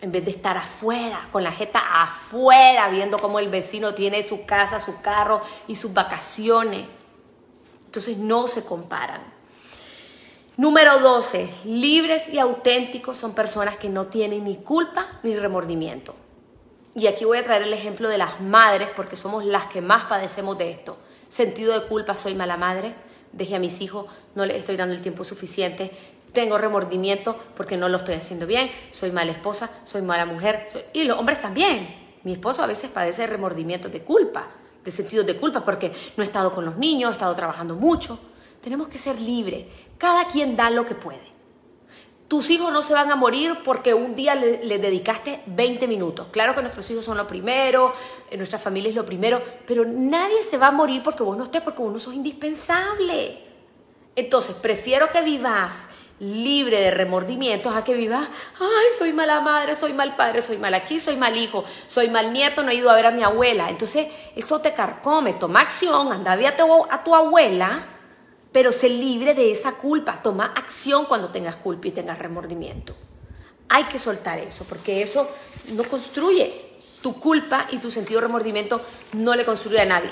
en 0.02 0.12
vez 0.12 0.24
de 0.24 0.32
estar 0.32 0.58
afuera, 0.58 1.28
con 1.32 1.44
la 1.44 1.52
jeta 1.52 1.80
afuera, 2.04 2.90
viendo 2.90 3.18
cómo 3.18 3.40
el 3.40 3.50
vecino 3.50 3.96
tiene 3.96 4.24
su 4.24 4.46
casa, 4.46 4.80
su 4.80 5.02
carro 5.02 5.42
y 5.68 5.76
sus 5.76 5.94
vacaciones. 5.94 6.86
Entonces 7.90 8.20
no 8.20 8.48
se 8.48 8.64
comparan. 8.64 9.24
Número 10.58 11.00
12, 11.00 11.50
libres 11.66 12.30
y 12.30 12.38
auténticos 12.38 13.18
son 13.18 13.34
personas 13.34 13.78
que 13.78 13.90
no 13.90 14.06
tienen 14.06 14.44
ni 14.44 14.58
culpa 14.58 15.20
ni 15.24 15.36
remordimiento. 15.36 16.14
Y 16.94 17.08
aquí 17.08 17.26
voy 17.26 17.40
a 17.40 17.44
traer 17.44 17.64
el 17.64 17.74
ejemplo 17.74 18.08
de 18.08 18.20
las 18.20 18.42
madres 18.42 18.90
porque 18.96 19.16
somos 19.16 19.44
las 19.44 19.66
que 19.66 19.82
más 19.82 20.04
padecemos 20.04 20.56
de 20.60 20.70
esto. 20.70 20.98
Sentido 21.30 21.74
de 21.74 21.88
culpa, 21.88 22.16
soy 22.16 22.36
mala 22.36 22.58
madre, 22.58 22.94
dejé 23.32 23.56
a 23.56 23.60
mis 23.60 23.82
hijos, 23.82 24.06
no 24.36 24.46
les 24.46 24.58
estoy 24.58 24.78
dando 24.78 24.94
el 24.94 25.02
tiempo 25.02 25.24
suficiente, 25.24 25.90
tengo 26.32 26.60
remordimiento 26.60 27.44
porque 27.58 27.76
no 27.76 27.90
lo 27.90 27.98
estoy 27.98 28.14
haciendo 28.14 28.46
bien, 28.46 28.70
soy 28.92 29.12
mala 29.12 29.32
esposa, 29.32 29.72
soy 29.86 30.04
mala 30.04 30.28
mujer, 30.28 30.68
y 30.94 31.06
los 31.06 31.18
hombres 31.18 31.42
también. 31.42 32.20
Mi 32.24 32.34
esposo 32.34 32.62
a 32.62 32.68
veces 32.68 32.92
padece 32.92 33.24
de 33.24 33.30
remordimiento, 33.30 33.90
de 33.90 34.04
culpa, 34.04 34.59
de 34.84 34.92
sentido 34.92 35.24
de 35.24 35.38
culpa 35.38 35.64
porque 35.64 35.92
no 36.16 36.24
he 36.24 36.26
estado 36.26 36.54
con 36.54 36.66
los 36.66 36.78
niños, 36.78 37.12
he 37.12 37.14
estado 37.14 37.36
trabajando 37.36 37.76
mucho. 37.76 38.20
Tenemos 38.62 38.88
que 38.88 38.98
ser 38.98 39.20
libres. 39.20 39.66
Cada 39.98 40.28
quien 40.28 40.56
da 40.56 40.70
lo 40.70 40.86
que 40.86 40.96
puede. 40.96 41.30
Tus 42.28 42.50
hijos 42.52 42.72
no 42.72 42.84
se 42.84 42.94
van 42.94 43.12
a 43.12 43.16
morir 43.16 43.58
porque 43.66 43.94
un 43.94 44.16
día 44.16 44.36
les 44.36 44.64
le 44.64 44.78
dedicaste 44.78 45.42
20 45.48 45.88
minutos. 45.88 46.28
Claro 46.32 46.54
que 46.54 46.62
nuestros 46.62 46.90
hijos 46.92 47.04
son 47.04 47.18
lo 47.18 47.26
primero, 47.26 47.92
eh, 48.30 48.38
nuestra 48.38 48.60
familia 48.60 48.90
es 48.90 48.96
lo 48.96 49.04
primero, 49.04 49.42
pero 49.66 49.84
nadie 49.84 50.44
se 50.44 50.58
va 50.60 50.68
a 50.68 50.72
morir 50.72 51.02
porque 51.04 51.24
vos 51.24 51.36
no 51.36 51.46
estés, 51.46 51.62
porque 51.62 51.82
vos 51.82 51.92
no 51.92 51.98
sos 51.98 52.14
indispensable. 52.14 53.44
Entonces, 54.16 54.56
prefiero 54.56 55.10
que 55.12 55.22
vivas 55.22 55.88
libre 56.20 56.80
de 56.82 56.92
remordimientos 56.92 57.76
a 57.76 57.84
que 57.84 57.94
vivas, 57.94 58.28
ay, 58.60 58.88
soy 58.98 59.14
mala 59.14 59.40
madre, 59.40 59.76
soy 59.76 59.94
mal 59.94 60.16
padre, 60.16 60.42
soy 60.42 60.58
mal 60.58 60.74
aquí, 60.74 61.00
soy 61.00 61.16
mal 61.16 61.38
hijo, 61.38 61.64
soy 61.88 62.10
mal 62.10 62.34
nieto, 62.34 62.64
no 62.64 62.72
he 62.72 62.76
ido 62.76 62.90
a 62.90 62.96
ver 62.96 63.06
a 63.06 63.12
mi 63.12 63.24
abuela. 63.24 63.70
Entonces, 63.70 64.08
eso 64.36 64.60
te 64.60 64.74
carcome, 64.74 65.34
toma 65.34 65.62
acción, 65.62 66.12
anda 66.12 66.34
a 66.34 66.56
tu, 66.56 66.86
a 66.90 67.04
tu 67.04 67.16
abuela 67.16 67.88
pero 68.52 68.72
sé 68.72 68.90
libre 68.90 69.34
de 69.34 69.52
esa 69.52 69.74
culpa. 69.74 70.22
Toma 70.22 70.54
acción 70.56 71.06
cuando 71.06 71.30
tengas 71.30 71.56
culpa 71.56 71.88
y 71.88 71.92
tengas 71.92 72.20
remordimiento. 72.20 72.96
Hay 73.70 73.84
que 73.86 74.00
soltar 74.00 74.40
eso, 74.40 74.66
porque 74.68 75.02
eso 75.02 75.30
no 75.74 75.84
construye 75.84 76.70
tu 77.02 77.20
culpa 77.20 77.68
y 77.72 77.78
tu 77.78 77.92
sentido 77.92 78.20
de 78.20 78.28
remordimiento, 78.28 78.82
no 79.14 79.36
le 79.36 79.46
construye 79.46 79.80
a 79.80 79.86
nadie. 79.86 80.10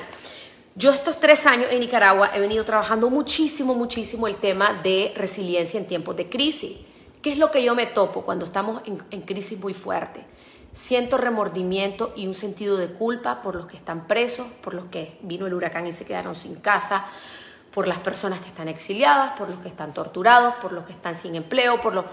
Yo 0.78 0.92
estos 0.92 1.20
tres 1.20 1.48
años 1.48 1.70
en 1.72 1.80
Nicaragua 1.80 2.30
he 2.36 2.40
venido 2.40 2.63
trabajando 2.63 3.10
muchísimo, 3.10 3.74
muchísimo 3.74 4.28
el 4.28 4.36
tema 4.36 4.80
de 4.84 5.12
resiliencia 5.16 5.80
en 5.80 5.88
tiempos 5.88 6.16
de 6.16 6.30
crisis. 6.30 6.78
¿Qué 7.24 7.32
es 7.32 7.40
lo 7.40 7.50
que 7.50 7.63
yo 7.63 7.74
me 7.74 7.88
topo 7.88 8.22
cuando 8.22 8.46
estamos 8.46 8.84
en, 8.86 9.22
crisis 9.22 9.60
muy 9.60 9.74
fuerte? 9.74 10.24
Siento 10.74 11.18
remordimiento 11.18 12.13
y 12.16 12.28
un 12.28 12.36
sentido 12.36 12.78
de 12.78 12.90
culpa 12.90 13.42
por 13.42 13.56
los 13.56 13.66
que 13.66 13.76
están 13.76 14.06
presos, 14.06 14.46
por 14.62 14.76
los 14.76 14.88
que 14.90 15.18
vino 15.24 15.48
el 15.48 15.56
huracán 15.56 15.88
y 15.88 15.94
se 15.94 16.06
quedaron 16.06 16.36
sin 16.36 16.58
casa, 16.58 17.08
por 17.74 17.88
las 17.88 17.98
personas 17.98 18.40
que 18.42 18.50
están 18.50 18.68
exiliadas, 18.68 19.36
por 19.36 19.50
los 19.50 19.58
que 19.62 19.70
están 19.70 19.96
torturados, 19.96 20.54
por 20.58 20.74
los 20.74 20.86
que 20.86 20.94
están 20.94 21.16
sin 21.16 21.34
empleo, 21.34 21.82
por 21.82 21.96
los... 21.96 22.06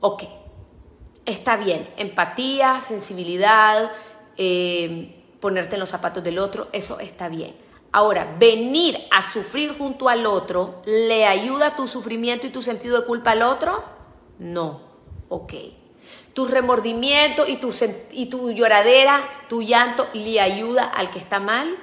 Ok, 0.00 0.24
está 1.24 1.56
bien, 1.56 1.88
empatía, 1.96 2.82
sensibilidad, 2.82 3.90
eh, 4.36 5.24
ponerte 5.40 5.76
en 5.76 5.80
los 5.80 5.88
zapatos 5.88 6.22
del 6.22 6.38
otro, 6.38 6.68
eso 6.72 7.00
está 7.00 7.30
bien. 7.30 7.69
Ahora, 7.92 8.36
venir 8.38 8.98
a 9.10 9.22
sufrir 9.22 9.76
junto 9.76 10.08
al 10.08 10.26
otro, 10.26 10.82
¿le 10.84 11.26
ayuda 11.26 11.76
tu 11.76 11.88
sufrimiento 11.88 12.46
y 12.46 12.50
tu 12.50 12.62
sentido 12.62 13.00
de 13.00 13.06
culpa 13.06 13.32
al 13.32 13.42
otro? 13.42 13.82
No, 14.38 14.80
ok. 15.28 15.54
Tu 16.34 16.46
remordimiento 16.46 17.46
y 17.46 17.56
tu, 17.56 17.74
y 18.12 18.26
tu 18.26 18.52
lloradera, 18.52 19.28
tu 19.48 19.62
llanto, 19.62 20.06
¿le 20.14 20.40
ayuda 20.40 20.84
al 20.84 21.10
que 21.10 21.18
está 21.18 21.40
mal? 21.40 21.76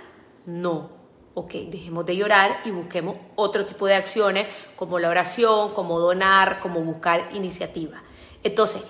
No 0.45 0.97
ok, 1.38 1.53
dejemos 1.70 2.03
de 2.08 2.18
llorar 2.18 2.62
y 2.66 2.72
busquemos 2.72 3.16
otro 3.36 3.64
tipo 3.68 3.86
de 3.86 3.93
acciones 3.93 4.47
como 4.76 4.97
la 4.97 5.10
oración, 5.10 5.72
como 5.72 5.99
donar, 5.99 6.60
como 6.60 6.80
buscar 6.80 7.30
iniciativa. 7.32 8.01
Entonces, 8.41 8.82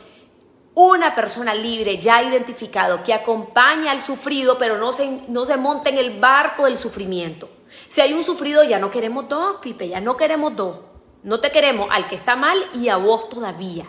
una 0.79 1.15
persona 1.15 1.55
libre 1.55 1.97
ya 1.97 2.21
identificado 2.21 3.03
que 3.03 3.11
acompaña 3.11 3.89
al 3.89 3.99
sufrido, 3.99 4.59
pero 4.59 4.77
no 4.77 4.93
se, 4.93 5.21
no 5.27 5.43
se 5.43 5.57
monta 5.57 5.89
en 5.89 5.97
el 5.97 6.19
barco 6.19 6.65
del 6.65 6.77
sufrimiento. 6.77 7.49
Si 7.87 7.99
hay 7.99 8.13
un 8.13 8.21
sufrido, 8.21 8.63
ya 8.63 8.77
no 8.77 8.91
queremos 8.91 9.27
dos, 9.27 9.55
Pipe, 9.59 9.89
ya 9.89 9.99
no 10.01 10.15
queremos 10.15 10.55
dos. 10.55 10.77
No 11.23 11.39
te 11.39 11.51
queremos 11.51 11.87
al 11.89 12.07
que 12.07 12.13
está 12.13 12.35
mal 12.35 12.63
y 12.75 12.89
a 12.89 12.97
vos 12.97 13.27
todavía. 13.27 13.87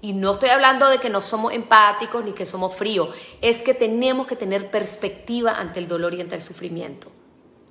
Y 0.00 0.12
no 0.12 0.34
estoy 0.34 0.50
hablando 0.50 0.88
de 0.88 0.98
que 0.98 1.10
no 1.10 1.22
somos 1.22 1.52
empáticos 1.52 2.24
ni 2.24 2.30
que 2.30 2.46
somos 2.46 2.72
fríos, 2.72 3.08
es 3.40 3.60
que 3.62 3.74
tenemos 3.74 4.28
que 4.28 4.36
tener 4.36 4.70
perspectiva 4.70 5.58
ante 5.58 5.80
el 5.80 5.88
dolor 5.88 6.14
y 6.14 6.20
ante 6.20 6.36
el 6.36 6.42
sufrimiento. 6.42 7.10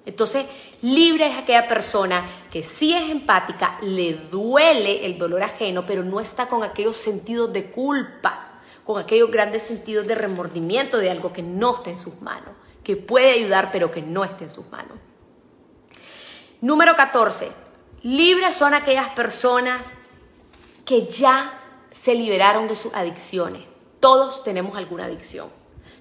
Entonces, 0.06 0.46
libre 0.82 1.28
es 1.28 1.38
aquella 1.38 1.70
persona 1.70 2.26
que 2.52 2.64
sí 2.64 2.94
es 2.94 3.10
empática, 3.10 3.78
le 3.82 4.14
duele 4.14 5.06
el 5.06 5.18
dolor 5.18 5.42
ajeno, 5.42 5.86
pero 5.86 6.04
no 6.04 6.20
está 6.20 6.48
con 6.48 6.64
aquellos 6.64 6.98
sentidos 6.98 7.54
de 7.54 7.72
culpa, 7.72 8.47
con 8.88 9.02
aquellos 9.02 9.30
grandes 9.30 9.64
sentidos 9.64 10.08
de 10.08 10.16
remordimiento 10.16 10.98
de 10.98 11.12
algo 11.12 11.34
que 11.34 11.44
no 11.44 11.76
está 11.76 11.90
en 11.90 12.00
sus 12.00 12.22
manos, 12.22 12.56
que 12.86 12.96
puede 12.96 13.34
ayudar, 13.34 13.70
pero 13.74 13.92
que 13.92 14.02
no 14.02 14.24
está 14.24 14.46
en 14.46 14.50
sus 14.50 14.66
manos. 14.70 14.98
Número 16.62 16.96
14. 16.96 17.52
Libres 18.04 18.56
son 18.56 18.74
aquellas 18.74 19.10
personas 19.10 19.86
que 20.86 21.06
ya 21.06 21.60
se 21.92 22.16
liberaron 22.16 22.70
de 22.70 22.78
sus 22.78 22.94
adicciones. 22.94 23.64
Todos 24.00 24.46
tenemos 24.46 24.78
alguna 24.78 25.04
adicción. 25.04 25.50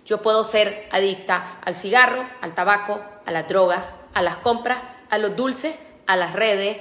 Yo 0.04 0.22
puedo 0.22 0.44
ser 0.44 0.88
adicta 0.92 1.58
al 1.64 1.74
cigarro, 1.74 2.24
al 2.40 2.54
tabaco, 2.54 3.00
a 3.24 3.32
la 3.32 3.42
droga, 3.42 3.96
a 4.14 4.22
las 4.22 4.36
compras, 4.36 4.78
a 5.10 5.18
los 5.18 5.34
dulces, 5.34 5.74
a 6.06 6.14
las 6.14 6.34
redes, 6.34 6.80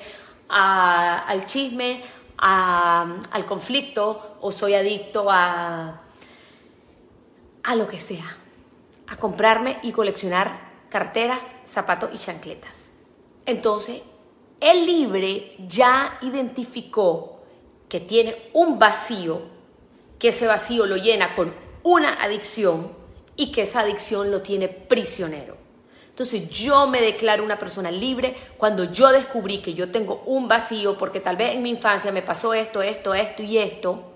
al 0.50 1.48
chisme, 1.48 2.04
al 2.38 3.46
conflicto, 3.48 4.35
o 4.46 4.52
soy 4.52 4.76
adicto 4.76 5.26
a, 5.32 6.04
a 7.64 7.76
lo 7.76 7.88
que 7.88 8.00
sea, 8.00 8.38
a 9.08 9.18
comprarme 9.18 9.80
y 9.82 9.92
coleccionar 9.92 10.86
carteras, 10.88 11.42
zapatos 11.66 12.12
y 12.14 12.20
chancletas. 12.20 12.92
Entonces, 13.48 14.04
el 14.60 14.86
libre 14.86 15.56
ya 15.68 16.20
identificó 16.22 17.40
que 17.90 18.00
tiene 18.00 18.52
un 18.54 18.78
vacío, 18.78 19.42
que 20.20 20.28
ese 20.28 20.46
vacío 20.46 20.86
lo 20.86 20.98
llena 20.98 21.34
con 21.34 21.52
una 21.82 22.22
adicción 22.24 22.92
y 23.36 23.52
que 23.52 23.64
esa 23.64 23.80
adicción 23.80 24.30
lo 24.30 24.44
tiene 24.44 24.68
prisionero. 24.68 25.58
Entonces 26.10 26.52
yo 26.52 26.86
me 26.86 27.02
declaro 27.02 27.44
una 27.44 27.58
persona 27.58 27.90
libre 27.90 28.36
cuando 28.58 28.84
yo 28.84 29.12
descubrí 29.12 29.58
que 29.64 29.74
yo 29.74 29.90
tengo 29.92 30.22
un 30.28 30.48
vacío 30.48 31.00
porque 31.00 31.20
tal 31.20 31.36
vez 31.36 31.56
en 31.56 31.64
mi 31.64 31.72
infancia 31.72 32.12
me 32.12 32.22
pasó 32.22 32.54
esto, 32.54 32.84
esto, 32.84 33.16
esto 33.16 33.42
y 33.42 33.58
esto 33.58 34.12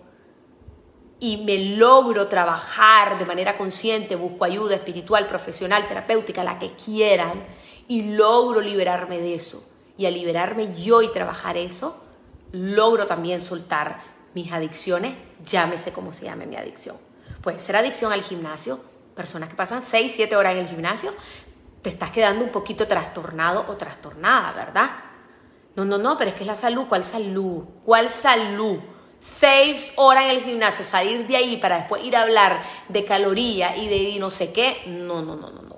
y 1.19 1.37
me 1.37 1.75
logro 1.75 2.27
trabajar 2.27 3.17
de 3.17 3.25
manera 3.25 3.57
consciente, 3.57 4.15
busco 4.15 4.45
ayuda 4.45 4.75
espiritual, 4.75 5.27
profesional, 5.27 5.87
terapéutica, 5.87 6.43
la 6.43 6.59
que 6.59 6.73
quieran 6.73 7.43
y 7.87 8.15
logro 8.15 8.61
liberarme 8.61 9.19
de 9.19 9.35
eso. 9.35 9.67
Y 9.97 10.05
al 10.05 10.13
liberarme 10.13 10.73
yo 10.81 11.01
y 11.01 11.11
trabajar 11.11 11.57
eso, 11.57 12.01
logro 12.51 13.05
también 13.05 13.41
soltar 13.41 14.01
mis 14.33 14.51
adicciones, 14.51 15.15
llámese 15.43 15.91
como 15.91 16.13
se 16.13 16.25
llame 16.25 16.45
mi 16.45 16.55
adicción. 16.55 16.95
Puede 17.41 17.59
ser 17.59 17.75
adicción 17.75 18.13
al 18.13 18.21
gimnasio, 18.21 18.79
personas 19.15 19.49
que 19.49 19.55
pasan 19.55 19.83
6, 19.83 20.13
7 20.15 20.35
horas 20.35 20.53
en 20.53 20.59
el 20.59 20.67
gimnasio, 20.67 21.13
te 21.81 21.89
estás 21.89 22.11
quedando 22.11 22.45
un 22.45 22.51
poquito 22.51 22.87
trastornado 22.87 23.65
o 23.67 23.75
trastornada, 23.75 24.53
¿verdad? 24.53 24.91
No, 25.75 25.85
no, 25.85 25.97
no, 25.97 26.17
pero 26.17 26.29
es 26.29 26.35
que 26.35 26.43
es 26.43 26.47
la 26.47 26.55
salud. 26.55 26.85
¿Cuál 26.87 27.03
salud? 27.03 27.63
¿Cuál 27.85 28.09
salud? 28.09 28.79
Seis 29.19 29.91
horas 29.95 30.25
en 30.25 30.29
el 30.31 30.43
gimnasio, 30.43 30.85
salir 30.85 31.27
de 31.27 31.35
ahí 31.35 31.57
para 31.57 31.79
después 31.79 32.03
ir 32.03 32.15
a 32.15 32.21
hablar 32.21 32.63
de 32.87 33.03
caloría 33.03 33.75
y 33.75 33.87
de 33.87 34.17
no 34.19 34.29
sé 34.29 34.51
qué. 34.53 34.83
No, 34.87 35.21
no, 35.21 35.35
no, 35.35 35.49
no, 35.49 35.61
no. 35.61 35.77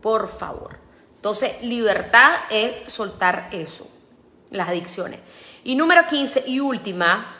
Por 0.00 0.28
favor. 0.28 0.78
Entonces, 1.16 1.60
libertad 1.62 2.34
es 2.50 2.92
soltar 2.92 3.48
eso, 3.50 3.88
las 4.50 4.68
adicciones. 4.68 5.18
Y 5.64 5.74
número 5.74 6.06
15 6.06 6.44
y 6.46 6.60
última, 6.60 7.34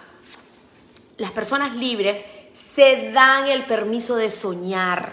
las 1.18 1.30
personas 1.30 1.76
libres 1.76 2.24
se 2.53 3.12
dan 3.12 3.47
el 3.47 3.64
permiso 3.66 4.16
de 4.16 4.32
soñar. 4.32 5.12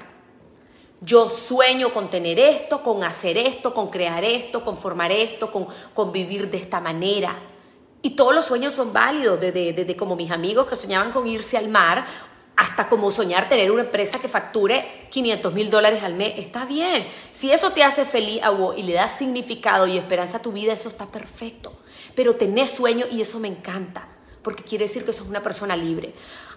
Yo 1.01 1.29
sueño 1.29 1.93
con 1.93 2.09
tener 2.09 2.39
esto, 2.39 2.81
con 2.81 3.03
hacer 3.03 3.38
esto, 3.38 3.73
con 3.73 3.89
crear 3.89 4.23
esto, 4.23 4.63
con 4.63 4.77
formar 4.77 5.11
esto, 5.11 5.51
con, 5.51 5.67
con 5.93 6.11
vivir 6.11 6.49
de 6.49 6.57
esta 6.57 6.79
manera. 6.79 7.38
Y 8.04 8.12
todos 8.12 8.36
los 8.36 8.45
sueños 8.45 8.76
son 8.76 8.93
válidos, 8.93 9.39
desde, 9.39 9.74
desde 9.74 9.95
como 9.95 10.16
mis 10.16 10.30
amigos 10.30 10.68
que 10.68 10.76
soñaban 10.76 11.12
con 11.12 11.26
irse 11.26 11.58
al 11.58 11.70
mar 11.70 12.06
hasta 12.56 12.88
como 12.88 13.10
soñar 13.10 13.49
tener 13.49 13.72
una 13.72 13.82
empresa 13.82 14.20
que 14.20 14.28
facture 14.28 15.08
500 15.10 15.51
mil 15.56 15.72
dólares 15.72 16.04
al 16.04 16.14
mes. 16.14 16.34
Está 16.38 16.66
bien. 16.66 17.08
Si 17.32 17.51
eso 17.51 17.72
te 17.72 17.84
hace 17.84 18.06
feliz 18.06 18.43
a 18.43 18.51
y 18.78 18.84
le 18.84 18.93
da 18.93 19.10
significado 19.10 19.88
y 19.88 19.97
esperanza 19.97 20.38
a 20.38 20.41
tu 20.43 20.51
vida, 20.51 20.74
eso 20.74 20.89
está 20.89 21.08
perfecto 21.08 21.74
pero 22.16 22.36
tenés 22.36 22.72
sueño 22.72 23.06
y 23.12 23.22
eso 23.22 23.39
me 23.39 23.47
encanta, 23.47 24.08
porque 24.41 24.64
quiere 24.64 24.86
decir 24.86 25.06
que 25.06 25.14
sos 25.14 25.28
una 25.28 25.43
persona 25.43 25.76
libre. 25.76 26.14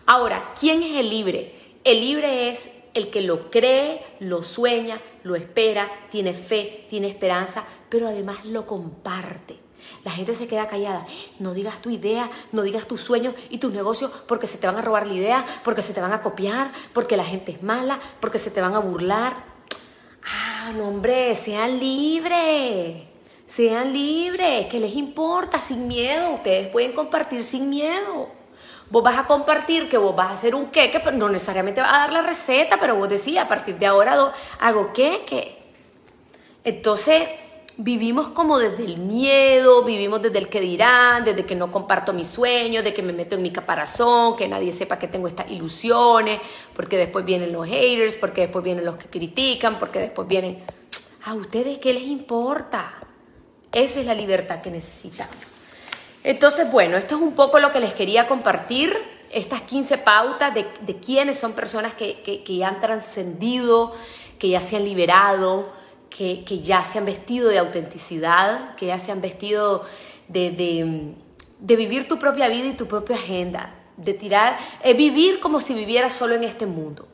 Ahora, 0.07 0.53
¿quién 0.59 0.82
es 0.82 0.97
el 0.97 1.11
libre? 1.11 1.55
El 1.84 2.01
libre 2.01 2.51
es 2.51 2.70
el 2.94 3.11
que 3.11 3.20
lo 3.20 3.51
cree, 3.51 4.03
lo 4.20 4.42
sueña, 4.42 5.01
lo 5.22 5.36
espera, 5.36 5.90
tiene 6.11 6.34
fe, 6.34 6.86
tiene 6.88 7.09
esperanza, 7.09 7.64
pero 7.88 8.09
además 8.09 8.44
lo 8.44 8.66
comparte. 8.66 9.65
La 10.05 10.11
gente 10.11 10.34
se 10.34 10.47
queda 10.47 10.68
callada. 10.68 11.07
No 11.39 11.55
digas 11.55 11.80
tu 11.80 11.91
idea, 11.91 12.30
no 12.53 12.62
digas 12.62 12.87
tus 12.87 13.01
sueños 13.01 13.34
y 13.51 13.59
tus 13.59 13.72
negocios 13.72 14.11
porque 14.26 14.47
se 14.47 14.59
te 14.59 14.66
van 14.66 14.76
a 14.76 14.82
robar 14.82 15.07
la 15.07 15.14
idea, 15.14 15.45
porque 15.64 15.82
se 15.82 15.93
te 15.93 16.01
van 16.01 16.12
a 16.12 16.20
copiar, 16.20 16.70
porque 16.93 17.16
la 17.16 17.24
gente 17.24 17.53
es 17.53 17.62
mala, 17.62 17.99
porque 18.20 18.39
se 18.39 18.51
te 18.51 18.61
van 18.61 18.74
a 18.74 18.78
burlar. 18.78 19.34
Ah, 20.24 20.72
no, 20.76 20.89
hombre, 20.89 21.34
sean 21.34 21.78
libres. 21.78 23.05
Sean 23.47 23.93
libres, 23.93 24.66
que 24.66 24.80
les 24.80 24.97
importa, 24.97 25.61
sin 25.61 25.87
miedo. 25.87 26.30
Ustedes 26.34 26.68
pueden 26.68 26.93
compartir 26.93 27.45
sin 27.45 27.70
miedo. 27.70 28.28
Vos 28.89 29.03
vas 29.03 29.18
a 29.18 29.26
compartir 29.26 29.89
que 29.89 29.99
vos 29.99 30.14
vas 30.14 30.30
a 30.30 30.34
hacer 30.34 30.55
un 30.55 30.66
queque, 30.66 31.01
pero 31.01 31.16
no 31.16 31.28
necesariamente 31.28 31.80
vas 31.80 31.93
a 31.93 31.99
dar 31.99 32.12
la 32.12 32.22
receta, 32.22 32.78
pero 32.80 32.97
vos 32.97 33.09
decís, 33.09 33.39
a 33.39 33.49
partir 33.49 33.76
de 33.76 33.87
ahora 33.87 34.32
hago 34.61 34.93
queque. 34.93 35.59
Entonces, 36.62 37.28
vivimos 37.78 38.28
como 38.28 38.58
desde 38.58 38.84
el 38.84 38.98
miedo, 38.98 39.82
vivimos 39.84 40.22
desde 40.22 40.38
el 40.38 40.48
que 40.48 40.60
dirán, 40.60 41.24
desde 41.24 41.44
que 41.44 41.54
no 41.54 41.70
comparto 41.70 42.12
mis 42.12 42.28
sueños, 42.28 42.84
de 42.84 42.94
que 42.94 43.02
me 43.02 43.12
meto 43.12 43.36
en 43.36 43.42
mi 43.42 43.50
caparazón, 43.50 44.36
que 44.36 44.48
nadie 44.48 44.72
sepa 44.72 44.98
que 44.98 45.08
tengo 45.08 45.28
estas 45.28 45.50
ilusiones, 45.50 46.40
porque 46.74 46.96
después 46.96 47.24
vienen 47.24 47.52
los 47.52 47.66
haters, 47.66 48.16
porque 48.16 48.42
después 48.42 48.64
vienen 48.64 48.84
los 48.84 48.96
que 48.96 49.08
critican, 49.08 49.78
porque 49.78 49.98
después 49.98 50.26
vienen... 50.26 50.62
¿A 51.24 51.34
ustedes 51.34 51.78
qué 51.78 51.92
les 51.92 52.04
importa? 52.04 52.94
Esa 53.72 54.00
es 54.00 54.06
la 54.06 54.14
libertad 54.14 54.62
que 54.62 54.70
necesitamos. 54.70 55.36
Entonces, 56.22 56.70
bueno, 56.70 56.96
esto 56.96 57.16
es 57.16 57.20
un 57.20 57.34
poco 57.34 57.58
lo 57.58 57.72
que 57.72 57.80
les 57.80 57.94
quería 57.94 58.26
compartir, 58.26 58.96
estas 59.30 59.60
15 59.62 59.98
pautas 59.98 60.54
de, 60.54 60.66
quiénes 61.00 61.38
son 61.38 61.52
personas 61.52 61.94
que, 61.94 62.42
ya 62.46 62.68
han 62.68 62.80
trascendido, 62.80 63.94
que 64.38 64.48
ya 64.48 64.60
se 64.60 64.76
han 64.76 64.84
liberado, 64.84 65.72
que, 66.16 66.60
ya 66.62 66.82
se 66.82 66.98
han 66.98 67.04
vestido 67.04 67.50
de 67.50 67.58
autenticidad, 67.58 68.74
que 68.76 68.86
ya 68.86 68.98
se 68.98 69.12
han 69.12 69.20
vestido 69.20 69.84
de, 70.28 71.14
vivir 71.60 72.08
tu 72.08 72.18
propia 72.18 72.48
vida 72.48 72.68
y 72.68 72.72
tu 72.72 72.86
propia 72.86 73.16
agenda, 73.16 73.74
de 73.98 74.14
tirar, 74.14 74.56
es 74.82 74.96
vivir 74.96 75.40
como 75.40 75.60
si 75.60 75.74
viviera 75.74 76.10
solo 76.10 76.34
en 76.34 76.44
este 76.44 76.64
mundo. 76.64 77.06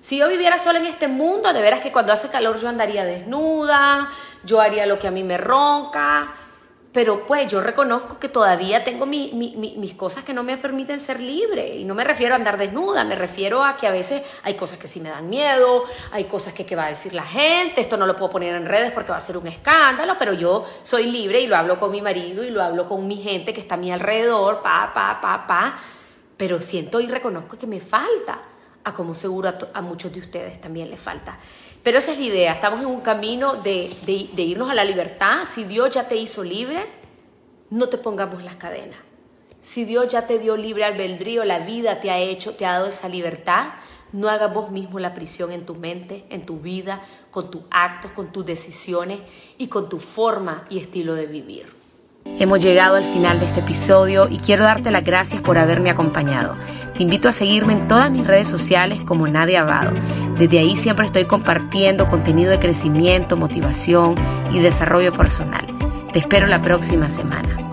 Si 0.00 0.18
yo 0.18 0.28
viviera 0.28 0.58
solo 0.58 0.78
en 0.78 0.86
este 0.86 1.08
mundo, 1.08 1.52
de 1.52 1.62
veras 1.62 1.80
que 1.80 1.92
cuando 1.92 2.12
hace 2.12 2.28
calor 2.28 2.60
yo 2.60 2.68
andaría 2.68 3.04
desnuda, 3.04 4.08
yo 4.44 4.60
haría 4.60 4.86
lo 4.86 4.98
que 4.98 5.08
a 5.08 5.10
mí 5.10 5.22
me 5.22 5.38
ronca, 5.38 6.34
pero 6.98 7.28
pues 7.28 7.46
yo 7.46 7.60
reconozco 7.60 8.18
que 8.18 8.28
todavía 8.28 8.82
tengo 8.82 9.06
mis 9.06 9.94
cosas 9.94 10.24
que 10.24 10.34
no 10.34 10.42
me 10.42 10.56
permiten 10.56 10.98
ser 10.98 11.20
libre. 11.20 11.76
Y 11.76 11.84
no 11.84 11.94
me 11.94 12.02
refiero 12.02 12.34
a 12.34 12.36
andar 12.36 12.58
desnuda, 12.58 13.04
me 13.04 13.14
refiero 13.14 13.62
a 13.62 13.76
que 13.76 13.86
a 13.86 13.92
veces 13.92 14.24
hay 14.42 14.54
cosas 14.54 14.80
que 14.80 14.88
sí 14.88 14.98
me 14.98 15.08
dan 15.08 15.28
miedo, 15.30 15.84
hay 16.10 16.24
cosas 16.24 16.54
que, 16.54 16.74
va 16.74 16.86
a 16.86 16.88
decir 16.88 17.14
la 17.14 17.22
gente, 17.22 17.80
esto 17.80 17.96
no 17.96 18.04
lo 18.04 18.16
puedo 18.16 18.32
poner 18.32 18.56
en 18.56 18.66
redes 18.66 18.90
porque 18.90 19.12
va 19.12 19.18
a 19.18 19.20
ser 19.20 19.36
un 19.36 19.46
escándalo, 19.46 20.16
pero 20.18 20.32
yo 20.32 20.66
soy 20.82 21.04
libre 21.04 21.40
y 21.40 21.46
lo 21.46 21.56
hablo 21.56 21.78
con 21.78 21.92
mi 21.92 22.02
marido 22.02 22.42
y 22.42 22.50
lo 22.50 22.64
hablo 22.64 22.88
con 22.88 23.06
mi 23.06 23.18
gente 23.18 23.54
que 23.54 23.60
está 23.60 23.76
a 23.76 23.78
mi 23.78 23.92
alrededor, 23.92 24.60
pa, 24.60 24.90
pa, 24.92 25.20
pa, 25.20 25.46
pa. 25.46 25.78
Pero 26.36 26.60
siento 26.60 26.98
y 27.00 27.06
reconozco 27.06 27.56
que 27.56 27.68
me 27.68 27.78
falta, 27.78 28.40
a 28.82 28.92
como 28.92 29.14
seguro 29.14 29.50
a, 29.50 29.56
a 29.72 29.82
muchos 29.82 30.12
de 30.12 30.18
ustedes 30.18 30.60
también 30.60 30.90
les 30.90 30.98
falta. 30.98 31.38
Pero 31.82 31.98
esa 31.98 32.12
es 32.12 32.18
la 32.18 32.24
idea, 32.24 32.52
estamos 32.52 32.80
en 32.80 32.86
un 32.86 33.00
camino 33.00 33.54
de, 33.54 33.90
irnos 34.36 34.70
a 34.70 34.74
la 34.74 34.84
libertad. 34.84 35.44
Si 35.46 35.64
Dios 35.64 35.90
ya 35.94 36.08
te 36.08 36.16
hizo 36.16 36.42
libre, 36.42 36.84
no 37.70 37.88
te 37.88 37.98
pongamos 37.98 38.42
las 38.42 38.56
cadenas. 38.56 38.98
Si 39.60 39.84
Dios 39.84 40.08
ya 40.08 40.26
te 40.26 40.38
dio 40.38 40.56
libre 40.56 40.84
albedrío, 40.84 41.44
la 41.44 41.60
vida 41.60 42.00
te 42.00 42.10
ha 42.10 42.18
hecho, 42.18 42.54
te 42.54 42.66
ha 42.66 42.72
dado 42.72 42.86
esa 42.86 43.08
libertad, 43.08 43.74
no 44.12 44.28
hagas 44.28 44.52
vos 44.52 44.70
mismo 44.70 44.98
la 44.98 45.14
prisión 45.14 45.52
en 45.52 45.66
tu 45.66 45.74
mente, 45.74 46.24
en 46.30 46.46
tu 46.46 46.58
vida, 46.58 47.02
con 47.30 47.50
tus 47.50 47.62
actos, 47.70 48.12
con 48.12 48.32
tus 48.32 48.46
decisiones 48.46 49.20
y 49.58 49.68
con 49.68 49.88
tu 49.88 49.98
forma 49.98 50.64
y 50.70 50.78
estilo 50.78 51.14
de 51.14 51.26
vivir. 51.26 51.78
Hemos 52.38 52.62
llegado 52.62 52.96
al 52.96 53.04
final 53.04 53.40
de 53.40 53.46
este 53.46 53.60
episodio 53.60 54.28
y 54.28 54.38
quiero 54.38 54.64
darte 54.64 54.90
las 54.90 55.04
gracias 55.04 55.42
por 55.42 55.58
haberme 55.58 55.90
acompañado. 55.90 56.56
Te 56.98 57.04
invito 57.04 57.28
a 57.28 57.32
seguirme 57.32 57.74
en 57.74 57.86
todas 57.86 58.10
mis 58.10 58.26
redes 58.26 58.48
sociales 58.48 59.02
como 59.04 59.28
Nadia 59.28 59.60
Abado. 59.60 59.92
Desde 60.36 60.58
ahí 60.58 60.76
siempre 60.76 61.06
estoy 61.06 61.26
compartiendo 61.26 62.08
contenido 62.08 62.50
de 62.50 62.58
crecimiento, 62.58 63.36
motivación 63.36 64.16
y 64.50 64.58
desarrollo 64.58 65.12
personal. 65.12 65.64
Te 66.12 66.18
espero 66.18 66.48
la 66.48 66.60
próxima 66.60 67.06
semana. 67.06 67.67